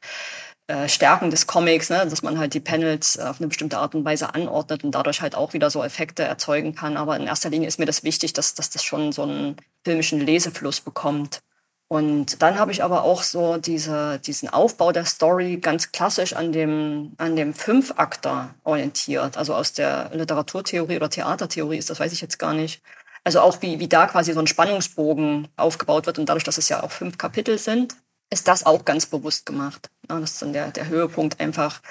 äh, 0.68 0.88
Stärken 0.88 1.32
des 1.32 1.48
Comics, 1.48 1.90
ne, 1.90 2.06
dass 2.08 2.22
man 2.22 2.38
halt 2.38 2.54
die 2.54 2.60
Panels 2.60 3.18
auf 3.18 3.40
eine 3.40 3.48
bestimmte 3.48 3.80
Art 3.80 3.96
und 3.96 4.06
Weise 4.06 4.36
anordnet 4.36 4.84
und 4.84 4.92
dadurch 4.94 5.20
halt 5.22 5.34
auch 5.34 5.54
wieder 5.54 5.72
so 5.72 5.84
Effekte 5.84 6.22
erzeugen 6.22 6.76
kann. 6.76 6.96
Aber 6.96 7.18
in 7.18 7.26
erster 7.26 7.50
Linie 7.50 7.68
ist 7.68 7.80
mir 7.80 7.88
das 7.88 8.04
wichtig, 8.04 8.34
dass, 8.34 8.54
dass 8.54 8.70
das 8.70 8.84
schon 8.84 9.12
so 9.12 9.24
einen 9.24 9.56
filmischen 9.84 10.20
Lesefluss 10.20 10.80
bekommt. 10.80 11.40
Und 11.92 12.44
dann 12.44 12.60
habe 12.60 12.72
ich 12.72 12.84
aber 12.84 13.04
auch 13.04 13.24
so 13.24 13.58
diese, 13.58 14.20
diesen 14.20 14.48
Aufbau 14.48 14.92
der 14.92 15.06
Story 15.06 15.58
ganz 15.58 15.92
klassisch 15.92 16.34
an 16.34 16.52
dem, 16.52 17.14
an 17.18 17.36
dem 17.36 17.56
Fünfakter 17.56 18.54
orientiert. 18.64 19.38
Also 19.38 19.56
aus 19.56 19.74
der 19.74 20.12
Literaturtheorie 20.14 20.98
oder 20.98 21.10
Theatertheorie 21.10 21.78
ist, 21.78 21.90
das 21.90 22.00
weiß 22.00 22.14
ich 22.14 22.22
jetzt 22.22 22.38
gar 22.38 22.54
nicht. 22.54 22.84
Also 23.24 23.42
auch 23.42 23.64
wie, 23.64 23.80
wie 23.80 23.88
da 23.88 24.06
quasi 24.06 24.34
so 24.34 24.40
ein 24.40 24.46
Spannungsbogen 24.46 25.48
aufgebaut 25.58 26.06
wird 26.06 26.20
und 26.20 26.30
dadurch, 26.30 26.44
dass 26.44 26.60
es 26.60 26.70
ja 26.70 26.84
auch 26.84 26.92
fünf 26.92 27.18
Kapitel 27.18 27.58
sind, 27.58 27.96
ist 28.30 28.48
das 28.48 28.68
auch 28.68 28.86
ganz 28.86 29.08
bewusst 29.08 29.48
gemacht. 29.48 29.90
Ja, 30.08 30.20
das 30.20 30.34
ist 30.34 30.42
dann 30.44 30.54
der, 30.54 30.70
der 30.70 30.88
Höhepunkt 30.88 31.40
einfach 31.40 31.82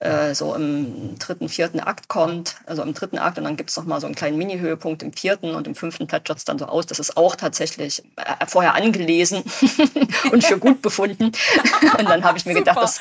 äh, 0.00 0.34
so 0.34 0.54
im 0.54 1.18
dritten, 1.18 1.50
vierten 1.50 1.78
Akt 1.78 2.08
kommt, 2.08 2.56
also 2.64 2.82
im 2.82 2.94
dritten 2.94 3.18
Akt 3.18 3.36
und 3.36 3.44
dann 3.44 3.56
gibt 3.56 3.68
es 3.68 3.76
nochmal 3.76 4.00
so 4.00 4.06
einen 4.06 4.14
kleinen 4.14 4.38
Mini-Höhepunkt 4.38 5.02
im 5.02 5.12
vierten 5.12 5.54
und 5.54 5.66
im 5.66 5.74
fünften 5.74 6.06
plätschert 6.06 6.38
es 6.38 6.44
dann 6.46 6.58
so 6.58 6.64
aus. 6.64 6.86
Das 6.86 6.98
ist 6.98 7.18
auch 7.18 7.36
tatsächlich 7.36 8.02
äh, 8.16 8.46
vorher 8.46 8.74
angelesen 8.74 9.44
und 10.32 10.42
für 10.42 10.58
gut 10.58 10.80
befunden. 10.80 11.24
und 11.98 12.08
dann 12.08 12.24
habe 12.24 12.38
ich 12.38 12.46
mir 12.46 12.54
gedacht, 12.54 12.78
das, 12.78 13.00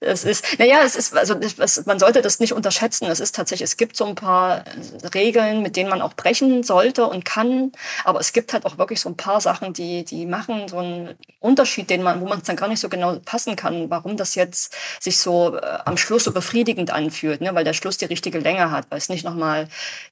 das 0.00 0.24
ist, 0.24 0.58
naja, 0.58 0.80
es 0.84 0.96
ist, 0.96 1.16
also 1.16 1.34
das, 1.34 1.86
man 1.86 2.00
sollte 2.00 2.20
das 2.20 2.40
nicht 2.40 2.52
unterschätzen. 2.52 3.06
Es 3.06 3.20
ist 3.20 3.36
tatsächlich, 3.36 3.70
es 3.70 3.76
gibt 3.76 3.96
so 3.96 4.06
ein 4.06 4.16
paar 4.16 4.64
Regeln, 5.14 5.62
mit 5.62 5.76
denen 5.76 5.88
man 5.88 6.02
auch 6.02 6.14
brechen 6.14 6.64
sollte 6.64 7.06
und 7.06 7.24
kann, 7.24 7.70
aber 8.04 8.18
es 8.18 8.32
gibt 8.32 8.52
halt 8.52 8.66
auch 8.66 8.76
wirklich 8.76 9.00
so 9.00 9.08
ein 9.08 9.16
paar 9.16 9.40
Sachen, 9.40 9.72
die, 9.72 10.04
die 10.04 10.26
machen 10.26 10.66
so 10.66 10.78
einen 10.78 11.14
Unterschied, 11.38 11.90
den 11.90 12.02
man, 12.02 12.20
wo 12.20 12.26
man 12.26 12.38
es 12.38 12.44
dann 12.44 12.56
gar 12.56 12.68
nicht 12.68 12.80
so 12.80 12.88
genau 12.88 13.18
passen 13.24 13.54
kann, 13.54 13.88
warum 13.88 14.16
das 14.16 14.34
jetzt 14.34 14.74
sich 14.98 15.18
so 15.18 15.56
äh, 15.56 15.78
am 15.84 15.96
Schluss 15.96 16.24
so 16.24 16.39
befriedigend 16.40 16.90
anfühlt, 16.90 17.42
ne? 17.42 17.54
weil 17.54 17.64
der 17.64 17.74
Schluss 17.74 17.98
die 17.98 18.06
richtige 18.06 18.38
Länge 18.38 18.70
hat, 18.70 18.86
weil 18.88 18.96
es 18.96 19.10
nicht 19.10 19.26
nochmal 19.26 19.68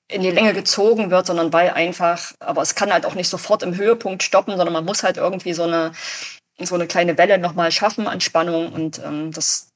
in 0.09 0.21
die 0.21 0.31
Länge 0.31 0.53
gezogen 0.53 1.11
wird, 1.11 1.25
sondern 1.25 1.55
weil 1.55 1.71
einfach, 1.71 2.35
aber 2.39 2.61
es 2.61 2.75
kann 2.75 2.93
halt 2.93 3.07
auch 3.07 3.15
nicht 3.15 3.31
sofort 3.31 3.63
im 3.63 3.75
Höhepunkt 3.75 4.23
stoppen, 4.23 4.59
sondern 4.59 4.75
man 4.75 4.85
muss 4.85 5.03
halt 5.03 5.17
irgendwie 5.17 5.55
so 5.55 5.63
eine, 5.63 5.93
so 6.59 6.75
eine 6.75 6.87
kleine 6.87 7.17
Welle 7.17 7.39
nochmal 7.39 7.73
schaffen 7.73 8.07
an 8.07 8.21
Spannung 8.21 8.71
und 8.75 9.01
ähm, 9.03 9.33
das, 9.33 9.71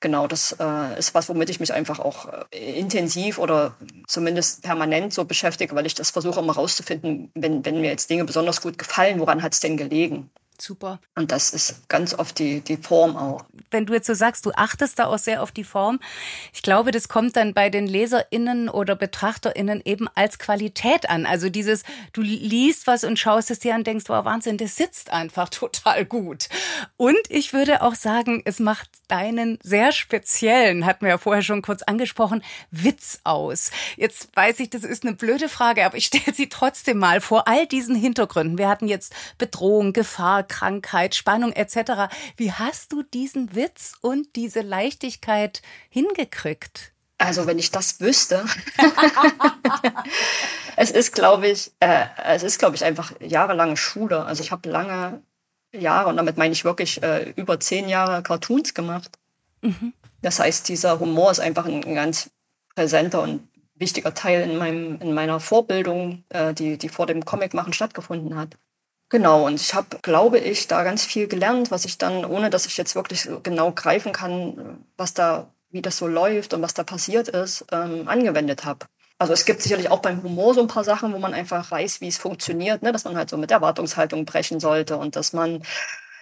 genau, 0.00 0.26
das 0.26 0.56
äh, 0.58 0.98
ist 0.98 1.14
was, 1.14 1.28
womit 1.28 1.50
ich 1.50 1.60
mich 1.60 1.72
einfach 1.72 2.00
auch 2.00 2.26
äh, 2.50 2.78
intensiv 2.80 3.38
oder 3.38 3.76
zumindest 4.08 4.64
permanent 4.64 5.14
so 5.14 5.24
beschäftige, 5.24 5.76
weil 5.76 5.86
ich 5.86 5.94
das 5.94 6.10
versuche 6.10 6.40
immer 6.40 6.54
rauszufinden, 6.54 7.30
wenn, 7.36 7.64
wenn 7.64 7.80
mir 7.80 7.90
jetzt 7.90 8.10
Dinge 8.10 8.24
besonders 8.24 8.60
gut 8.60 8.76
gefallen, 8.76 9.20
woran 9.20 9.44
hat 9.44 9.52
es 9.52 9.60
denn 9.60 9.76
gelegen? 9.76 10.30
Super. 10.60 11.00
Und 11.14 11.32
das 11.32 11.50
ist 11.50 11.88
ganz 11.88 12.14
oft 12.14 12.38
die, 12.38 12.60
die 12.60 12.76
Form 12.76 13.16
auch. 13.16 13.44
Wenn 13.70 13.86
du 13.86 13.94
jetzt 13.94 14.06
so 14.06 14.14
sagst, 14.14 14.46
du 14.46 14.52
achtest 14.52 14.98
da 14.98 15.06
auch 15.06 15.18
sehr 15.18 15.42
auf 15.42 15.52
die 15.52 15.64
Form, 15.64 16.00
ich 16.52 16.62
glaube, 16.62 16.90
das 16.90 17.08
kommt 17.08 17.36
dann 17.36 17.54
bei 17.54 17.70
den 17.70 17.86
LeserInnen 17.86 18.68
oder 18.68 18.96
BetrachterInnen 18.96 19.82
eben 19.84 20.08
als 20.14 20.38
Qualität 20.38 21.10
an. 21.10 21.26
Also 21.26 21.50
dieses, 21.50 21.82
du 22.12 22.22
liest 22.22 22.86
was 22.86 23.04
und 23.04 23.18
schaust 23.18 23.50
es 23.50 23.58
dir 23.58 23.74
an 23.74 23.80
und 23.80 23.86
denkst, 23.86 24.04
wow, 24.08 24.24
Wahnsinn, 24.24 24.56
das 24.56 24.76
sitzt 24.76 25.12
einfach 25.12 25.48
total 25.50 26.04
gut. 26.04 26.48
Und 26.96 27.18
ich 27.28 27.52
würde 27.52 27.82
auch 27.82 27.94
sagen, 27.94 28.42
es 28.44 28.58
macht 28.58 28.88
deinen 29.08 29.58
sehr 29.62 29.92
speziellen, 29.92 30.86
hatten 30.86 31.04
wir 31.04 31.10
ja 31.10 31.18
vorher 31.18 31.42
schon 31.42 31.62
kurz 31.62 31.82
angesprochen, 31.82 32.42
Witz 32.70 33.20
aus. 33.24 33.70
Jetzt 33.96 34.34
weiß 34.34 34.60
ich, 34.60 34.70
das 34.70 34.84
ist 34.84 35.04
eine 35.04 35.14
blöde 35.14 35.48
Frage, 35.48 35.84
aber 35.84 35.96
ich 35.96 36.06
stelle 36.06 36.34
sie 36.34 36.48
trotzdem 36.48 36.98
mal 36.98 37.20
vor 37.20 37.48
all 37.48 37.66
diesen 37.66 37.94
Hintergründen. 37.94 38.58
Wir 38.58 38.68
hatten 38.68 38.88
jetzt 38.88 39.14
Bedrohung, 39.38 39.92
Gefahr, 39.92 40.45
Krankheit, 40.46 41.14
Spannung 41.14 41.52
etc. 41.52 42.12
Wie 42.36 42.52
hast 42.52 42.92
du 42.92 43.02
diesen 43.02 43.54
Witz 43.54 43.94
und 44.00 44.36
diese 44.36 44.62
Leichtigkeit 44.62 45.60
hingekriegt? 45.90 46.92
Also 47.18 47.46
wenn 47.46 47.58
ich 47.58 47.70
das 47.70 48.00
wüsste, 48.00 48.44
es 50.76 50.90
ist, 50.90 51.14
glaube 51.14 51.48
ich, 51.48 51.72
äh, 51.80 52.04
es 52.26 52.42
ist, 52.42 52.58
glaube 52.58 52.76
ich, 52.76 52.84
einfach 52.84 53.12
jahrelange 53.20 53.76
Schule. 53.76 54.24
Also 54.24 54.42
ich 54.42 54.52
habe 54.52 54.68
lange 54.68 55.22
Jahre, 55.72 56.08
und 56.08 56.16
damit 56.16 56.36
meine 56.36 56.52
ich 56.52 56.64
wirklich 56.64 57.02
äh, 57.02 57.32
über 57.36 57.58
zehn 57.58 57.88
Jahre 57.88 58.22
Cartoons 58.22 58.74
gemacht. 58.74 59.18
Mhm. 59.62 59.92
Das 60.22 60.40
heißt, 60.40 60.68
dieser 60.68 61.00
Humor 61.00 61.30
ist 61.30 61.40
einfach 61.40 61.66
ein, 61.66 61.84
ein, 61.84 61.94
ganz 61.94 62.30
präsenter 62.74 63.22
und 63.22 63.48
wichtiger 63.76 64.14
Teil 64.14 64.48
in, 64.48 64.58
meinem, 64.58 65.00
in 65.00 65.14
meiner 65.14 65.40
Vorbildung, 65.40 66.24
äh, 66.30 66.52
die, 66.52 66.78
die 66.78 66.88
vor 66.88 67.06
dem 67.06 67.24
Comic 67.24 67.54
machen 67.54 67.72
stattgefunden 67.72 68.36
hat. 68.36 68.56
Genau, 69.08 69.46
und 69.46 69.60
ich 69.60 69.72
habe, 69.74 69.98
glaube 70.02 70.38
ich, 70.38 70.66
da 70.66 70.82
ganz 70.82 71.04
viel 71.04 71.28
gelernt, 71.28 71.70
was 71.70 71.84
ich 71.84 71.96
dann, 71.96 72.24
ohne 72.24 72.50
dass 72.50 72.66
ich 72.66 72.76
jetzt 72.76 72.96
wirklich 72.96 73.28
genau 73.44 73.70
greifen 73.70 74.12
kann, 74.12 74.84
was 74.96 75.14
da, 75.14 75.52
wie 75.70 75.80
das 75.80 75.96
so 75.96 76.08
läuft 76.08 76.54
und 76.54 76.62
was 76.62 76.74
da 76.74 76.82
passiert 76.82 77.28
ist, 77.28 77.64
ähm, 77.70 78.08
angewendet 78.08 78.64
habe. 78.64 78.86
Also 79.18 79.32
es 79.32 79.44
gibt 79.44 79.62
sicherlich 79.62 79.90
auch 79.90 80.00
beim 80.00 80.22
Humor 80.22 80.54
so 80.54 80.60
ein 80.60 80.66
paar 80.66 80.84
Sachen, 80.84 81.12
wo 81.14 81.18
man 81.18 81.34
einfach 81.34 81.70
weiß, 81.70 82.00
wie 82.00 82.08
es 82.08 82.18
funktioniert, 82.18 82.82
ne? 82.82 82.92
dass 82.92 83.04
man 83.04 83.16
halt 83.16 83.30
so 83.30 83.36
mit 83.36 83.50
Erwartungshaltung 83.50 84.24
brechen 84.26 84.60
sollte 84.60 84.96
und 84.96 85.16
dass 85.16 85.32
man 85.32 85.62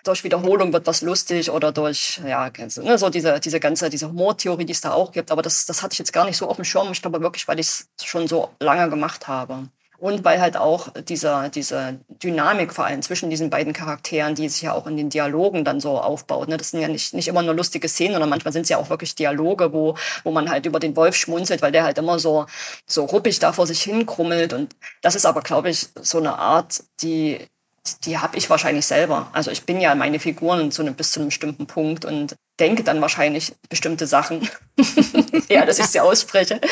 durch 0.04 0.22
Wiederholung 0.22 0.72
wird 0.72 0.86
was 0.86 1.00
lustig 1.00 1.50
oder 1.50 1.72
durch, 1.72 2.20
ja, 2.24 2.50
ne, 2.76 2.98
so 2.98 3.08
diese, 3.08 3.40
diese 3.40 3.58
ganze, 3.58 3.88
diese 3.88 4.08
Humortheorie, 4.08 4.66
die 4.66 4.72
es 4.72 4.82
da 4.82 4.92
auch 4.92 5.12
gibt. 5.12 5.30
Aber 5.30 5.40
das, 5.40 5.64
das 5.64 5.82
hatte 5.82 5.94
ich 5.94 5.98
jetzt 5.98 6.12
gar 6.12 6.26
nicht 6.26 6.36
so 6.36 6.46
auf 6.46 6.56
dem 6.56 6.64
Schirm. 6.64 6.92
Ich 6.92 7.00
glaube 7.00 7.22
wirklich, 7.22 7.48
weil 7.48 7.58
ich 7.58 7.66
es 7.68 7.88
schon 8.04 8.28
so 8.28 8.50
lange 8.60 8.90
gemacht 8.90 9.26
habe. 9.28 9.70
Und 10.04 10.22
weil 10.22 10.38
halt 10.38 10.58
auch 10.58 10.88
dieser, 11.08 11.48
diese 11.48 11.98
Dynamik 12.22 12.74
vor 12.74 12.84
allem 12.84 13.00
zwischen 13.00 13.30
diesen 13.30 13.48
beiden 13.48 13.72
Charakteren, 13.72 14.34
die 14.34 14.50
sich 14.50 14.60
ja 14.60 14.74
auch 14.74 14.86
in 14.86 14.98
den 14.98 15.08
Dialogen 15.08 15.64
dann 15.64 15.80
so 15.80 15.98
aufbaut. 15.98 16.46
Ne? 16.46 16.58
Das 16.58 16.72
sind 16.72 16.82
ja 16.82 16.88
nicht, 16.88 17.14
nicht 17.14 17.26
immer 17.26 17.40
nur 17.40 17.54
lustige 17.54 17.88
Szenen, 17.88 18.12
sondern 18.12 18.28
manchmal 18.28 18.52
sind 18.52 18.64
es 18.64 18.68
ja 18.68 18.76
auch 18.76 18.90
wirklich 18.90 19.14
Dialoge, 19.14 19.72
wo, 19.72 19.96
wo 20.22 20.30
man 20.30 20.50
halt 20.50 20.66
über 20.66 20.78
den 20.78 20.94
Wolf 20.94 21.16
schmunzelt, 21.16 21.62
weil 21.62 21.72
der 21.72 21.84
halt 21.84 21.96
immer 21.96 22.18
so, 22.18 22.44
so 22.86 23.06
ruppig 23.06 23.38
da 23.38 23.54
vor 23.54 23.66
sich 23.66 23.80
hinkrummelt. 23.80 24.52
Und 24.52 24.76
das 25.00 25.14
ist 25.14 25.24
aber, 25.24 25.40
glaube 25.40 25.70
ich, 25.70 25.86
so 26.02 26.18
eine 26.18 26.36
Art, 26.36 26.84
die, 27.00 27.38
die 28.04 28.18
habe 28.18 28.36
ich 28.36 28.50
wahrscheinlich 28.50 28.84
selber. 28.84 29.30
Also 29.32 29.50
ich 29.50 29.64
bin 29.64 29.80
ja 29.80 29.94
meine 29.94 30.20
Figuren 30.20 30.70
zu 30.70 30.82
einem, 30.82 30.96
bis 30.96 31.12
zu 31.12 31.20
einem 31.20 31.28
bestimmten 31.28 31.66
Punkt 31.66 32.04
und 32.04 32.36
denke 32.60 32.84
dann 32.84 33.00
wahrscheinlich 33.00 33.54
bestimmte 33.70 34.06
Sachen, 34.06 34.50
ja, 35.48 35.64
dass 35.64 35.78
ich 35.78 35.86
sie 35.86 36.00
ausspreche. 36.00 36.60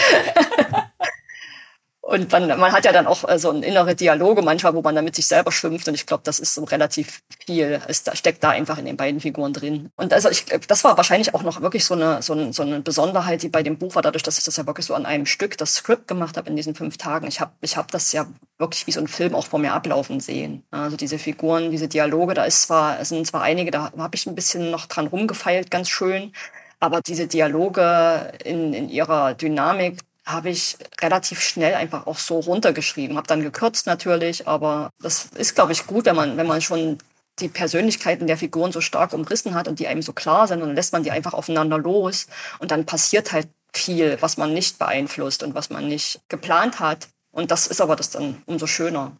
Und 2.04 2.32
man, 2.32 2.48
man 2.58 2.72
hat 2.72 2.84
ja 2.84 2.90
dann 2.90 3.06
auch 3.06 3.28
äh, 3.28 3.38
so 3.38 3.50
ein 3.50 3.62
innere 3.62 3.94
Dialoge 3.94 4.42
manchmal, 4.42 4.74
wo 4.74 4.82
man 4.82 4.96
dann 4.96 5.04
mit 5.04 5.14
sich 5.14 5.28
selber 5.28 5.52
schimpft. 5.52 5.86
Und 5.86 5.94
ich 5.94 6.04
glaube, 6.04 6.24
das 6.24 6.40
ist 6.40 6.52
so 6.52 6.64
relativ 6.64 7.22
viel. 7.46 7.80
Es 7.86 8.02
steckt 8.14 8.42
da 8.42 8.50
einfach 8.50 8.76
in 8.76 8.86
den 8.86 8.96
beiden 8.96 9.20
Figuren 9.20 9.52
drin. 9.52 9.88
Und 9.94 10.12
also 10.12 10.28
ich, 10.28 10.46
das 10.66 10.82
war 10.82 10.96
wahrscheinlich 10.96 11.32
auch 11.32 11.44
noch 11.44 11.60
wirklich 11.60 11.84
so 11.84 11.94
eine, 11.94 12.20
so, 12.20 12.32
eine, 12.32 12.52
so 12.52 12.64
eine 12.64 12.80
Besonderheit, 12.80 13.44
die 13.44 13.48
bei 13.48 13.62
dem 13.62 13.78
Buch 13.78 13.94
war, 13.94 14.02
dadurch, 14.02 14.24
dass 14.24 14.36
ich 14.36 14.42
das 14.42 14.56
ja 14.56 14.66
wirklich 14.66 14.86
so 14.86 14.94
an 14.94 15.06
einem 15.06 15.26
Stück, 15.26 15.56
das 15.56 15.76
Skript 15.76 16.08
gemacht 16.08 16.36
habe 16.36 16.50
in 16.50 16.56
diesen 16.56 16.74
fünf 16.74 16.96
Tagen. 16.98 17.28
Ich 17.28 17.40
habe 17.40 17.52
ich 17.60 17.76
hab 17.76 17.92
das 17.92 18.10
ja 18.10 18.26
wirklich 18.58 18.88
wie 18.88 18.92
so 18.92 19.00
ein 19.00 19.06
Film 19.06 19.36
auch 19.36 19.46
vor 19.46 19.60
mir 19.60 19.72
ablaufen 19.72 20.18
sehen. 20.18 20.64
Also 20.72 20.96
diese 20.96 21.20
Figuren, 21.20 21.70
diese 21.70 21.86
Dialoge, 21.86 22.34
da 22.34 22.44
ist 22.44 22.62
zwar, 22.62 23.04
sind 23.04 23.28
zwar 23.28 23.42
einige, 23.42 23.70
da 23.70 23.92
habe 23.96 24.16
ich 24.16 24.26
ein 24.26 24.34
bisschen 24.34 24.72
noch 24.72 24.86
dran 24.86 25.06
rumgefeilt, 25.06 25.70
ganz 25.70 25.88
schön. 25.88 26.32
Aber 26.80 27.00
diese 27.00 27.28
Dialoge 27.28 28.32
in, 28.44 28.74
in 28.74 28.88
ihrer 28.88 29.34
Dynamik, 29.34 30.00
habe 30.24 30.50
ich 30.50 30.76
relativ 31.00 31.40
schnell 31.40 31.74
einfach 31.74 32.06
auch 32.06 32.18
so 32.18 32.38
runtergeschrieben. 32.38 33.16
Habe 33.16 33.26
dann 33.26 33.42
gekürzt 33.42 33.86
natürlich, 33.86 34.46
aber 34.46 34.90
das 35.00 35.26
ist, 35.34 35.54
glaube 35.54 35.72
ich, 35.72 35.86
gut, 35.86 36.06
wenn 36.06 36.16
man, 36.16 36.36
wenn 36.36 36.46
man 36.46 36.62
schon 36.62 36.98
die 37.38 37.48
Persönlichkeiten 37.48 38.26
der 38.26 38.36
Figuren 38.36 38.72
so 38.72 38.80
stark 38.80 39.12
umrissen 39.12 39.54
hat 39.54 39.66
und 39.66 39.78
die 39.78 39.88
einem 39.88 40.02
so 40.02 40.12
klar 40.12 40.46
sind 40.46 40.60
und 40.60 40.68
dann 40.68 40.76
lässt 40.76 40.92
man 40.92 41.02
die 41.02 41.10
einfach 41.10 41.32
aufeinander 41.32 41.78
los 41.78 42.26
und 42.58 42.70
dann 42.70 42.86
passiert 42.86 43.32
halt 43.32 43.48
viel, 43.72 44.18
was 44.20 44.36
man 44.36 44.52
nicht 44.52 44.78
beeinflusst 44.78 45.42
und 45.42 45.54
was 45.54 45.70
man 45.70 45.88
nicht 45.88 46.20
geplant 46.28 46.78
hat. 46.78 47.08
Und 47.30 47.50
das 47.50 47.66
ist 47.66 47.80
aber 47.80 47.96
das 47.96 48.10
dann 48.10 48.42
umso 48.46 48.66
schöner. 48.66 49.16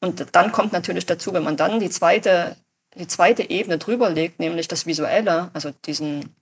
Und 0.00 0.26
dann 0.32 0.52
kommt 0.52 0.72
natürlich 0.72 1.06
dazu, 1.06 1.32
wenn 1.32 1.44
man 1.44 1.56
dann 1.56 1.80
die 1.80 1.90
zweite, 1.90 2.56
die 2.96 3.06
zweite 3.06 3.48
Ebene 3.48 3.78
drüber 3.78 4.10
legt, 4.10 4.40
nämlich 4.40 4.68
das 4.68 4.84
Visuelle, 4.84 5.50
also 5.54 5.70
diesen 5.86 6.34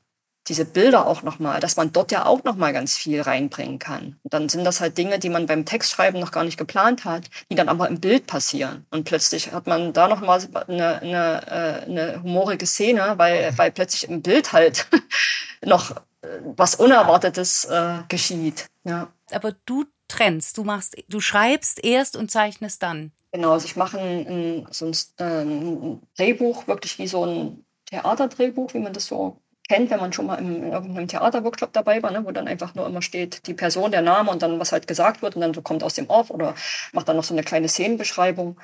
diese 0.48 0.64
Bilder 0.64 1.06
auch 1.06 1.22
nochmal, 1.22 1.60
dass 1.60 1.76
man 1.76 1.92
dort 1.92 2.10
ja 2.10 2.26
auch 2.26 2.42
nochmal 2.44 2.72
ganz 2.72 2.96
viel 2.96 3.20
reinbringen 3.20 3.78
kann. 3.78 4.18
Und 4.22 4.34
dann 4.34 4.48
sind 4.48 4.64
das 4.64 4.80
halt 4.80 4.98
Dinge, 4.98 5.18
die 5.18 5.28
man 5.28 5.46
beim 5.46 5.64
Textschreiben 5.64 6.20
noch 6.20 6.32
gar 6.32 6.44
nicht 6.44 6.58
geplant 6.58 7.04
hat, 7.04 7.30
die 7.50 7.54
dann 7.54 7.68
aber 7.68 7.88
im 7.88 8.00
Bild 8.00 8.26
passieren. 8.26 8.84
Und 8.90 9.04
plötzlich 9.04 9.52
hat 9.52 9.66
man 9.66 9.92
da 9.92 10.08
nochmal 10.08 10.40
eine, 10.66 11.00
eine, 11.00 11.46
äh, 11.46 11.90
eine 11.90 12.22
humorige 12.22 12.66
Szene, 12.66 13.14
weil, 13.16 13.56
weil 13.56 13.70
plötzlich 13.70 14.08
im 14.08 14.22
Bild 14.22 14.52
halt 14.52 14.88
noch 15.64 15.92
äh, 16.22 16.26
was 16.56 16.74
Unerwartetes 16.74 17.64
äh, 17.66 17.98
geschieht. 18.08 18.68
Ja. 18.84 19.12
Aber 19.30 19.52
du 19.66 19.84
trennst, 20.08 20.58
du 20.58 20.64
machst, 20.64 20.96
du 21.08 21.20
schreibst 21.20 21.84
erst 21.84 22.16
und 22.16 22.30
zeichnest 22.30 22.82
dann. 22.82 23.12
Genau, 23.30 23.52
also 23.52 23.64
ich 23.64 23.76
mache 23.76 23.98
ein, 23.98 24.26
ein, 24.26 24.66
so 24.70 24.86
ein, 24.86 24.96
äh, 25.18 25.42
ein 25.42 26.02
Drehbuch, 26.16 26.66
wirklich 26.66 26.98
wie 26.98 27.06
so 27.06 27.24
ein 27.24 27.64
Theaterdrehbuch, 27.86 28.74
wie 28.74 28.80
man 28.80 28.92
das 28.92 29.06
so 29.06 29.38
kennt, 29.68 29.90
wenn 29.90 30.00
man 30.00 30.12
schon 30.12 30.26
mal 30.26 30.36
im, 30.36 30.56
in 30.64 30.72
irgendeinem 30.72 31.08
Theaterworkshop 31.08 31.72
dabei 31.72 32.02
war, 32.02 32.10
ne, 32.10 32.24
wo 32.24 32.30
dann 32.30 32.48
einfach 32.48 32.74
nur 32.74 32.86
immer 32.86 33.02
steht, 33.02 33.46
die 33.46 33.54
Person, 33.54 33.90
der 33.92 34.02
Name 34.02 34.30
und 34.30 34.42
dann 34.42 34.58
was 34.60 34.72
halt 34.72 34.86
gesagt 34.86 35.22
wird 35.22 35.34
und 35.36 35.42
dann 35.42 35.54
so 35.54 35.62
kommt 35.62 35.82
aus 35.84 35.94
dem 35.94 36.08
Off 36.10 36.30
oder 36.30 36.54
macht 36.92 37.08
dann 37.08 37.16
noch 37.16 37.24
so 37.24 37.34
eine 37.34 37.42
kleine 37.42 37.68
Szenenbeschreibung. 37.68 38.58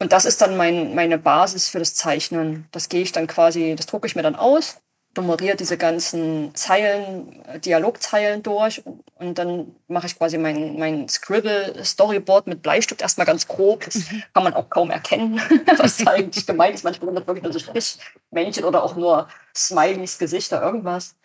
Und 0.00 0.12
das 0.12 0.24
ist 0.24 0.40
dann 0.40 0.56
mein, 0.56 0.94
meine 0.94 1.18
Basis 1.18 1.68
für 1.68 1.80
das 1.80 1.94
Zeichnen. 1.94 2.68
Das 2.72 2.88
gehe 2.88 3.02
ich 3.02 3.12
dann 3.12 3.26
quasi, 3.26 3.74
das 3.76 3.86
drucke 3.86 4.06
ich 4.06 4.16
mir 4.16 4.22
dann 4.22 4.36
aus 4.36 4.80
nummeriere 5.18 5.56
diese 5.56 5.76
ganzen 5.76 6.54
Zeilen, 6.54 7.44
äh, 7.44 7.58
Dialogzeilen 7.60 8.42
durch 8.42 8.82
und 9.16 9.38
dann 9.38 9.74
mache 9.88 10.06
ich 10.06 10.16
quasi 10.16 10.38
mein, 10.38 10.78
mein 10.78 11.08
Scribble-Storyboard 11.08 12.46
mit 12.46 12.62
Bleistift 12.62 13.02
erstmal 13.02 13.26
ganz 13.26 13.46
grob. 13.46 13.84
Das 13.84 13.96
mhm. 13.96 14.22
kann 14.32 14.44
man 14.44 14.54
auch 14.54 14.70
kaum 14.70 14.90
erkennen, 14.90 15.40
was 15.76 15.98
da 15.98 16.12
eigentlich 16.12 16.46
gemeint 16.46 16.76
ist. 16.76 16.84
Manchmal 16.84 17.08
sind 17.08 17.16
das 17.16 17.26
wirklich 17.26 17.44
nur 17.44 17.52
so 17.52 17.58
Strichmännchen 17.58 18.64
oder 18.64 18.82
auch 18.82 18.96
nur 18.96 19.28
Smileys, 19.54 20.18
Gesichter, 20.18 20.62
irgendwas. 20.62 21.16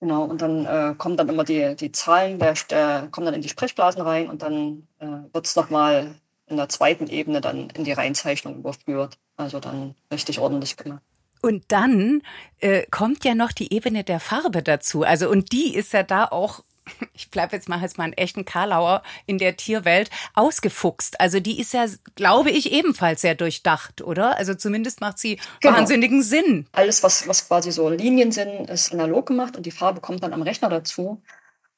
Genau, 0.00 0.24
und 0.24 0.40
dann 0.40 0.64
äh, 0.64 0.94
kommen 0.96 1.16
dann 1.16 1.28
immer 1.28 1.42
die, 1.42 1.74
die 1.74 1.90
Zahlen, 1.90 2.38
der, 2.38 2.54
der 2.70 3.08
kommen 3.10 3.24
dann 3.24 3.34
in 3.34 3.42
die 3.42 3.48
Sprechblasen 3.48 4.00
rein 4.00 4.30
und 4.30 4.42
dann 4.42 4.86
äh, 5.00 5.06
wird 5.32 5.46
es 5.46 5.56
nochmal 5.56 6.14
in 6.46 6.56
der 6.56 6.68
zweiten 6.68 7.08
Ebene 7.08 7.40
dann 7.40 7.70
in 7.70 7.84
die 7.84 7.92
Reinzeichnung 7.92 8.56
überführt. 8.56 9.18
Also 9.36 9.58
dann 9.60 9.94
richtig 10.12 10.38
ordentlich 10.38 10.76
gemacht. 10.76 11.02
Und 11.40 11.64
dann 11.68 12.22
äh, 12.60 12.84
kommt 12.90 13.24
ja 13.24 13.34
noch 13.34 13.52
die 13.52 13.72
Ebene 13.72 14.04
der 14.04 14.20
Farbe 14.20 14.62
dazu. 14.62 15.02
Also 15.02 15.28
und 15.28 15.52
die 15.52 15.74
ist 15.74 15.92
ja 15.92 16.02
da 16.02 16.24
auch 16.26 16.62
ich 17.14 17.30
bleibe 17.30 17.56
jetzt 17.56 17.68
mal 17.68 17.80
jetzt 17.80 17.98
mal 17.98 18.04
einen 18.04 18.12
echten 18.14 18.44
Karlauer 18.44 19.02
in 19.26 19.38
der 19.38 19.56
Tierwelt 19.56 20.10
ausgefuchst. 20.34 21.20
Also 21.20 21.40
die 21.40 21.60
ist 21.60 21.72
ja, 21.72 21.86
glaube 22.14 22.50
ich, 22.50 22.72
ebenfalls 22.72 23.20
sehr 23.20 23.34
durchdacht, 23.34 24.02
oder? 24.02 24.36
Also 24.36 24.54
zumindest 24.54 25.00
macht 25.00 25.18
sie 25.18 25.38
genau. 25.60 25.76
wahnsinnigen 25.76 26.22
Sinn. 26.22 26.66
Alles, 26.72 27.02
was, 27.02 27.28
was 27.28 27.48
quasi 27.48 27.72
so 27.72 27.88
Linien 27.88 28.32
sind, 28.32 28.70
ist 28.70 28.92
analog 28.92 29.26
gemacht 29.26 29.56
und 29.56 29.66
die 29.66 29.70
Farbe 29.70 30.00
kommt 30.00 30.22
dann 30.22 30.32
am 30.32 30.42
Rechner 30.42 30.68
dazu. 30.68 31.22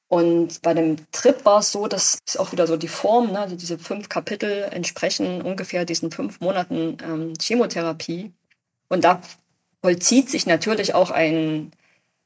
Und 0.08 0.62
bei 0.62 0.74
dem 0.74 0.96
Trip 1.12 1.44
war 1.44 1.60
es 1.60 1.70
so, 1.70 1.86
dass 1.86 2.18
es 2.26 2.36
auch 2.36 2.50
wieder 2.50 2.66
so 2.66 2.76
die 2.76 2.88
Form, 2.88 3.30
ne, 3.30 3.38
also 3.38 3.54
diese 3.54 3.78
fünf 3.78 4.08
Kapitel 4.08 4.64
entsprechen 4.72 5.40
ungefähr 5.40 5.84
diesen 5.84 6.10
fünf 6.10 6.40
Monaten 6.40 6.96
ähm, 7.04 7.34
Chemotherapie. 7.40 8.32
Und 8.88 9.04
da 9.04 9.20
vollzieht 9.82 10.30
sich 10.30 10.46
natürlich 10.46 10.94
auch 10.94 11.10
ein, 11.10 11.72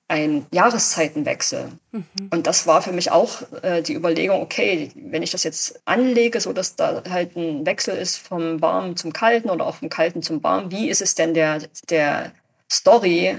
ein 0.09 0.47
Jahreszeitenwechsel. 0.53 1.69
Mhm. 1.93 2.05
Und 2.31 2.47
das 2.47 2.67
war 2.67 2.83
für 2.83 2.93
mich 2.93 3.11
auch 3.11 3.43
äh, 3.63 3.83
die 3.83 3.95
Überlegung, 3.95 4.41
okay, 4.41 4.91
wenn 4.95 5.23
ich 5.23 5.31
das 5.31 5.45
jetzt 5.45 5.81
anlege, 5.85 6.41
so 6.41 6.53
dass 6.53 6.77
da 6.77 7.03
halt 7.09 7.37
ein 7.37 7.65
Wechsel 7.67 7.97
ist 7.97 8.17
vom 8.17 8.61
Warmen 8.61 8.97
zum 8.97 9.13
Kalten 9.13 9.51
oder 9.51 9.67
auch 9.67 9.77
vom 9.77 9.89
Kalten 9.89 10.23
zum 10.23 10.43
Warmen, 10.43 10.71
wie 10.71 10.89
ist 10.89 11.01
es 11.01 11.15
denn 11.15 11.35
der, 11.35 11.63
der 11.89 12.33
Story 12.71 13.37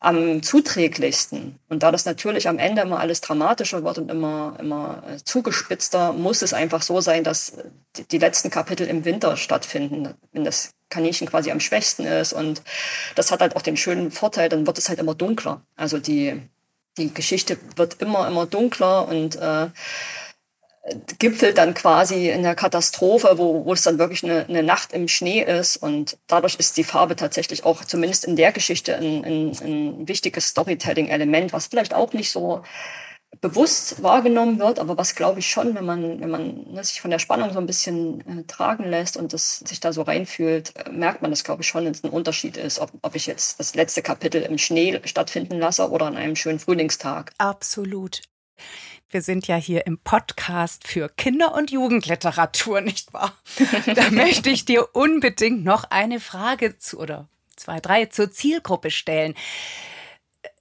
am 0.00 0.42
zuträglichsten. 0.42 1.58
Und 1.68 1.82
da 1.82 1.92
das 1.92 2.06
natürlich 2.06 2.48
am 2.48 2.58
Ende 2.58 2.82
immer 2.82 3.00
alles 3.00 3.20
dramatischer 3.20 3.84
wird 3.84 3.98
und 3.98 4.10
immer, 4.10 4.56
immer 4.58 5.02
äh, 5.06 5.22
zugespitzter, 5.22 6.14
muss 6.14 6.40
es 6.40 6.54
einfach 6.54 6.80
so 6.80 7.02
sein, 7.02 7.22
dass 7.22 7.52
die, 8.10 8.18
letzten 8.18 8.50
Kapitel 8.50 8.86
im 8.86 9.04
Winter 9.04 9.36
stattfinden, 9.36 10.14
wenn 10.32 10.44
das 10.44 10.72
Kaninchen 10.88 11.28
quasi 11.28 11.50
am 11.50 11.60
schwächsten 11.60 12.06
ist. 12.06 12.32
Und 12.32 12.62
das 13.14 13.30
hat 13.30 13.40
halt 13.40 13.56
auch 13.56 13.62
den 13.62 13.76
schönen 13.76 14.10
Vorteil, 14.10 14.48
dann 14.48 14.66
wird 14.66 14.78
es 14.78 14.88
halt 14.88 14.98
immer 14.98 15.14
dunkler. 15.14 15.60
Also 15.76 15.98
die, 15.98 16.40
die 16.96 17.12
Geschichte 17.12 17.58
wird 17.76 18.00
immer, 18.00 18.26
immer 18.26 18.46
dunkler 18.46 19.06
und 19.06 19.36
äh, 19.36 19.68
gipfelt 21.18 21.58
dann 21.58 21.74
quasi 21.74 22.30
in 22.30 22.42
der 22.42 22.54
Katastrophe, 22.54 23.34
wo, 23.36 23.64
wo 23.64 23.72
es 23.72 23.82
dann 23.82 23.98
wirklich 23.98 24.24
eine, 24.24 24.46
eine 24.48 24.62
Nacht 24.62 24.92
im 24.92 25.08
Schnee 25.08 25.42
ist. 25.42 25.76
Und 25.76 26.16
dadurch 26.26 26.56
ist 26.56 26.76
die 26.76 26.84
Farbe 26.84 27.16
tatsächlich 27.16 27.64
auch 27.64 27.84
zumindest 27.84 28.24
in 28.24 28.36
der 28.36 28.52
Geschichte 28.52 28.96
ein, 28.96 29.24
ein, 29.24 29.50
ein 29.62 30.08
wichtiges 30.08 30.48
Storytelling-Element, 30.48 31.52
was 31.52 31.66
vielleicht 31.66 31.94
auch 31.94 32.12
nicht 32.12 32.30
so 32.30 32.62
bewusst 33.40 34.02
wahrgenommen 34.02 34.58
wird, 34.58 34.78
aber 34.78 34.98
was 34.98 35.14
glaube 35.14 35.38
ich 35.38 35.48
schon, 35.48 35.74
wenn 35.74 35.84
man, 35.84 36.20
wenn 36.20 36.30
man 36.30 36.72
ne, 36.72 36.82
sich 36.82 37.00
von 37.00 37.10
der 37.10 37.20
Spannung 37.20 37.52
so 37.52 37.58
ein 37.58 37.66
bisschen 37.66 38.20
äh, 38.26 38.44
tragen 38.44 38.84
lässt 38.84 39.16
und 39.16 39.32
das 39.32 39.60
sich 39.60 39.78
da 39.78 39.92
so 39.92 40.02
reinfühlt, 40.02 40.74
äh, 40.76 40.90
merkt 40.90 41.22
man 41.22 41.30
das 41.30 41.44
glaube 41.44 41.62
ich 41.62 41.68
schon, 41.68 41.84
dass 41.84 42.02
ein 42.02 42.10
Unterschied 42.10 42.56
ist, 42.56 42.80
ob, 42.80 42.90
ob 43.02 43.14
ich 43.14 43.26
jetzt 43.26 43.60
das 43.60 43.74
letzte 43.74 44.02
Kapitel 44.02 44.42
im 44.42 44.58
Schnee 44.58 45.00
stattfinden 45.04 45.58
lasse 45.58 45.88
oder 45.90 46.06
an 46.06 46.16
einem 46.16 46.36
schönen 46.36 46.58
Frühlingstag. 46.58 47.32
Absolut. 47.38 48.20
Wir 49.12 49.22
sind 49.22 49.48
ja 49.48 49.56
hier 49.56 49.88
im 49.88 49.98
Podcast 49.98 50.86
für 50.86 51.08
Kinder- 51.08 51.54
und 51.54 51.72
Jugendliteratur, 51.72 52.80
nicht 52.80 53.12
wahr? 53.12 53.36
da 53.86 54.08
möchte 54.10 54.50
ich 54.50 54.64
dir 54.64 54.94
unbedingt 54.94 55.64
noch 55.64 55.82
eine 55.90 56.20
Frage 56.20 56.78
zu 56.78 57.00
oder 57.00 57.28
zwei, 57.56 57.80
drei 57.80 58.06
zur 58.06 58.30
Zielgruppe 58.30 58.92
stellen. 58.92 59.34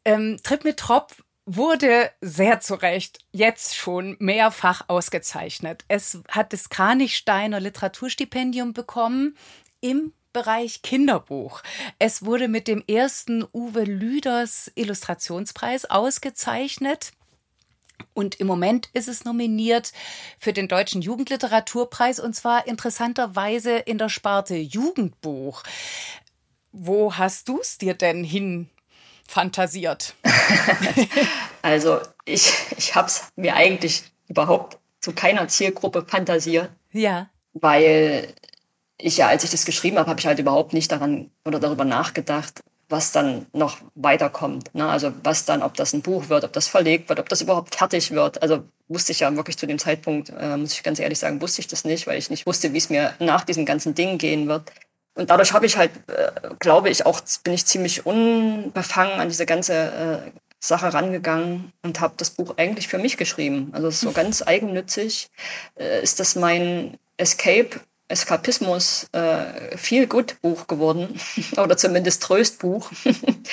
Ähm, 0.03 0.39
Trip 0.41 0.63
mit 0.63 0.77
Tropf 0.77 1.23
wurde 1.45 2.09
sehr 2.21 2.59
zu 2.59 2.73
Recht 2.73 3.19
jetzt 3.31 3.75
schon 3.75 4.15
mehrfach 4.19 4.81
ausgezeichnet. 4.87 5.85
Es 5.87 6.19
hat 6.29 6.51
das 6.51 6.69
Kranichsteiner 6.69 7.59
Literaturstipendium 7.59 8.73
bekommen 8.73 9.37
im 9.79 10.13
Bereich 10.33 10.81
Kinderbuch. 10.81 11.61
Es 11.99 12.25
wurde 12.25 12.47
mit 12.47 12.67
dem 12.67 12.83
ersten 12.87 13.45
Uwe 13.53 13.83
Lüders 13.83 14.71
Illustrationspreis 14.73 15.85
ausgezeichnet. 15.85 17.11
Und 18.13 18.39
im 18.39 18.47
Moment 18.47 18.89
ist 18.93 19.07
es 19.07 19.25
nominiert 19.25 19.91
für 20.37 20.53
den 20.53 20.67
Deutschen 20.67 21.01
Jugendliteraturpreis 21.01 22.19
und 22.19 22.35
zwar 22.35 22.67
interessanterweise 22.67 23.77
in 23.77 23.97
der 23.97 24.09
Sparte 24.09 24.55
Jugendbuch. 24.55 25.63
Wo 26.71 27.15
hast 27.15 27.47
du 27.47 27.59
es 27.59 27.77
dir 27.77 27.93
denn 27.93 28.23
hin 28.23 28.69
fantasiert? 29.27 30.15
also 31.61 31.99
ich, 32.25 32.51
ich 32.77 32.95
habe 32.95 33.07
es 33.07 33.29
mir 33.35 33.55
eigentlich 33.55 34.03
überhaupt 34.27 34.77
zu 35.01 35.13
keiner 35.13 35.47
Zielgruppe 35.47 36.05
fantasiert. 36.07 36.69
Ja. 36.91 37.29
Weil 37.53 38.33
ich 38.97 39.17
ja, 39.17 39.27
als 39.27 39.43
ich 39.43 39.51
das 39.51 39.65
geschrieben 39.65 39.97
habe, 39.97 40.09
habe 40.09 40.19
ich 40.19 40.27
halt 40.27 40.39
überhaupt 40.39 40.73
nicht 40.73 40.91
daran 40.91 41.31
oder 41.45 41.59
darüber 41.59 41.85
nachgedacht, 41.85 42.61
was 42.89 43.11
dann 43.11 43.45
noch 43.53 43.77
weiterkommt. 43.95 44.73
Ne? 44.73 44.87
Also 44.87 45.13
was 45.23 45.45
dann, 45.45 45.61
ob 45.61 45.75
das 45.75 45.93
ein 45.93 46.01
Buch 46.01 46.29
wird, 46.29 46.43
ob 46.43 46.53
das 46.53 46.67
verlegt 46.67 47.07
wird, 47.09 47.19
ob 47.19 47.29
das 47.29 47.41
überhaupt 47.41 47.75
fertig 47.75 48.11
wird. 48.11 48.41
Also 48.41 48.63
wusste 48.87 49.11
ich 49.11 49.19
ja 49.19 49.35
wirklich 49.35 49.57
zu 49.57 49.67
dem 49.67 49.79
Zeitpunkt, 49.79 50.29
äh, 50.29 50.57
muss 50.57 50.73
ich 50.73 50.83
ganz 50.83 50.99
ehrlich 50.99 51.19
sagen, 51.19 51.41
wusste 51.41 51.61
ich 51.61 51.67
das 51.67 51.85
nicht, 51.85 52.07
weil 52.07 52.17
ich 52.17 52.29
nicht 52.29 52.47
wusste, 52.47 52.73
wie 52.73 52.77
es 52.77 52.89
mir 52.89 53.13
nach 53.19 53.43
diesem 53.43 53.65
ganzen 53.65 53.93
Ding 53.93 54.17
gehen 54.17 54.47
wird. 54.47 54.71
Und 55.13 55.29
dadurch 55.29 55.53
habe 55.53 55.65
ich 55.65 55.77
halt, 55.77 55.91
äh, 56.07 56.31
glaube 56.59 56.89
ich, 56.89 57.05
auch 57.05 57.21
bin 57.43 57.53
ich 57.53 57.65
ziemlich 57.65 58.05
unbefangen 58.05 59.19
an 59.19 59.27
diese 59.27 59.45
ganze 59.45 59.73
äh, 59.73 60.31
Sache 60.59 60.93
rangegangen 60.93 61.71
und 61.83 61.99
habe 61.99 62.15
das 62.17 62.31
Buch 62.31 62.55
eigentlich 62.57 62.87
für 62.87 62.97
mich 62.97 63.17
geschrieben. 63.17 63.69
Also 63.73 63.89
so 63.91 64.11
ganz 64.11 64.41
eigennützig 64.41 65.29
äh, 65.77 66.01
ist 66.01 66.19
das 66.19 66.35
mein 66.35 66.97
Escape, 67.17 67.79
Eskapismus, 68.09 69.07
äh, 69.13 69.77
viel 69.77 70.07
gut 70.07 70.41
Buch 70.41 70.67
geworden 70.67 71.19
oder 71.57 71.77
zumindest 71.77 72.23
Tröstbuch. 72.23 72.91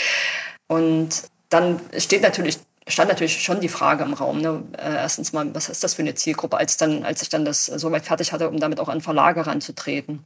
und 0.68 1.22
dann 1.48 1.80
steht 1.96 2.22
natürlich 2.22 2.58
stand 2.88 3.08
natürlich 3.08 3.42
schon 3.42 3.60
die 3.60 3.68
Frage 3.68 4.04
im 4.04 4.14
Raum. 4.14 4.40
Ne? 4.40 4.62
Äh, 4.78 4.94
erstens 4.94 5.32
mal, 5.32 5.54
was 5.54 5.68
ist 5.68 5.82
das 5.82 5.94
für 5.94 6.02
eine 6.02 6.14
Zielgruppe, 6.14 6.56
als 6.56 6.76
dann, 6.76 7.04
als 7.04 7.22
ich 7.22 7.28
dann 7.28 7.44
das 7.44 7.66
soweit 7.66 8.04
fertig 8.04 8.32
hatte, 8.32 8.48
um 8.48 8.60
damit 8.60 8.80
auch 8.80 8.88
an 8.88 9.00
Verlage 9.00 9.46
ranzutreten. 9.46 10.24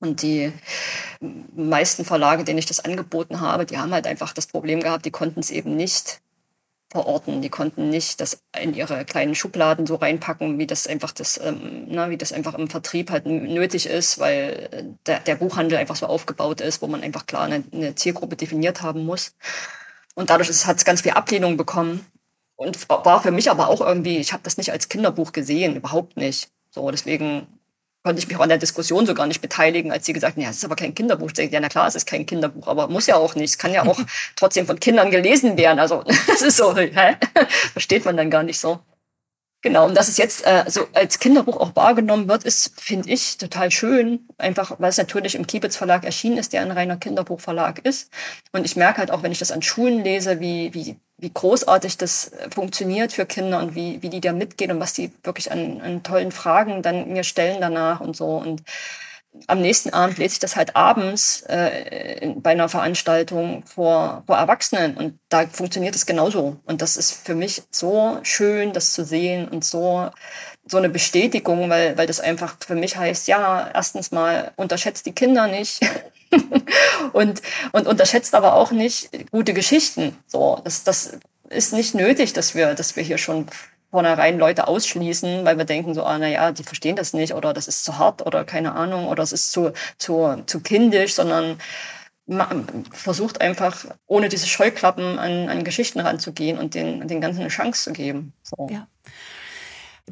Und 0.00 0.22
die 0.22 0.50
meisten 1.54 2.06
Verlage, 2.06 2.44
denen 2.44 2.58
ich 2.58 2.64
das 2.64 2.80
angeboten 2.80 3.40
habe, 3.40 3.66
die 3.66 3.76
haben 3.76 3.92
halt 3.92 4.06
einfach 4.06 4.32
das 4.32 4.46
Problem 4.46 4.80
gehabt, 4.80 5.04
die 5.04 5.10
konnten 5.10 5.40
es 5.40 5.50
eben 5.50 5.76
nicht 5.76 6.22
verorten. 6.90 7.40
Die 7.40 7.48
konnten 7.48 7.88
nicht 7.88 8.20
das 8.20 8.42
in 8.60 8.74
ihre 8.74 9.04
kleinen 9.04 9.34
Schubladen 9.34 9.86
so 9.86 9.94
reinpacken, 9.94 10.58
wie 10.58 10.66
das 10.66 10.86
einfach 10.86 11.12
das, 11.12 11.40
ähm, 11.42 11.86
na, 11.88 12.10
wie 12.10 12.16
das 12.16 12.32
einfach 12.32 12.54
im 12.54 12.68
Vertrieb 12.68 13.10
halt 13.10 13.26
nötig 13.26 13.86
ist, 13.86 14.18
weil 14.18 14.96
der, 15.06 15.20
der 15.20 15.36
Buchhandel 15.36 15.78
einfach 15.78 15.96
so 15.96 16.06
aufgebaut 16.06 16.60
ist, 16.60 16.82
wo 16.82 16.88
man 16.88 17.02
einfach 17.02 17.26
klar 17.26 17.42
eine, 17.42 17.64
eine 17.72 17.94
Zielgruppe 17.94 18.36
definiert 18.36 18.82
haben 18.82 19.04
muss. 19.06 19.34
Und 20.14 20.30
dadurch 20.30 20.48
hat 20.66 20.76
es 20.76 20.84
ganz 20.84 21.02
viel 21.02 21.12
Ablehnung 21.12 21.56
bekommen. 21.56 22.04
Und 22.56 22.90
war 22.90 23.22
für 23.22 23.30
mich 23.30 23.50
aber 23.50 23.68
auch 23.68 23.80
irgendwie, 23.80 24.18
ich 24.18 24.34
habe 24.34 24.42
das 24.42 24.58
nicht 24.58 24.70
als 24.70 24.90
Kinderbuch 24.90 25.32
gesehen, 25.32 25.76
überhaupt 25.76 26.18
nicht. 26.18 26.50
So, 26.70 26.90
deswegen 26.90 27.46
konnte 28.02 28.20
ich 28.20 28.28
mich 28.28 28.36
auch 28.36 28.42
an 28.42 28.48
der 28.48 28.58
Diskussion 28.58 29.06
so 29.06 29.14
gar 29.14 29.26
nicht 29.26 29.42
beteiligen, 29.42 29.92
als 29.92 30.06
sie 30.06 30.12
gesagt 30.12 30.36
haben, 30.36 30.42
ja, 30.42 30.50
es 30.50 30.56
ist 30.56 30.64
aber 30.64 30.76
kein 30.76 30.94
Kinderbuch. 30.94 31.28
Ich 31.28 31.34
denke, 31.34 31.54
ja, 31.54 31.60
na 31.60 31.68
klar, 31.68 31.86
es 31.86 31.94
ist 31.94 32.06
kein 32.06 32.24
Kinderbuch, 32.24 32.66
aber 32.66 32.88
muss 32.88 33.06
ja 33.06 33.16
auch 33.16 33.34
nicht. 33.34 33.50
Es 33.50 33.58
kann 33.58 33.72
ja 33.72 33.84
auch 33.84 33.98
trotzdem 34.36 34.66
von 34.66 34.80
Kindern 34.80 35.10
gelesen 35.10 35.58
werden. 35.58 35.78
Also, 35.78 36.04
das 36.26 36.42
ist 36.42 36.56
so, 36.56 36.74
hä? 36.76 37.16
Versteht 37.72 38.04
man 38.04 38.16
dann 38.16 38.30
gar 38.30 38.42
nicht 38.42 38.58
so. 38.58 38.80
Genau, 39.62 39.86
und 39.86 39.94
dass 39.94 40.08
es 40.08 40.16
jetzt 40.16 40.46
äh, 40.46 40.64
so 40.68 40.88
als 40.94 41.18
Kinderbuch 41.18 41.58
auch 41.60 41.76
wahrgenommen 41.76 42.28
wird, 42.28 42.44
ist, 42.44 42.80
finde 42.80 43.10
ich, 43.10 43.36
total 43.36 43.70
schön. 43.70 44.26
Einfach, 44.38 44.76
weil 44.78 44.88
es 44.88 44.96
natürlich 44.96 45.34
im 45.34 45.46
Kiebitz 45.46 45.76
Verlag 45.76 46.04
erschienen 46.04 46.38
ist, 46.38 46.54
der 46.54 46.62
ein 46.62 46.70
reiner 46.70 46.96
Kinderbuchverlag 46.96 47.80
ist. 47.80 48.10
Und 48.52 48.64
ich 48.64 48.76
merke 48.76 48.98
halt 49.00 49.10
auch, 49.10 49.22
wenn 49.22 49.32
ich 49.32 49.38
das 49.38 49.52
an 49.52 49.60
Schulen 49.60 50.02
lese, 50.02 50.40
wie, 50.40 50.72
wie, 50.72 50.96
wie 51.18 51.30
großartig 51.32 51.98
das 51.98 52.28
äh, 52.28 52.48
funktioniert 52.50 53.12
für 53.12 53.26
Kinder 53.26 53.58
und 53.58 53.74
wie, 53.74 54.00
wie 54.02 54.08
die 54.08 54.22
da 54.22 54.32
mitgehen 54.32 54.72
und 54.72 54.80
was 54.80 54.94
die 54.94 55.12
wirklich 55.24 55.52
an, 55.52 55.82
an 55.82 56.02
tollen 56.02 56.32
Fragen 56.32 56.80
dann 56.80 57.12
mir 57.12 57.24
stellen 57.24 57.60
danach 57.60 58.00
und 58.00 58.16
so. 58.16 58.36
Und 58.38 58.62
am 59.46 59.60
nächsten 59.60 59.90
Abend 59.90 60.18
lese 60.18 60.34
ich 60.34 60.38
das 60.40 60.56
halt 60.56 60.76
abends 60.76 61.42
äh, 61.42 62.32
bei 62.36 62.50
einer 62.50 62.68
Veranstaltung 62.68 63.64
vor, 63.64 64.24
vor 64.26 64.36
Erwachsenen 64.36 64.96
und 64.96 65.18
da 65.28 65.46
funktioniert 65.46 65.94
es 65.94 66.06
genauso. 66.06 66.58
Und 66.64 66.82
das 66.82 66.96
ist 66.96 67.12
für 67.12 67.34
mich 67.34 67.62
so 67.70 68.18
schön, 68.22 68.72
das 68.72 68.92
zu 68.92 69.04
sehen 69.04 69.48
und 69.48 69.64
so, 69.64 70.10
so 70.66 70.78
eine 70.78 70.88
Bestätigung, 70.88 71.70
weil, 71.70 71.96
weil 71.96 72.06
das 72.06 72.20
einfach 72.20 72.56
für 72.64 72.74
mich 72.74 72.96
heißt, 72.96 73.28
ja, 73.28 73.70
erstens 73.72 74.10
mal 74.10 74.52
unterschätzt 74.56 75.06
die 75.06 75.12
Kinder 75.12 75.46
nicht 75.46 75.80
und, 77.12 77.40
und 77.72 77.86
unterschätzt 77.86 78.34
aber 78.34 78.54
auch 78.54 78.72
nicht 78.72 79.10
gute 79.30 79.54
Geschichten. 79.54 80.16
So, 80.26 80.60
das, 80.64 80.84
das 80.84 81.18
ist 81.48 81.72
nicht 81.72 81.94
nötig, 81.94 82.32
dass 82.32 82.54
wir, 82.54 82.74
dass 82.74 82.96
wir 82.96 83.02
hier 83.02 83.18
schon 83.18 83.46
vornherein 83.90 84.38
Leute 84.38 84.68
ausschließen, 84.68 85.44
weil 85.44 85.58
wir 85.58 85.64
denken 85.64 85.94
so, 85.94 86.04
ah, 86.04 86.18
na 86.18 86.28
ja, 86.28 86.52
die 86.52 86.62
verstehen 86.62 86.96
das 86.96 87.12
nicht 87.12 87.34
oder 87.34 87.52
das 87.52 87.68
ist 87.68 87.84
zu 87.84 87.98
hart 87.98 88.24
oder 88.24 88.44
keine 88.44 88.74
Ahnung 88.74 89.06
oder 89.06 89.22
es 89.22 89.32
ist 89.32 89.52
zu, 89.52 89.72
zu, 89.98 90.42
zu 90.46 90.60
kindisch, 90.60 91.14
sondern 91.14 91.58
versucht 92.92 93.40
einfach, 93.40 93.84
ohne 94.06 94.28
diese 94.28 94.46
Scheuklappen 94.46 95.18
an, 95.18 95.48
an 95.48 95.64
Geschichten 95.64 95.98
ranzugehen 95.98 96.58
und 96.58 96.74
den, 96.74 97.08
den 97.08 97.20
Ganzen 97.20 97.40
eine 97.40 97.48
Chance 97.48 97.84
zu 97.84 97.92
geben. 97.92 98.32
So. 98.42 98.68
Ja. 98.70 98.86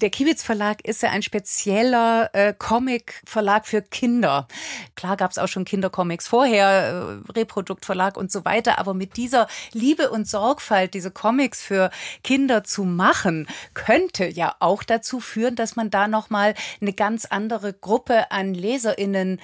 Der 0.00 0.10
Kiewitz 0.10 0.44
Verlag 0.44 0.86
ist 0.86 1.02
ja 1.02 1.10
ein 1.10 1.22
spezieller 1.22 2.30
äh, 2.32 2.54
Comic-Verlag 2.56 3.66
für 3.66 3.82
Kinder. 3.82 4.46
Klar 4.94 5.16
gab 5.16 5.32
es 5.32 5.38
auch 5.38 5.48
schon 5.48 5.64
Kindercomics 5.64 6.28
vorher, 6.28 7.20
äh, 7.26 7.32
Reproduktverlag 7.32 8.16
und 8.16 8.30
so 8.30 8.44
weiter, 8.44 8.78
aber 8.78 8.94
mit 8.94 9.16
dieser 9.16 9.48
Liebe 9.72 10.10
und 10.10 10.28
Sorgfalt, 10.28 10.94
diese 10.94 11.10
Comics 11.10 11.62
für 11.62 11.90
Kinder 12.22 12.62
zu 12.62 12.84
machen, 12.84 13.48
könnte 13.74 14.28
ja 14.28 14.54
auch 14.60 14.84
dazu 14.84 15.18
führen, 15.18 15.56
dass 15.56 15.74
man 15.74 15.90
da 15.90 16.06
nochmal 16.06 16.54
eine 16.80 16.92
ganz 16.92 17.24
andere 17.24 17.72
Gruppe 17.72 18.30
an 18.30 18.54
LeserInnen 18.54 19.40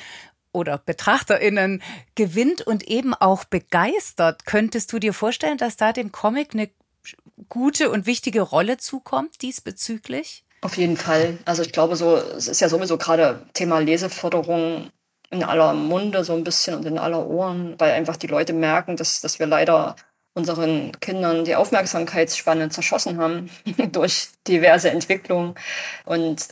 oder 0.53 0.79
BetrachterInnen 0.79 1.83
gewinnt 2.15 2.63
und 2.63 2.85
eben 2.85 3.13
auch 3.13 3.43
begeistert. 3.43 4.47
Könntest 4.47 4.93
du 4.93 5.01
dir 5.01 5.15
vorstellen, 5.15 5.59
dass 5.59 5.77
da 5.77 5.93
dem 5.93 6.13
Comic 6.13 6.55
eine 6.55 6.71
gute 7.49 7.91
und 7.91 8.07
wichtige 8.07 8.43
Rolle 8.43 8.79
zukommt 8.79 9.43
diesbezüglich? 9.43 10.44
Auf 10.65 10.79
jeden 10.79 10.97
Fall. 10.97 11.37
Also 11.45 11.61
ich 11.61 11.73
glaube 11.73 11.95
so, 11.95 12.17
es 12.17 12.49
ist 12.49 12.63
ja 12.63 12.71
sowieso 12.71 12.97
gerade 12.97 13.47
Thema 13.53 13.81
Leseförderung 13.81 14.89
in 15.29 15.45
aller 15.45 15.75
Munde 15.75 16.25
so 16.25 16.33
ein 16.33 16.43
bisschen 16.43 16.75
und 16.77 16.87
in 16.87 16.97
aller 16.97 17.27
Ohren, 17.27 17.79
weil 17.79 17.93
einfach 17.93 18.17
die 18.17 18.29
Leute 18.29 18.55
merken, 18.55 18.97
dass, 18.97 19.21
dass 19.21 19.39
wir 19.39 19.47
leider 19.47 19.95
unseren 20.33 20.93
Kindern 21.01 21.45
die 21.45 21.55
Aufmerksamkeitsspanne 21.55 22.71
zerschossen 22.71 23.19
haben 23.19 23.51
durch 23.93 24.29
diverse 24.49 24.89
Entwicklungen. 24.89 25.55
Und 26.07 26.49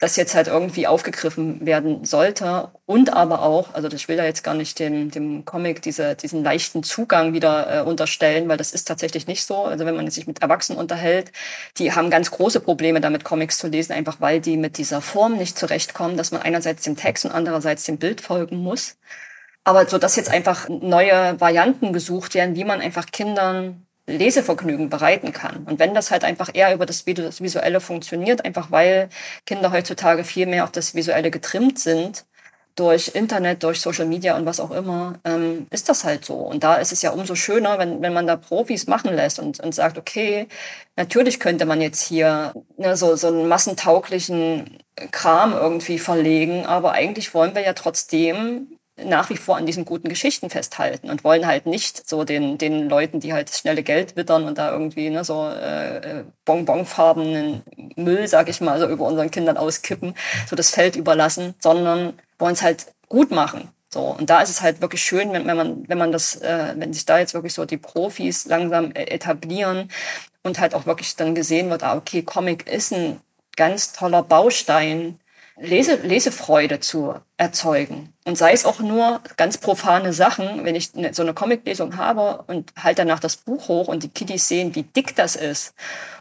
das 0.00 0.16
jetzt 0.16 0.34
halt 0.34 0.48
irgendwie 0.48 0.86
aufgegriffen 0.86 1.64
werden 1.66 2.06
sollte 2.06 2.70
und 2.86 3.12
aber 3.12 3.42
auch, 3.42 3.74
also 3.74 3.86
ich 3.88 4.08
will 4.08 4.16
da 4.16 4.24
jetzt 4.24 4.42
gar 4.42 4.54
nicht 4.54 4.78
dem, 4.78 5.10
dem 5.10 5.44
Comic 5.44 5.82
diese, 5.82 6.16
diesen 6.16 6.42
leichten 6.42 6.82
Zugang 6.82 7.34
wieder 7.34 7.80
äh, 7.80 7.82
unterstellen, 7.82 8.48
weil 8.48 8.56
das 8.56 8.72
ist 8.72 8.88
tatsächlich 8.88 9.26
nicht 9.26 9.44
so. 9.44 9.64
Also 9.64 9.84
wenn 9.84 9.94
man 9.94 10.10
sich 10.10 10.26
mit 10.26 10.40
Erwachsenen 10.40 10.80
unterhält, 10.80 11.32
die 11.76 11.92
haben 11.92 12.08
ganz 12.08 12.30
große 12.30 12.60
Probleme 12.60 13.02
damit, 13.02 13.24
Comics 13.24 13.58
zu 13.58 13.68
lesen, 13.68 13.92
einfach 13.92 14.22
weil 14.22 14.40
die 14.40 14.56
mit 14.56 14.78
dieser 14.78 15.02
Form 15.02 15.36
nicht 15.36 15.58
zurechtkommen, 15.58 16.16
dass 16.16 16.32
man 16.32 16.40
einerseits 16.40 16.82
dem 16.84 16.96
Text 16.96 17.26
und 17.26 17.32
andererseits 17.32 17.84
dem 17.84 17.98
Bild 17.98 18.22
folgen 18.22 18.56
muss. 18.56 18.96
Aber 19.64 19.86
so, 19.86 19.98
dass 19.98 20.16
jetzt 20.16 20.30
einfach 20.30 20.68
neue 20.70 21.38
Varianten 21.40 21.92
gesucht 21.92 22.34
werden, 22.34 22.56
wie 22.56 22.64
man 22.64 22.80
einfach 22.80 23.06
Kindern 23.06 23.86
Lesevergnügen 24.10 24.90
bereiten 24.90 25.32
kann. 25.32 25.64
Und 25.64 25.78
wenn 25.78 25.94
das 25.94 26.10
halt 26.10 26.24
einfach 26.24 26.50
eher 26.52 26.74
über 26.74 26.86
das 26.86 27.06
Visuelle 27.06 27.80
funktioniert, 27.80 28.44
einfach 28.44 28.70
weil 28.70 29.08
Kinder 29.46 29.72
heutzutage 29.72 30.24
viel 30.24 30.46
mehr 30.46 30.64
auf 30.64 30.72
das 30.72 30.94
Visuelle 30.94 31.30
getrimmt 31.30 31.78
sind, 31.78 32.24
durch 32.76 33.08
Internet, 33.14 33.62
durch 33.62 33.80
Social 33.80 34.06
Media 34.06 34.36
und 34.36 34.46
was 34.46 34.60
auch 34.60 34.70
immer, 34.70 35.18
ähm, 35.24 35.66
ist 35.70 35.88
das 35.88 36.04
halt 36.04 36.24
so. 36.24 36.34
Und 36.36 36.64
da 36.64 36.76
ist 36.76 36.92
es 36.92 37.02
ja 37.02 37.10
umso 37.10 37.34
schöner, 37.34 37.78
wenn, 37.78 38.00
wenn 38.00 38.14
man 38.14 38.26
da 38.26 38.36
Profis 38.36 38.86
machen 38.86 39.14
lässt 39.14 39.38
und, 39.38 39.60
und 39.60 39.74
sagt, 39.74 39.98
okay, 39.98 40.48
natürlich 40.96 41.40
könnte 41.40 41.66
man 41.66 41.80
jetzt 41.80 42.00
hier 42.02 42.54
ne, 42.78 42.96
so, 42.96 43.16
so 43.16 43.28
einen 43.28 43.48
massentauglichen 43.48 44.78
Kram 45.10 45.52
irgendwie 45.52 45.98
verlegen, 45.98 46.64
aber 46.66 46.92
eigentlich 46.92 47.34
wollen 47.34 47.54
wir 47.54 47.62
ja 47.62 47.74
trotzdem 47.74 48.78
nach 49.04 49.30
wie 49.30 49.36
vor 49.36 49.56
an 49.56 49.66
diesen 49.66 49.84
guten 49.84 50.08
Geschichten 50.08 50.50
festhalten 50.50 51.10
und 51.10 51.24
wollen 51.24 51.46
halt 51.46 51.66
nicht 51.66 52.08
so 52.08 52.24
den, 52.24 52.58
den 52.58 52.88
Leuten, 52.88 53.20
die 53.20 53.32
halt 53.32 53.50
schnelle 53.50 53.82
Geld 53.82 54.16
wittern 54.16 54.44
und 54.44 54.58
da 54.58 54.70
irgendwie 54.72 55.10
ne, 55.10 55.24
so 55.24 55.48
äh, 55.48 55.96
äh, 55.96 56.24
bonbonfarbenen 56.44 57.62
Müll, 57.96 58.28
sag 58.28 58.48
ich 58.48 58.60
mal, 58.60 58.78
so 58.80 58.88
über 58.88 59.06
unseren 59.06 59.30
Kindern 59.30 59.56
auskippen, 59.56 60.14
so 60.48 60.56
das 60.56 60.70
Feld 60.70 60.96
überlassen, 60.96 61.54
sondern 61.58 62.14
wollen 62.38 62.54
es 62.54 62.62
halt 62.62 62.86
gut 63.08 63.30
machen. 63.30 63.68
So, 63.92 64.02
und 64.02 64.30
da 64.30 64.40
ist 64.40 64.50
es 64.50 64.62
halt 64.62 64.80
wirklich 64.80 65.02
schön, 65.02 65.32
wenn, 65.32 65.46
wenn 65.46 65.56
man, 65.56 65.88
wenn 65.88 65.98
man 65.98 66.12
das, 66.12 66.36
äh, 66.36 66.74
wenn 66.76 66.92
sich 66.92 67.06
da 67.06 67.18
jetzt 67.18 67.34
wirklich 67.34 67.54
so 67.54 67.64
die 67.64 67.76
Profis 67.76 68.46
langsam 68.46 68.92
äh, 68.92 69.02
etablieren 69.04 69.90
und 70.44 70.60
halt 70.60 70.74
auch 70.74 70.86
wirklich 70.86 71.16
dann 71.16 71.34
gesehen 71.34 71.70
wird, 71.70 71.82
ah, 71.82 71.96
okay, 71.96 72.22
Comic 72.22 72.68
ist 72.68 72.92
ein 72.92 73.20
ganz 73.56 73.92
toller 73.92 74.22
Baustein 74.22 75.18
Lese, 75.60 75.96
Lesefreude 75.96 76.80
zu 76.80 77.16
erzeugen. 77.40 78.12
Und 78.26 78.36
sei 78.36 78.52
es 78.52 78.66
auch 78.66 78.80
nur 78.80 79.22
ganz 79.38 79.56
profane 79.56 80.12
Sachen, 80.12 80.64
wenn 80.64 80.74
ich 80.74 80.90
so 81.12 81.22
eine 81.22 81.32
Comiclesung 81.32 81.96
habe 81.96 82.44
und 82.46 82.70
halt 82.76 82.98
danach 82.98 83.18
das 83.18 83.36
Buch 83.36 83.68
hoch 83.68 83.88
und 83.88 84.02
die 84.02 84.10
Kiddies 84.10 84.46
sehen, 84.46 84.74
wie 84.74 84.82
dick 84.82 85.16
das 85.16 85.36
ist 85.36 85.72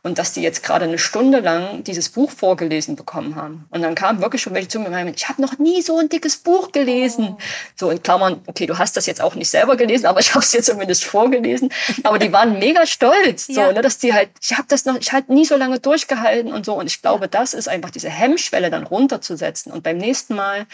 und 0.01 0.17
dass 0.17 0.31
die 0.31 0.41
jetzt 0.41 0.63
gerade 0.63 0.85
eine 0.85 0.97
Stunde 0.97 1.39
lang 1.41 1.83
dieses 1.83 2.07
Buch 2.07 2.31
vorgelesen 2.31 2.95
bekommen 2.95 3.35
haben. 3.35 3.65
Und 3.69 3.81
dann 3.81 3.95
kam 3.95 4.21
wirklich 4.21 4.41
schon 4.41 4.53
welche 4.53 4.69
zu 4.69 4.79
mir 4.79 4.85
und 4.85 4.91
meinen, 4.93 5.13
ich 5.13 5.27
habe 5.27 5.41
noch 5.41 5.59
nie 5.59 5.81
so 5.81 5.99
ein 5.99 6.07
dickes 6.07 6.37
Buch 6.37 6.71
gelesen. 6.71 7.31
Oh. 7.31 7.37
So 7.75 7.89
in 7.89 8.01
Klammern, 8.01 8.41
okay, 8.47 8.65
du 8.65 8.77
hast 8.77 8.95
das 8.95 9.05
jetzt 9.05 9.21
auch 9.21 9.35
nicht 9.35 9.49
selber 9.49 9.75
gelesen, 9.75 10.05
aber 10.05 10.21
ich 10.21 10.33
habe 10.33 10.43
es 10.43 10.51
dir 10.51 10.63
zumindest 10.63 11.03
vorgelesen. 11.03 11.69
Aber 12.03 12.17
die 12.17 12.31
waren 12.31 12.59
mega 12.59 12.85
stolz, 12.85 13.47
so, 13.47 13.59
ja. 13.59 13.73
ne, 13.73 13.81
dass 13.81 13.97
die 13.97 14.13
halt, 14.13 14.29
ich 14.41 14.57
habe 14.57 14.67
das 14.69 14.85
noch, 14.85 14.95
ich 14.95 15.11
halt 15.11 15.27
nie 15.27 15.43
so 15.43 15.57
lange 15.57 15.79
durchgehalten 15.79 16.53
und 16.53 16.65
so. 16.65 16.75
Und 16.75 16.87
ich 16.87 17.01
glaube, 17.01 17.27
das 17.27 17.53
ist 17.53 17.67
einfach 17.67 17.89
diese 17.89 18.09
Hemmschwelle 18.09 18.69
dann 18.69 18.83
runterzusetzen 18.83 19.71
und 19.71 19.83
beim 19.83 19.97
nächsten 19.97 20.35
Mal 20.35 20.65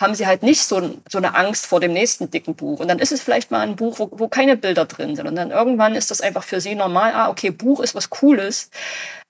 haben 0.00 0.14
sie 0.14 0.26
halt 0.26 0.42
nicht 0.42 0.62
so, 0.62 0.98
so 1.08 1.18
eine 1.18 1.34
Angst 1.34 1.66
vor 1.66 1.80
dem 1.80 1.92
nächsten 1.92 2.30
dicken 2.30 2.54
Buch. 2.54 2.80
Und 2.80 2.88
dann 2.88 2.98
ist 2.98 3.12
es 3.12 3.20
vielleicht 3.22 3.50
mal 3.50 3.60
ein 3.60 3.76
Buch, 3.76 3.98
wo, 3.98 4.08
wo 4.12 4.28
keine 4.28 4.56
Bilder 4.56 4.84
drin 4.84 5.14
sind. 5.16 5.26
Und 5.26 5.36
dann 5.36 5.50
irgendwann 5.50 5.94
ist 5.94 6.10
das 6.10 6.20
einfach 6.20 6.42
für 6.42 6.60
sie 6.60 6.74
normal, 6.74 7.12
ah, 7.14 7.28
okay, 7.28 7.50
Buch 7.50 7.80
ist 7.80 7.94
was 7.94 8.10
Cooles. 8.10 8.70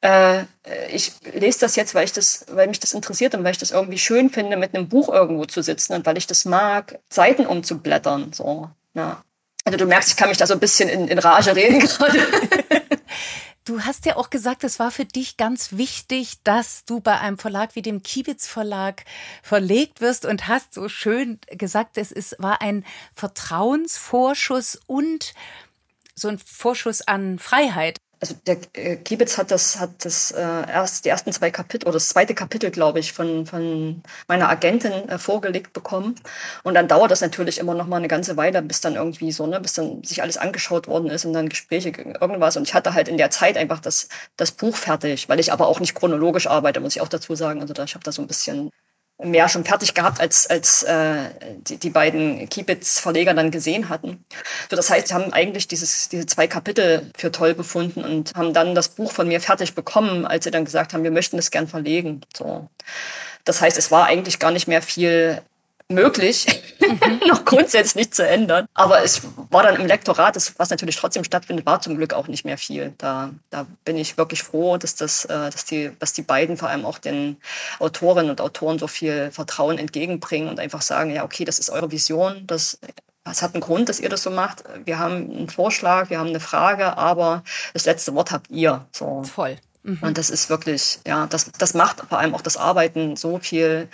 Äh, 0.00 0.44
ich 0.90 1.12
lese 1.34 1.60
das 1.60 1.76
jetzt, 1.76 1.94
weil 1.94 2.04
ich 2.04 2.12
das, 2.12 2.46
weil 2.50 2.68
mich 2.68 2.80
das 2.80 2.94
interessiert 2.94 3.34
und 3.34 3.44
weil 3.44 3.52
ich 3.52 3.58
das 3.58 3.70
irgendwie 3.70 3.98
schön 3.98 4.30
finde, 4.30 4.56
mit 4.56 4.74
einem 4.74 4.88
Buch 4.88 5.08
irgendwo 5.08 5.44
zu 5.44 5.62
sitzen 5.62 5.92
und 5.92 6.06
weil 6.06 6.16
ich 6.16 6.26
das 6.26 6.44
mag, 6.44 6.98
Seiten 7.10 7.46
umzublättern. 7.46 8.32
So, 8.32 8.70
ja. 8.94 9.22
Also 9.64 9.78
du 9.78 9.86
merkst, 9.86 10.10
ich 10.10 10.16
kann 10.16 10.28
mich 10.28 10.38
da 10.38 10.46
so 10.46 10.54
ein 10.54 10.60
bisschen 10.60 10.88
in, 10.88 11.06
in 11.08 11.18
Rage 11.18 11.54
reden 11.54 11.78
gerade. 11.80 12.18
Du 13.64 13.82
hast 13.82 14.06
ja 14.06 14.16
auch 14.16 14.30
gesagt, 14.30 14.64
es 14.64 14.80
war 14.80 14.90
für 14.90 15.04
dich 15.04 15.36
ganz 15.36 15.76
wichtig, 15.76 16.42
dass 16.42 16.84
du 16.84 16.98
bei 16.98 17.20
einem 17.20 17.38
Verlag 17.38 17.76
wie 17.76 17.82
dem 17.82 18.02
Kiebitz 18.02 18.48
Verlag 18.48 19.04
verlegt 19.40 20.00
wirst 20.00 20.26
und 20.26 20.48
hast 20.48 20.74
so 20.74 20.88
schön 20.88 21.38
gesagt, 21.46 21.96
es 21.96 22.10
ist, 22.10 22.34
war 22.40 22.60
ein 22.60 22.84
Vertrauensvorschuss 23.14 24.80
und 24.86 25.32
so 26.16 26.26
ein 26.26 26.38
Vorschuss 26.38 27.02
an 27.02 27.38
Freiheit 27.38 27.98
also 28.22 28.36
der 28.46 28.58
äh, 28.74 28.96
Kiebitz 28.96 29.36
hat 29.36 29.50
das, 29.50 29.80
hat 29.80 30.04
das 30.04 30.30
äh, 30.30 30.40
erst 30.40 31.04
die 31.04 31.08
ersten 31.08 31.32
zwei 31.32 31.50
Kapitel 31.50 31.88
oder 31.88 31.94
das 31.94 32.08
zweite 32.08 32.34
Kapitel, 32.34 32.70
glaube 32.70 33.00
ich, 33.00 33.12
von, 33.12 33.46
von 33.46 34.00
meiner 34.28 34.48
Agentin 34.48 34.92
äh, 35.08 35.18
vorgelegt 35.18 35.72
bekommen. 35.72 36.14
Und 36.62 36.74
dann 36.74 36.86
dauert 36.86 37.10
das 37.10 37.20
natürlich 37.20 37.58
immer 37.58 37.74
noch 37.74 37.88
mal 37.88 37.96
eine 37.96 38.06
ganze 38.06 38.36
Weile, 38.36 38.62
bis 38.62 38.80
dann 38.80 38.94
irgendwie 38.94 39.32
so, 39.32 39.46
ne, 39.48 39.60
bis 39.60 39.72
dann 39.74 40.04
sich 40.04 40.22
alles 40.22 40.36
angeschaut 40.36 40.86
worden 40.86 41.10
ist 41.10 41.24
und 41.24 41.32
dann 41.32 41.48
Gespräche 41.48 41.90
irgendwas. 41.90 42.56
Und 42.56 42.62
ich 42.68 42.74
hatte 42.74 42.94
halt 42.94 43.08
in 43.08 43.16
der 43.18 43.30
Zeit 43.30 43.56
einfach 43.56 43.80
das, 43.80 44.08
das 44.36 44.52
Buch 44.52 44.76
fertig, 44.76 45.28
weil 45.28 45.40
ich 45.40 45.52
aber 45.52 45.66
auch 45.66 45.80
nicht 45.80 45.94
chronologisch 45.96 46.46
arbeite, 46.46 46.78
muss 46.78 46.94
ich 46.94 47.02
auch 47.02 47.08
dazu 47.08 47.34
sagen. 47.34 47.60
Also 47.60 47.74
da, 47.74 47.82
ich 47.84 47.94
habe 47.94 48.04
da 48.04 48.12
so 48.12 48.22
ein 48.22 48.28
bisschen 48.28 48.70
mehr 49.18 49.48
schon 49.48 49.64
fertig 49.64 49.94
gehabt, 49.94 50.20
als, 50.20 50.46
als 50.48 50.82
äh, 50.82 51.30
die, 51.68 51.76
die 51.76 51.90
beiden 51.90 52.48
Kiebitz-Verleger 52.48 53.34
dann 53.34 53.50
gesehen 53.50 53.88
hatten. 53.88 54.24
So, 54.68 54.76
das 54.76 54.90
heißt, 54.90 55.08
sie 55.08 55.14
haben 55.14 55.32
eigentlich 55.32 55.68
dieses, 55.68 56.08
diese 56.08 56.26
zwei 56.26 56.46
Kapitel 56.46 57.10
für 57.16 57.30
toll 57.30 57.54
befunden 57.54 58.04
und 58.04 58.32
haben 58.34 58.52
dann 58.52 58.74
das 58.74 58.88
Buch 58.88 59.12
von 59.12 59.28
mir 59.28 59.40
fertig 59.40 59.74
bekommen, 59.74 60.26
als 60.26 60.44
sie 60.44 60.50
dann 60.50 60.64
gesagt 60.64 60.92
haben, 60.92 61.04
wir 61.04 61.10
möchten 61.10 61.36
das 61.36 61.50
gern 61.50 61.68
verlegen. 61.68 62.22
So. 62.36 62.68
Das 63.44 63.60
heißt, 63.60 63.78
es 63.78 63.90
war 63.90 64.06
eigentlich 64.06 64.38
gar 64.38 64.50
nicht 64.50 64.68
mehr 64.68 64.82
viel 64.82 65.42
möglich, 65.92 66.46
mhm. 66.80 67.20
noch 67.28 67.44
grundsätzlich 67.44 68.12
zu 68.12 68.26
ändern. 68.26 68.66
Aber 68.74 69.02
es 69.02 69.22
war 69.50 69.62
dann 69.62 69.76
im 69.76 69.86
Lektorat, 69.86 70.36
das, 70.36 70.58
was 70.58 70.70
natürlich 70.70 70.96
trotzdem 70.96 71.24
stattfindet, 71.24 71.66
war 71.66 71.80
zum 71.80 71.96
Glück 71.96 72.14
auch 72.14 72.28
nicht 72.28 72.44
mehr 72.44 72.58
viel. 72.58 72.94
Da, 72.98 73.30
da 73.50 73.66
bin 73.84 73.96
ich 73.96 74.16
wirklich 74.18 74.42
froh, 74.42 74.76
dass, 74.76 74.94
das, 74.94 75.24
äh, 75.26 75.50
dass, 75.50 75.64
die, 75.64 75.90
dass 75.98 76.12
die 76.12 76.22
beiden 76.22 76.56
vor 76.56 76.68
allem 76.68 76.84
auch 76.84 76.98
den 76.98 77.36
Autorinnen 77.78 78.30
und 78.30 78.40
Autoren 78.40 78.78
so 78.78 78.86
viel 78.86 79.30
Vertrauen 79.30 79.78
entgegenbringen 79.78 80.48
und 80.48 80.60
einfach 80.60 80.82
sagen, 80.82 81.14
ja, 81.14 81.24
okay, 81.24 81.44
das 81.44 81.58
ist 81.58 81.70
eure 81.70 81.90
Vision, 81.90 82.46
das 82.46 82.78
es 83.24 83.42
hat 83.42 83.54
einen 83.54 83.60
Grund, 83.60 83.88
dass 83.88 84.00
ihr 84.00 84.08
das 84.08 84.22
so 84.22 84.30
macht. 84.30 84.64
Wir 84.84 84.98
haben 84.98 85.30
einen 85.30 85.48
Vorschlag, 85.48 86.10
wir 86.10 86.18
haben 86.18 86.30
eine 86.30 86.40
Frage, 86.40 86.96
aber 86.96 87.44
das 87.72 87.84
letzte 87.84 88.14
Wort 88.14 88.32
habt 88.32 88.50
ihr. 88.50 88.86
So. 88.92 89.22
Voll. 89.22 89.58
Mhm. 89.84 89.98
Und 90.00 90.18
das 90.18 90.30
ist 90.30 90.50
wirklich, 90.50 90.98
ja, 91.06 91.26
das, 91.26 91.50
das 91.52 91.74
macht 91.74 92.00
vor 92.08 92.18
allem 92.18 92.34
auch 92.34 92.40
das 92.40 92.56
Arbeiten 92.56 93.16
so 93.16 93.38
viel 93.38 93.88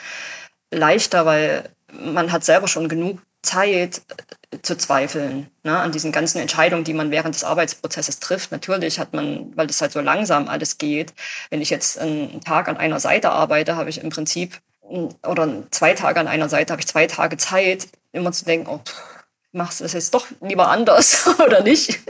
leichter, 0.71 1.27
weil 1.27 1.69
man 1.93 2.33
hat 2.33 2.45
selber 2.45 2.69
schon 2.69 2.89
genug 2.89 3.21
Zeit 3.43 4.03
äh, 4.51 4.59
zu 4.63 4.77
zweifeln 4.77 5.51
ne, 5.63 5.79
an 5.79 5.93
diesen 5.93 6.13
ganzen 6.13 6.39
Entscheidungen, 6.39 6.85
die 6.85 6.95
man 6.95 7.11
während 7.11 7.35
des 7.35 7.45
Arbeitsprozesses 7.45 8.21
trifft. 8.21 8.53
Natürlich 8.53 8.99
hat 8.99 9.13
man, 9.15 9.57
weil 9.57 9.67
das 9.67 9.81
halt 9.81 9.93
so 9.93 10.01
langsam 10.01 10.49
alles 10.49 10.79
geht, 10.79 11.15
wenn 11.51 11.63
ich 11.63 11.71
jetzt 11.71 11.99
einen 11.99 12.41
Tag 12.41 12.69
an 12.69 12.77
einer 12.77 13.01
Seite 13.01 13.31
arbeite, 13.31 13.77
habe 13.77 13.91
ich 13.91 14.03
im 14.03 14.11
Prinzip 14.11 14.61
oder 14.81 15.49
zwei 15.71 15.95
Tage 15.95 16.19
an 16.21 16.29
einer 16.29 16.49
Seite 16.49 16.73
habe 16.73 16.81
ich 16.81 16.89
zwei 16.89 17.07
Tage 17.07 17.37
Zeit, 17.37 17.89
immer 18.13 18.33
zu 18.33 18.47
denken, 18.47 18.69
oh, 18.71 18.81
machst 19.53 19.81
du 19.81 19.85
das 19.85 19.93
jetzt 19.93 20.15
doch 20.15 20.27
lieber 20.41 20.69
anders 20.69 21.29
oder 21.45 21.63
nicht? 21.63 22.01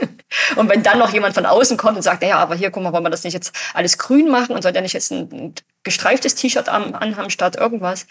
Und 0.55 0.69
wenn 0.69 0.83
dann 0.83 0.99
noch 0.99 1.11
jemand 1.11 1.35
von 1.35 1.45
außen 1.45 1.77
kommt 1.77 1.97
und 1.97 2.03
sagt, 2.03 2.23
ja, 2.23 2.37
aber 2.37 2.55
hier, 2.55 2.71
guck 2.71 2.83
mal, 2.83 2.93
wollen 2.93 3.03
wir 3.03 3.09
das 3.09 3.23
nicht 3.23 3.33
jetzt 3.33 3.53
alles 3.73 3.97
grün 3.97 4.29
machen 4.29 4.55
und 4.55 4.61
soll 4.61 4.71
der 4.71 4.81
nicht 4.81 4.93
jetzt 4.93 5.11
ein, 5.11 5.29
ein 5.31 5.55
gestreiftes 5.83 6.35
T-Shirt 6.35 6.69
anhaben 6.69 7.29
statt 7.29 7.55
irgendwas? 7.55 8.05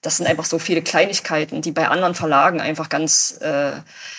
Das 0.00 0.18
sind 0.18 0.26
einfach 0.26 0.44
so 0.44 0.58
viele 0.58 0.82
Kleinigkeiten, 0.82 1.60
die 1.60 1.72
bei 1.72 1.88
anderen 1.88 2.14
Verlagen 2.14 2.60
einfach 2.60 2.88
ganz 2.88 3.38
äh, 3.40 3.72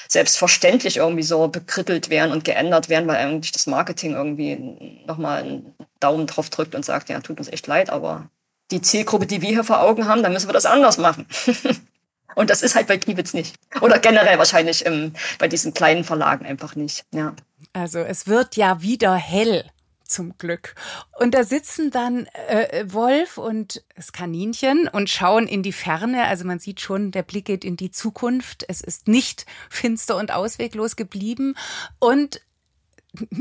selbstverständlich 0.09 0.97
irgendwie 0.97 1.23
so 1.23 1.47
bekrittelt 1.47 2.09
werden 2.09 2.31
und 2.31 2.43
geändert 2.43 2.89
werden, 2.89 3.07
weil 3.07 3.15
eigentlich 3.15 3.53
das 3.53 3.65
Marketing 3.65 4.13
irgendwie 4.13 5.03
nochmal 5.05 5.43
einen 5.43 5.75
Daumen 5.99 6.27
drauf 6.27 6.49
drückt 6.49 6.75
und 6.75 6.83
sagt, 6.83 7.09
ja, 7.09 7.19
tut 7.21 7.39
uns 7.39 7.47
echt 7.47 7.67
leid, 7.67 7.89
aber 7.89 8.29
die 8.71 8.81
Zielgruppe, 8.81 9.25
die 9.25 9.41
wir 9.41 9.49
hier 9.49 9.63
vor 9.63 9.81
Augen 9.81 10.07
haben, 10.07 10.21
dann 10.21 10.33
müssen 10.33 10.49
wir 10.49 10.53
das 10.53 10.65
anders 10.65 10.97
machen. 10.97 11.25
Und 12.35 12.49
das 12.49 12.61
ist 12.61 12.75
halt 12.75 12.87
bei 12.87 12.97
Kniebitz 12.97 13.33
nicht. 13.33 13.55
Oder 13.81 13.99
generell 13.99 14.37
wahrscheinlich 14.37 14.85
im, 14.85 15.13
bei 15.39 15.47
diesen 15.47 15.73
kleinen 15.73 16.03
Verlagen 16.03 16.45
einfach 16.45 16.75
nicht. 16.75 17.03
Ja. 17.11 17.33
Also 17.73 17.99
es 17.99 18.27
wird 18.27 18.55
ja 18.55 18.81
wieder 18.81 19.15
hell 19.15 19.65
zum 20.09 20.37
Glück. 20.37 20.75
Und 21.19 21.33
da 21.33 21.43
sitzen 21.43 21.91
dann 21.91 22.27
äh, 22.47 22.85
Wolf 22.87 23.37
und 23.37 23.83
das 23.95 24.11
Kaninchen 24.11 24.87
und 24.87 25.09
schauen 25.09 25.47
in 25.47 25.63
die 25.63 25.71
Ferne. 25.71 26.25
Also 26.25 26.45
man 26.45 26.59
sieht 26.59 26.81
schon, 26.81 27.11
der 27.11 27.23
Blick 27.23 27.45
geht 27.45 27.63
in 27.63 27.77
die 27.77 27.91
Zukunft. 27.91 28.65
Es 28.67 28.81
ist 28.81 29.07
nicht 29.07 29.45
finster 29.69 30.17
und 30.17 30.31
ausweglos 30.31 30.95
geblieben. 30.95 31.55
Und 31.99 32.41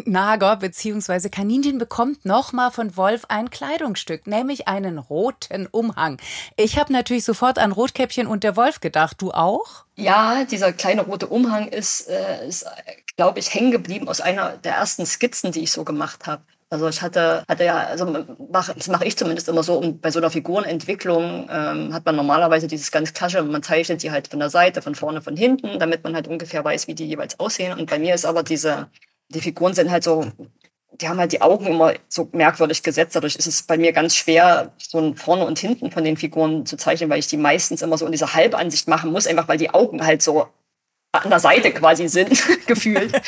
Nager 0.07 0.57
bzw. 0.57 1.29
Kaninchen 1.29 1.79
bekommt 1.79 2.25
nochmal 2.25 2.71
von 2.71 2.97
Wolf 2.97 3.27
ein 3.29 3.51
Kleidungsstück, 3.51 4.27
nämlich 4.27 4.67
einen 4.67 4.99
roten 4.99 5.67
Umhang. 5.67 6.19
Ich 6.57 6.79
habe 6.79 6.93
natürlich 6.93 7.25
sofort 7.25 7.59
an 7.59 7.73
Rotkäppchen 7.73 8.27
und 8.27 8.45
der 8.45 8.57
Wolf 8.57 8.81
gedacht. 8.81 9.21
Du 9.21 9.31
auch? 9.33 9.85
Ja, 9.95 10.45
dieser 10.45 10.73
kleine 10.73 11.03
rote 11.03 11.27
Umhang 11.27 11.69
ist, 11.69 12.09
äh, 12.09 12.49
ist 12.49 12.65
glaube 13.17 13.41
ich, 13.41 13.53
hängen 13.53 13.73
geblieben 13.73 14.09
aus 14.09 14.21
einer 14.21 14.57
der 14.59 14.77
ersten 14.77 15.05
Skizzen, 15.05 15.53
die 15.53 15.65
ich 15.65 15.73
so 15.73 15.85
gemacht 15.85 16.27
habe. 16.27 16.43
Also 16.71 16.89
ich 16.89 17.01
hatte, 17.01 17.45
hatte 17.49 17.65
ja, 17.65 17.79
also 17.79 18.27
mach, 18.51 18.75
das 18.75 18.89
mache 18.89 19.07
ich 19.07 19.17
zumindest 19.17 19.49
immer 19.49 19.63
so, 19.63 19.79
und 19.79 20.03
bei 20.03 20.11
so 20.11 20.19
einer 20.19 20.31
Figurenentwicklung 20.31 21.49
ähm, 21.51 21.95
hat 21.95 22.05
man 22.05 22.17
normalerweise 22.17 22.67
dieses 22.67 22.91
ganz 22.91 23.15
klassische, 23.15 23.43
man 23.43 23.63
zeichnet 23.63 24.03
die 24.03 24.11
halt 24.11 24.29
von 24.29 24.39
der 24.39 24.51
Seite, 24.51 24.83
von 24.83 24.95
vorne, 24.95 25.23
von 25.23 25.37
hinten, 25.37 25.79
damit 25.79 26.05
man 26.05 26.15
halt 26.15 26.29
ungefähr 26.29 26.63
weiß, 26.65 26.87
wie 26.87 26.95
die 26.95 27.07
jeweils 27.07 27.41
aussehen. 27.41 27.79
Und 27.79 27.89
bei 27.89 27.99
mir 27.99 28.15
ist 28.15 28.27
aber 28.27 28.43
diese 28.43 28.89
die 29.31 29.41
Figuren 29.41 29.75
sind 29.75 29.91
halt 29.91 30.05
so, 30.05 30.27
die 30.93 31.09
haben 31.09 31.19
halt 31.19 31.33
die 31.33 31.43
Augen 31.43 31.67
immer 31.67 31.95
so 32.09 32.29
merkwürdig 32.33 32.83
gesetzt. 32.83 33.15
Dadurch 33.15 33.37
ist 33.37 33.47
es 33.47 33.63
bei 33.63 33.77
mir 33.77 33.93
ganz 33.93 34.15
schwer, 34.17 34.73
so 34.79 35.15
vorne 35.15 35.45
und 35.47 35.59
hinten 35.59 35.91
von 35.91 36.05
den 36.05 36.17
Figuren 36.17 36.67
zu 36.67 36.77
zeichnen, 36.77 37.11
weil 37.11 37.19
ich 37.19 37.29
die 37.29 37.37
meistens 37.37 37.83
immer 37.83 37.99
so 37.99 38.07
in 38.07 38.13
dieser 38.13 38.35
Halbansicht 38.35 38.89
machen 38.89 39.13
muss, 39.13 39.27
einfach 39.27 39.49
weil 39.49 39.59
die 39.59 39.71
Augen 39.71 40.05
halt 40.05 40.23
so 40.23 40.49
an 41.13 41.31
der 41.31 41.41
Seite 41.41 41.73
quasi 41.73 42.09
sind, 42.09 42.43
gefühlt. 42.67 43.21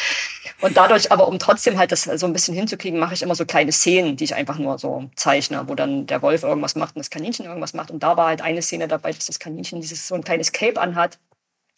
Und 0.61 0.77
dadurch 0.77 1.11
aber, 1.11 1.29
um 1.29 1.39
trotzdem 1.39 1.79
halt 1.79 1.93
das 1.93 2.05
so 2.05 2.27
ein 2.27 2.33
bisschen 2.33 2.55
hinzukriegen, 2.55 3.01
mache 3.01 3.15
ich 3.15 3.23
immer 3.23 3.35
so 3.35 3.47
kleine 3.47 3.73
Szenen, 3.73 4.17
die 4.17 4.25
ich 4.25 4.35
einfach 4.35 4.59
nur 4.59 4.79
so 4.79 5.09
zeichne, 5.17 5.67
wo 5.67 5.75
dann 5.75 6.07
der 6.07 6.21
Wolf 6.21 6.43
irgendwas 6.43 6.75
macht 6.75 6.97
und 6.97 7.01
das 7.01 7.11
Kaninchen 7.11 7.47
irgendwas 7.47 7.73
macht. 7.73 7.91
Und 7.91 8.03
da 8.03 8.17
war 8.17 8.27
halt 8.27 8.43
eine 8.43 8.61
Szene 8.61 8.87
dabei, 8.87 9.13
dass 9.13 9.27
das 9.27 9.39
Kaninchen 9.39 9.81
dieses 9.81 10.07
so 10.07 10.15
ein 10.15 10.25
kleines 10.25 10.53
Cape 10.53 10.81
anhat, 10.81 11.19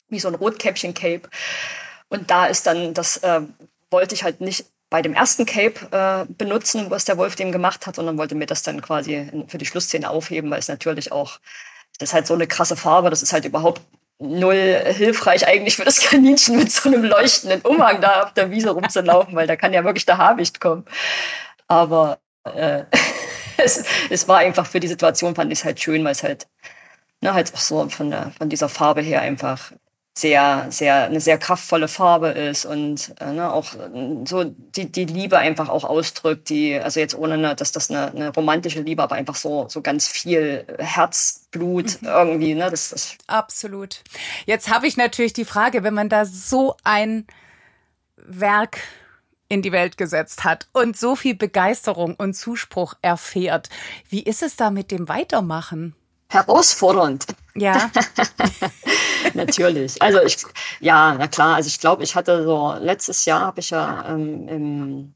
wie 0.09 0.18
so 0.18 0.28
ein 0.28 0.34
Rotkäppchen-Cape. 0.34 1.28
Und 2.09 2.30
da 2.30 2.46
ist 2.46 2.66
dann 2.66 2.94
das 2.94 3.18
äh, 3.18 3.42
wollte 3.92 4.14
ich 4.14 4.24
halt 4.24 4.40
nicht 4.40 4.66
bei 4.90 5.00
dem 5.00 5.14
ersten 5.14 5.46
Cape 5.46 5.88
äh, 5.90 6.32
benutzen, 6.32 6.90
was 6.90 7.05
der 7.05 7.16
Wolf 7.16 7.36
dem 7.36 7.53
gemacht 7.53 7.86
hat, 7.86 7.96
sondern 7.96 8.18
wollte 8.18 8.34
mir 8.34 8.46
das 8.46 8.62
dann 8.62 8.82
quasi 8.82 9.30
für 9.46 9.59
die 9.59 9.66
Schlussszene 9.66 10.11
aufheben, 10.11 10.50
weil 10.50 10.59
es 10.59 10.68
natürlich 10.68 11.12
auch, 11.12 11.38
das 11.98 12.11
ist 12.11 12.14
halt 12.14 12.26
so 12.26 12.34
eine 12.34 12.46
krasse 12.46 12.76
Farbe, 12.76 13.09
das 13.09 13.22
ist 13.22 13.32
halt 13.32 13.44
überhaupt 13.44 13.80
null 14.19 14.83
hilfreich 14.87 15.47
eigentlich 15.47 15.77
für 15.77 15.85
das 15.85 16.01
Kaninchen 16.09 16.57
mit 16.57 16.71
so 16.73 16.89
einem 16.89 17.05
leuchtenden 17.05 17.63
Umhang 17.63 18.01
da 18.01 18.25
auf 18.25 18.35
der 18.35 18.51
Wiese 18.51 18.71
rumzulaufen, 18.71 19.35
weil 19.35 19.47
da 19.47 19.57
kann 19.57 19.73
ja 19.73 19.85
wirklich 19.85 20.07
der 20.07 20.19
Habicht 20.19 20.61
kommen. 20.61 20.85
Aber 21.69 22.19
äh, 22.45 22.85
es, 23.57 23.85
es 24.11 24.29
war 24.29 24.39
einfach 24.39 24.67
für 24.67 24.81
die 24.81 24.89
Situation, 24.89 25.35
fand 25.35 25.53
ich 25.53 25.61
es 25.61 25.65
halt 25.65 25.81
schön, 25.81 26.05
weil 26.05 26.13
es 26.13 26.23
halt, 26.23 26.47
ne, 27.21 27.35
halt 27.35 27.53
auch 27.55 27.59
so 27.61 27.89
von, 27.89 28.11
der, 28.11 28.33
von 28.39 28.49
dieser 28.49 28.69
Farbe 28.69 29.01
her 29.01 29.23
einfach 29.23 29.73
sehr, 30.15 30.67
sehr, 30.71 31.05
eine 31.05 31.21
sehr 31.21 31.39
kraftvolle 31.39 31.89
Farbe 31.89 32.29
ist 32.29 32.67
und 32.67 33.15
äh, 33.19 33.33
ne, 33.33 33.51
auch 33.51 33.75
äh, 33.75 34.27
so 34.27 34.45
die, 34.45 34.93
die 34.93 35.07
Liebe 35.07 35.39
einfach 35.39 35.71
auch 35.71 35.85
ausdrückt, 35.85 36.51
die, 36.51 36.79
also 36.79 37.01
jetzt 37.01 37.15
ohne, 37.15 37.39
ne, 37.39 37.57
dass 37.57 37.73
das 37.73 37.91
eine, 37.91 38.11
eine 38.11 38.29
romantische 38.29 38.83
Liebe, 38.83 39.03
aber 39.03 39.15
einfach 39.15 39.37
so, 39.37 39.69
so 39.71 39.81
ganz 39.81 40.09
viel 40.09 40.67
Herzblut 40.79 42.03
mhm. 42.03 42.09
irgendwie, 42.09 42.55
ne, 42.55 42.71
das, 42.71 42.91
das. 42.91 43.17
Absolut. 43.27 44.03
Jetzt 44.45 44.69
habe 44.69 44.87
ich 44.87 44.99
natürlich 44.99 45.33
die 45.33 45.47
Frage, 45.47 45.83
wenn 45.83 45.95
man 45.95 46.11
da 46.11 46.27
so 46.27 46.77
ein 46.85 47.27
Werk 48.17 48.81
in 49.49 49.63
die 49.63 49.73
Welt 49.73 49.97
gesetzt 49.97 50.45
hat 50.45 50.69
und 50.73 50.97
so 50.97 51.17
viel 51.17 51.35
Begeisterung 51.35 52.17
und 52.17 52.35
Zuspruch 52.35 52.95
erfährt, 53.01 53.71
wie 54.11 54.23
ist 54.23 54.43
es 54.43 54.57
da 54.57 54.71
mit 54.71 54.91
dem 54.91 55.09
Weitermachen? 55.09 55.95
Herausfordernd. 56.33 57.26
Ja. 57.55 57.91
Natürlich. 59.35 60.01
Also 60.01 60.20
ich, 60.22 60.39
ja, 60.80 61.14
na 61.14 61.28
klar. 61.28 61.57
Also 61.57 61.68
ich 61.68 61.80
glaube, 61.80 62.03
ich 62.03 62.14
hatte 62.14 62.45
so 62.45 62.74
letztes 62.80 63.24
Jahr 63.24 63.41
habe 63.41 63.61
ich 63.61 63.70
ja 63.70 64.07
ähm, 64.09 64.49
im 64.49 65.14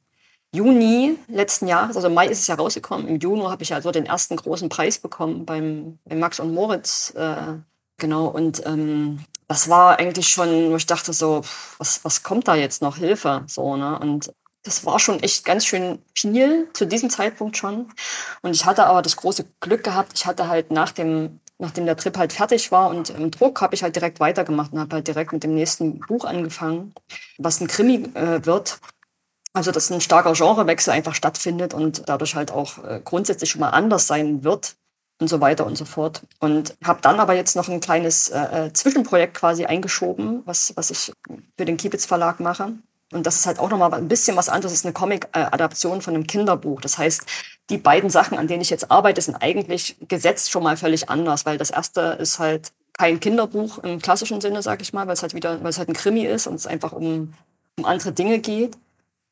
Juni 0.53 1.19
letzten 1.29 1.67
Jahres, 1.67 1.97
also 1.97 2.09
im 2.09 2.15
Mai 2.15 2.29
ist 2.29 2.41
es 2.41 2.47
ja 2.47 2.55
rausgekommen. 2.55 3.09
Im 3.09 3.19
Juni 3.19 3.45
habe 3.45 3.63
ich 3.63 3.71
ja 3.71 3.81
so 3.81 3.91
den 3.91 4.07
ersten 4.07 4.37
großen 4.37 4.69
Preis 4.69 4.99
bekommen 4.99 5.45
beim, 5.45 5.99
beim 6.05 6.19
Max 6.19 6.41
und 6.41 6.55
Moritz. 6.55 7.13
Äh, 7.17 7.59
genau. 7.99 8.27
Und 8.27 8.65
ähm, 8.67 9.25
das 9.49 9.69
war 9.69 9.99
eigentlich 9.99 10.29
schon, 10.29 10.71
wo 10.71 10.77
ich 10.77 10.87
dachte 10.87 11.13
so, 11.13 11.43
was, 11.79 12.05
was 12.05 12.23
kommt 12.23 12.49
da 12.49 12.55
jetzt 12.55 12.83
noch? 12.83 12.97
Hilfe. 12.97 13.45
So, 13.47 13.77
ne? 13.77 13.99
Und 13.99 14.33
das 14.67 14.85
war 14.85 14.99
schon 14.99 15.23
echt 15.23 15.45
ganz 15.45 15.65
schön 15.65 16.01
viel 16.15 16.69
zu 16.73 16.87
diesem 16.87 17.09
Zeitpunkt 17.09 17.57
schon. 17.57 17.93
Und 18.43 18.55
ich 18.55 18.65
hatte 18.67 18.87
aber 18.87 19.03
das 19.03 19.17
große 19.17 19.47
Glück 19.61 19.85
gehabt, 19.85 20.13
ich 20.15 20.27
hatte 20.27 20.49
halt 20.49 20.71
nach 20.71 20.93
dem 20.93 21.41
nachdem 21.59 21.87
der 21.87 21.97
Trip 21.97 22.17
halt 22.19 22.33
fertig 22.33 22.71
war 22.71 22.91
und 22.91 23.11
im 23.11 23.31
Druck, 23.31 23.61
habe 23.63 23.75
ich 23.75 23.83
halt 23.83 23.97
direkt 23.97 24.21
weitergemacht 24.21 24.73
und 24.73 24.81
habe 24.81 24.97
halt 24.97 25.09
direkt 25.09 25.33
mit 25.33 25.43
dem 25.43 25.55
nächsten 25.55 26.01
Buch 26.01 26.25
angefangen, 26.25 26.95
was 27.39 27.61
ein 27.61 27.67
Krimi 27.67 28.11
äh, 28.15 28.45
wird. 28.45 28.79
Also 29.55 29.71
dass 29.71 29.91
ein 29.91 30.03
starker 30.03 30.35
Genrewechsel 30.35 30.93
einfach 30.93 31.15
stattfindet 31.15 31.73
und 31.73 32.11
dadurch 32.11 32.35
halt 32.35 32.51
auch 32.51 32.85
äh, 32.85 33.01
grundsätzlich 33.03 33.51
schon 33.51 33.63
mal 33.63 33.71
anders 33.71 34.07
sein 34.07 34.45
wird 34.45 34.77
und 35.19 35.29
so 35.29 35.41
weiter 35.41 35.65
und 35.65 35.79
so 35.79 35.87
fort. 35.87 36.23
Und 36.41 36.77
habe 36.85 37.01
dann 37.01 37.21
aber 37.21 37.35
jetzt 37.35 37.57
noch 37.57 37.71
ein 37.71 37.81
kleines 37.81 38.29
äh, 38.29 38.67
äh, 38.67 38.73
Zwischenprojekt 38.75 39.33
quasi 39.33 39.65
eingeschoben, 39.65 40.43
was, 40.45 40.75
was 40.77 40.91
ich 40.91 41.13
für 41.57 41.65
den 41.65 41.79
Kiebitz 41.79 42.05
Verlag 42.05 42.39
mache. 42.39 42.75
Und 43.13 43.25
das 43.27 43.37
ist 43.37 43.47
halt 43.47 43.59
auch 43.59 43.71
nochmal 43.71 43.95
ein 43.95 44.09
bisschen 44.09 44.37
was 44.37 44.49
anderes. 44.49 44.73
Das 44.73 44.81
ist 44.81 44.85
eine 44.85 44.93
Comic-Adaption 44.93 46.03
von 46.03 46.15
einem 46.15 46.27
Kinderbuch. 46.27 46.81
Das 46.81 46.99
heißt, 46.99 47.23
die 47.71 47.79
beiden 47.79 48.11
Sachen, 48.11 48.37
an 48.37 48.49
denen 48.49 48.63
ich 48.63 48.71
jetzt 48.71 48.91
arbeite, 48.91 49.21
sind 49.21 49.37
eigentlich 49.37 49.97
gesetzt 50.09 50.51
schon 50.51 50.65
mal 50.65 50.77
völlig 50.77 51.09
anders, 51.09 51.47
weil 51.47 51.57
das 51.57 51.71
erste 51.71 52.01
ist 52.21 52.39
halt 52.39 52.73
kein 52.95 53.21
Kinderbuch 53.21 53.79
im 53.79 54.01
klassischen 54.01 54.41
Sinne, 54.41 54.63
sag 54.63 54.81
ich 54.83 54.93
mal, 54.93 55.07
weil 55.07 55.15
es 55.15 55.23
halt 55.23 55.35
wieder, 55.35 55.63
weil 55.63 55.71
es 55.71 55.79
halt 55.79 55.89
ein 55.89 55.95
Krimi 55.95 56.25
ist 56.25 56.47
und 56.47 56.55
es 56.55 56.67
einfach 56.67 56.93
um, 56.93 57.35
um 57.79 57.85
andere 57.85 58.13
Dinge 58.13 58.41
geht. 58.41 58.77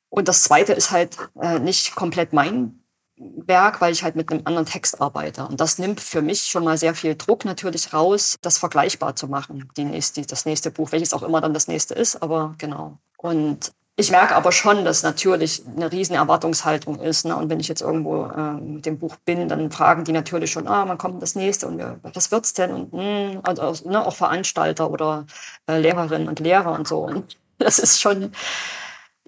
Und 0.08 0.28
das 0.28 0.44
zweite 0.44 0.72
ist 0.72 0.92
halt 0.92 1.16
äh, 1.40 1.58
nicht 1.58 1.96
komplett 1.96 2.32
mein 2.32 2.83
Werk, 3.16 3.80
weil 3.80 3.92
ich 3.92 4.02
halt 4.02 4.16
mit 4.16 4.30
einem 4.30 4.42
anderen 4.44 4.66
Text 4.66 5.00
arbeite. 5.00 5.46
Und 5.46 5.60
das 5.60 5.78
nimmt 5.78 6.00
für 6.00 6.22
mich 6.22 6.42
schon 6.42 6.64
mal 6.64 6.76
sehr 6.76 6.94
viel 6.94 7.14
Druck 7.14 7.44
natürlich 7.44 7.92
raus, 7.92 8.36
das 8.42 8.58
vergleichbar 8.58 9.14
zu 9.14 9.28
machen, 9.28 9.68
die 9.76 9.84
nächste, 9.84 10.22
das 10.22 10.46
nächste 10.46 10.70
Buch, 10.70 10.92
welches 10.92 11.12
auch 11.12 11.22
immer 11.22 11.40
dann 11.40 11.54
das 11.54 11.68
nächste 11.68 11.94
ist, 11.94 12.22
aber 12.22 12.54
genau. 12.58 12.98
Und 13.16 13.72
ich 13.96 14.10
merke 14.10 14.34
aber 14.34 14.50
schon, 14.50 14.84
dass 14.84 15.04
natürlich 15.04 15.62
eine 15.66 15.92
riesen 15.92 16.16
Erwartungshaltung 16.16 16.98
ist. 16.98 17.24
Ne? 17.24 17.36
Und 17.36 17.48
wenn 17.48 17.60
ich 17.60 17.68
jetzt 17.68 17.80
irgendwo 17.80 18.24
äh, 18.24 18.54
mit 18.54 18.86
dem 18.86 18.98
Buch 18.98 19.14
bin, 19.24 19.48
dann 19.48 19.70
fragen 19.70 20.02
die 20.02 20.10
natürlich 20.10 20.50
schon, 20.50 20.66
ah, 20.66 20.84
wann 20.88 20.98
kommt 20.98 21.22
das 21.22 21.36
nächste 21.36 21.68
und 21.68 21.80
was 22.02 22.32
wird's 22.32 22.54
denn? 22.54 22.72
Und 22.72 22.92
mh, 22.92 23.00
hm, 23.00 23.40
also, 23.44 23.88
ne, 23.88 24.04
auch 24.04 24.16
Veranstalter 24.16 24.90
oder 24.90 25.26
äh, 25.68 25.78
Lehrerinnen 25.78 26.28
und 26.28 26.40
Lehrer 26.40 26.72
und 26.72 26.88
so. 26.88 27.04
Und 27.04 27.38
das 27.58 27.78
ist 27.78 28.00
schon, 28.00 28.32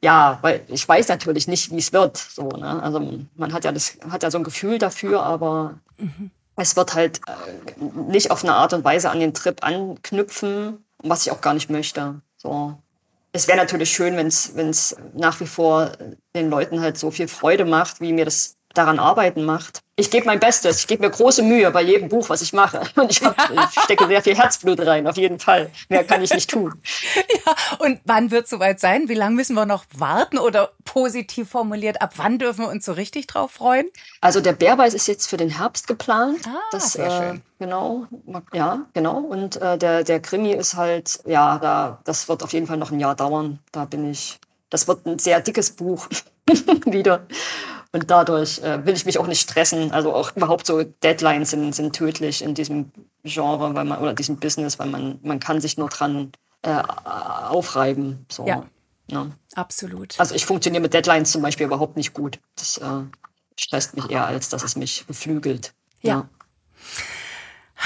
ja, 0.02 0.38
weil 0.42 0.64
ich 0.68 0.86
weiß 0.86 1.08
natürlich 1.08 1.48
nicht, 1.48 1.70
wie 1.70 1.78
es 1.78 1.92
wird. 1.92 2.16
So, 2.16 2.48
ne? 2.48 2.82
Also 2.82 3.00
man 3.36 3.52
hat 3.52 3.64
ja 3.64 3.72
das, 3.72 3.96
hat 4.10 4.22
ja 4.22 4.30
so 4.30 4.38
ein 4.38 4.44
Gefühl 4.44 4.78
dafür, 4.78 5.22
aber 5.22 5.78
mhm. 5.96 6.30
es 6.56 6.76
wird 6.76 6.94
halt 6.94 7.20
äh, 7.26 7.82
nicht 8.10 8.30
auf 8.30 8.44
eine 8.44 8.54
Art 8.54 8.72
und 8.72 8.84
Weise 8.84 9.10
an 9.10 9.20
den 9.20 9.34
Trip 9.34 9.64
anknüpfen, 9.64 10.84
was 10.98 11.26
ich 11.26 11.32
auch 11.32 11.40
gar 11.40 11.54
nicht 11.54 11.70
möchte. 11.70 12.20
So. 12.36 12.76
Es 13.32 13.48
wäre 13.48 13.58
natürlich 13.58 13.90
schön, 13.90 14.16
wenn 14.16 14.28
es 14.28 14.96
nach 15.14 15.40
wie 15.40 15.46
vor 15.46 15.92
den 16.34 16.48
Leuten 16.48 16.80
halt 16.80 16.98
so 16.98 17.10
viel 17.10 17.28
Freude 17.28 17.64
macht, 17.64 18.00
wie 18.00 18.12
mir 18.12 18.24
das 18.24 18.56
daran 18.76 18.98
arbeiten 18.98 19.44
macht. 19.44 19.82
Ich 19.98 20.10
gebe 20.10 20.26
mein 20.26 20.38
Bestes, 20.38 20.80
ich 20.80 20.86
gebe 20.86 21.04
mir 21.04 21.10
große 21.10 21.42
Mühe 21.42 21.70
bei 21.70 21.82
jedem 21.82 22.10
Buch, 22.10 22.28
was 22.28 22.42
ich 22.42 22.52
mache. 22.52 22.82
Und 22.96 23.10
ich, 23.10 23.24
hab, 23.24 23.34
ich 23.50 23.80
stecke 23.82 24.06
sehr 24.06 24.22
viel 24.22 24.36
Herzblut 24.36 24.86
rein, 24.86 25.06
auf 25.06 25.16
jeden 25.16 25.38
Fall. 25.38 25.70
Mehr 25.88 26.04
kann 26.04 26.22
ich 26.22 26.32
nicht 26.32 26.50
tun. 26.50 26.74
Ja, 27.46 27.54
und 27.78 28.00
wann 28.04 28.30
wird 28.30 28.44
es 28.44 28.50
soweit 28.50 28.80
sein? 28.80 29.08
Wie 29.08 29.14
lange 29.14 29.36
müssen 29.36 29.54
wir 29.54 29.66
noch 29.66 29.84
warten? 29.94 30.38
Oder 30.38 30.70
positiv 30.84 31.48
formuliert, 31.48 32.02
ab 32.02 32.14
wann 32.16 32.38
dürfen 32.38 32.64
wir 32.64 32.68
uns 32.68 32.84
so 32.84 32.92
richtig 32.92 33.26
drauf 33.26 33.52
freuen? 33.52 33.86
Also 34.20 34.40
der 34.40 34.52
Bärbeiß 34.52 34.94
ist 34.94 35.06
jetzt 35.06 35.28
für 35.28 35.36
den 35.36 35.50
Herbst 35.50 35.86
geplant. 35.86 36.40
Ah, 36.46 36.58
das, 36.72 36.92
sehr 36.92 37.06
äh, 37.06 37.10
schön. 37.10 37.42
Genau, 37.58 38.06
ja, 38.52 38.86
genau. 38.92 39.18
Und 39.18 39.56
äh, 39.56 39.78
der, 39.78 40.04
der 40.04 40.20
Krimi 40.20 40.52
ist 40.52 40.74
halt, 40.74 41.20
ja, 41.24 41.58
da, 41.58 42.00
das 42.04 42.28
wird 42.28 42.42
auf 42.42 42.52
jeden 42.52 42.66
Fall 42.66 42.76
noch 42.76 42.90
ein 42.90 43.00
Jahr 43.00 43.14
dauern. 43.14 43.60
Da 43.72 43.84
bin 43.84 44.10
ich, 44.10 44.38
das 44.68 44.88
wird 44.88 45.06
ein 45.06 45.18
sehr 45.18 45.40
dickes 45.40 45.70
Buch 45.70 46.08
wieder. 46.86 47.26
Und 47.96 48.10
dadurch 48.10 48.58
äh, 48.58 48.84
will 48.84 48.92
ich 48.92 49.06
mich 49.06 49.18
auch 49.18 49.26
nicht 49.26 49.40
stressen. 49.40 49.90
Also 49.90 50.12
auch 50.12 50.36
überhaupt 50.36 50.66
so 50.66 50.82
Deadlines 50.82 51.48
sind, 51.48 51.74
sind 51.74 51.96
tödlich 51.96 52.42
in 52.42 52.52
diesem 52.52 52.92
Genre, 53.24 53.74
weil 53.74 53.86
man, 53.86 53.98
oder 53.98 54.12
diesem 54.12 54.36
Business, 54.36 54.78
weil 54.78 54.88
man, 54.88 55.18
man 55.22 55.40
kann 55.40 55.62
sich 55.62 55.78
nur 55.78 55.88
dran 55.88 56.30
äh, 56.60 56.74
aufreiben. 56.74 58.26
So. 58.30 58.46
Ja. 58.46 58.66
ja. 59.10 59.28
Absolut. 59.54 60.20
Also 60.20 60.34
ich 60.34 60.44
funktioniere 60.44 60.82
mit 60.82 60.92
Deadlines 60.92 61.32
zum 61.32 61.40
Beispiel 61.40 61.64
überhaupt 61.64 61.96
nicht 61.96 62.12
gut. 62.12 62.38
Das 62.56 62.76
äh, 62.76 63.04
stresst 63.58 63.96
mich 63.96 64.10
eher, 64.10 64.26
als 64.26 64.50
dass 64.50 64.62
es 64.62 64.76
mich 64.76 65.06
beflügelt. 65.06 65.72
ja. 66.02 66.10
ja. 66.10 66.28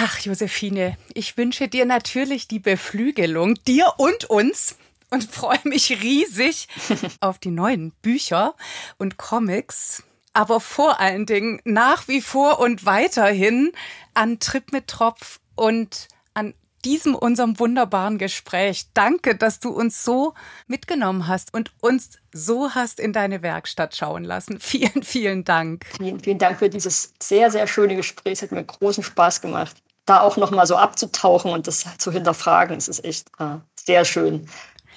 Ach, 0.03 0.19
Josephine, 0.21 0.97
ich 1.15 1.37
wünsche 1.37 1.69
dir 1.69 1.85
natürlich 1.85 2.49
die 2.49 2.61
Beflügelung, 2.61 3.57
dir 3.67 3.93
und 3.99 4.25
uns 4.25 4.77
und 5.11 5.25
freue 5.25 5.61
mich 5.65 5.91
riesig 6.03 6.69
auf 7.21 7.39
die 7.39 7.51
neuen 7.51 7.93
Bücher 8.03 8.55
und 8.99 9.17
Comics. 9.17 10.03
Aber 10.33 10.61
vor 10.61 11.01
allen 11.01 11.27
Dingen 11.27 11.61
nach 11.65 12.07
wie 12.07 12.21
vor 12.21 12.61
und 12.61 12.87
weiterhin 12.87 13.73
an 14.15 14.39
Trip 14.39 14.73
mit 14.73 14.87
Tropf 14.87 15.41
und 15.57 16.09
an 16.35 16.55
diesem 16.85 17.15
unserem 17.15 17.59
wunderbaren 17.59 18.19
Gespräch. 18.19 18.87
Danke, 18.95 19.35
dass 19.35 19.61
du 19.61 19.71
uns 19.71 20.05
so 20.05 20.35
mitgenommen 20.67 21.27
hast 21.27 21.53
und 21.53 21.73
uns 21.81 22.19
so 22.33 22.75
hast 22.75 23.01
in 23.01 23.13
deine 23.13 23.43
Werkstatt 23.43 23.97
schauen 23.97 24.25
lassen. 24.25 24.59
Vielen, 24.61 25.03
vielen 25.03 25.45
Dank. 25.45 25.85
Vielen, 25.97 26.21
vielen 26.21 26.39
Dank 26.39 26.59
für 26.59 26.71
dieses 26.71 27.13
sehr, 27.21 27.51
sehr 27.51 27.67
schöne 27.67 27.97
Gespräch. 27.97 28.35
Es 28.35 28.43
hat 28.43 28.53
mir 28.53 28.65
großen 28.65 29.03
Spaß 29.03 29.41
gemacht, 29.41 29.77
da 30.07 30.21
auch 30.21 30.37
noch 30.37 30.51
mal 30.51 30.67
so 30.67 30.77
abzutauchen 30.77 31.53
und 31.53 31.67
das 31.67 31.85
zu 31.99 32.13
hinterfragen. 32.13 32.77
Es 32.77 32.89
ist 32.89 33.05
echt 33.05 33.29
äh, 33.39 33.57
sehr 33.75 34.05
schön. 34.05 34.49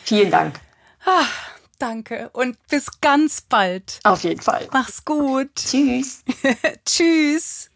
Vielen 0.04 0.32
Dank. 0.32 0.60
Ah, 1.06 1.26
danke 1.80 2.30
und 2.34 2.58
bis 2.68 2.99
ganz 3.01 3.41
bald. 3.41 3.99
Auf 4.04 4.24
jeden 4.24 4.41
Fall. 4.41 4.68
Mach's 4.72 5.04
gut. 5.04 5.56
Tschüss. 5.56 6.24
Tschüss. 6.86 7.70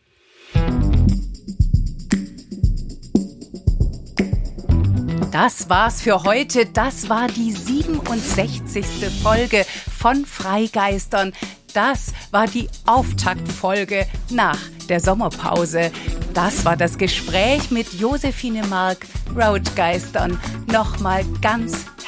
Das 5.31 5.69
war's 5.69 6.01
für 6.01 6.23
heute. 6.23 6.65
Das 6.65 7.09
war 7.09 7.27
die 7.27 7.51
67. 7.51 8.85
Folge 9.21 9.65
von 9.97 10.25
Freigeistern. 10.25 11.33
Das 11.73 12.13
war 12.31 12.47
die 12.47 12.69
Auftaktfolge 12.85 14.07
nach 14.31 14.57
der 14.89 14.99
Sommerpause. 14.99 15.91
Das 16.33 16.65
war 16.65 16.75
das 16.75 16.97
Gespräch 16.97 17.71
mit 17.71 17.93
Josephine 17.93 18.65
Mark, 18.67 19.05
Roadgeistern. 19.35 20.39
Nochmal 20.71 21.23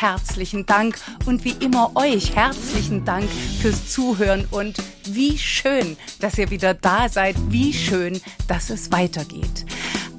herzlichen 0.02 0.66
Dank 0.66 0.98
und 1.26 1.44
wie 1.44 1.56
immer 1.60 1.92
euch 1.96 2.36
herzlichen 2.36 3.04
Dank 3.04 3.30
fürs 3.62 3.92
Zuhören 3.92 4.48
und 4.50 4.78
wie 5.06 5.38
schön, 5.38 5.98
dass 6.20 6.38
ihr 6.38 6.50
wieder 6.52 6.74
da 6.74 7.10
seid, 7.10 7.36
wie 7.50 7.74
schön, 7.74 8.22
dass 8.48 8.70
es 8.70 8.92
weitergeht. 8.92 9.66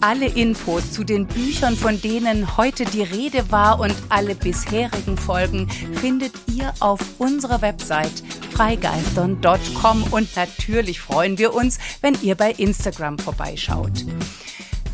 Alle 0.03 0.27
Infos 0.27 0.93
zu 0.93 1.05
den 1.05 1.27
Büchern, 1.27 1.77
von 1.77 2.01
denen 2.01 2.57
heute 2.57 2.85
die 2.85 3.03
Rede 3.03 3.51
war 3.51 3.81
und 3.81 3.95
alle 4.09 4.35
bisherigen 4.35 5.19
Folgen 5.19 5.69
findet 5.69 6.33
ihr 6.47 6.73
auf 6.81 7.01
unserer 7.19 7.61
Website 7.61 8.23
freigeistern.com 8.51 10.05
und 10.11 10.37
natürlich 10.37 11.01
freuen 11.01 11.39
wir 11.39 11.55
uns, 11.55 11.79
wenn 12.01 12.17
ihr 12.23 12.35
bei 12.35 12.53
Instagram 12.53 13.19
vorbeischaut. 13.19 14.05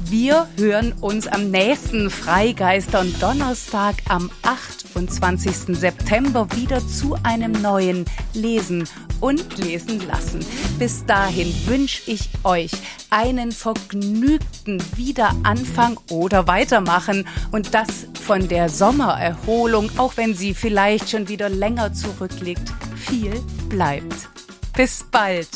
Wir 0.09 0.47
hören 0.57 0.93
uns 1.01 1.27
am 1.27 1.51
nächsten 1.51 2.11
Freigeistern 2.11 3.13
Donnerstag 3.19 3.97
am 4.09 4.31
28. 4.43 5.77
September 5.77 6.47
wieder 6.55 6.87
zu 6.87 7.17
einem 7.25 7.51
neuen 7.51 8.05
Lesen 8.33 8.89
und 9.21 9.59
lesen 9.59 10.07
lassen. 10.07 10.47
Bis 10.79 11.05
dahin 11.07 11.53
wünsche 11.67 12.09
ich 12.09 12.31
euch 12.45 12.71
einen 13.11 13.51
vergnügten 13.51 14.81
Wiederanfang 14.95 15.99
oder 16.09 16.47
Weitermachen 16.47 17.27
und 17.51 17.75
das 17.75 18.07
von 18.23 18.47
der 18.47 18.69
Sommererholung, 18.69 19.91
auch 19.99 20.17
wenn 20.17 20.35
sie 20.35 20.55
vielleicht 20.55 21.11
schon 21.11 21.29
wieder 21.29 21.49
länger 21.49 21.95
zurückliegt, 21.95 22.73
viel 22.95 23.33
bleibt. 23.69 24.29
Bis 24.77 25.05
bald. 25.11 25.49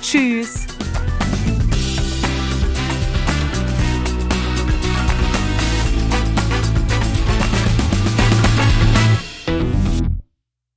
Tschüss. 0.00 0.66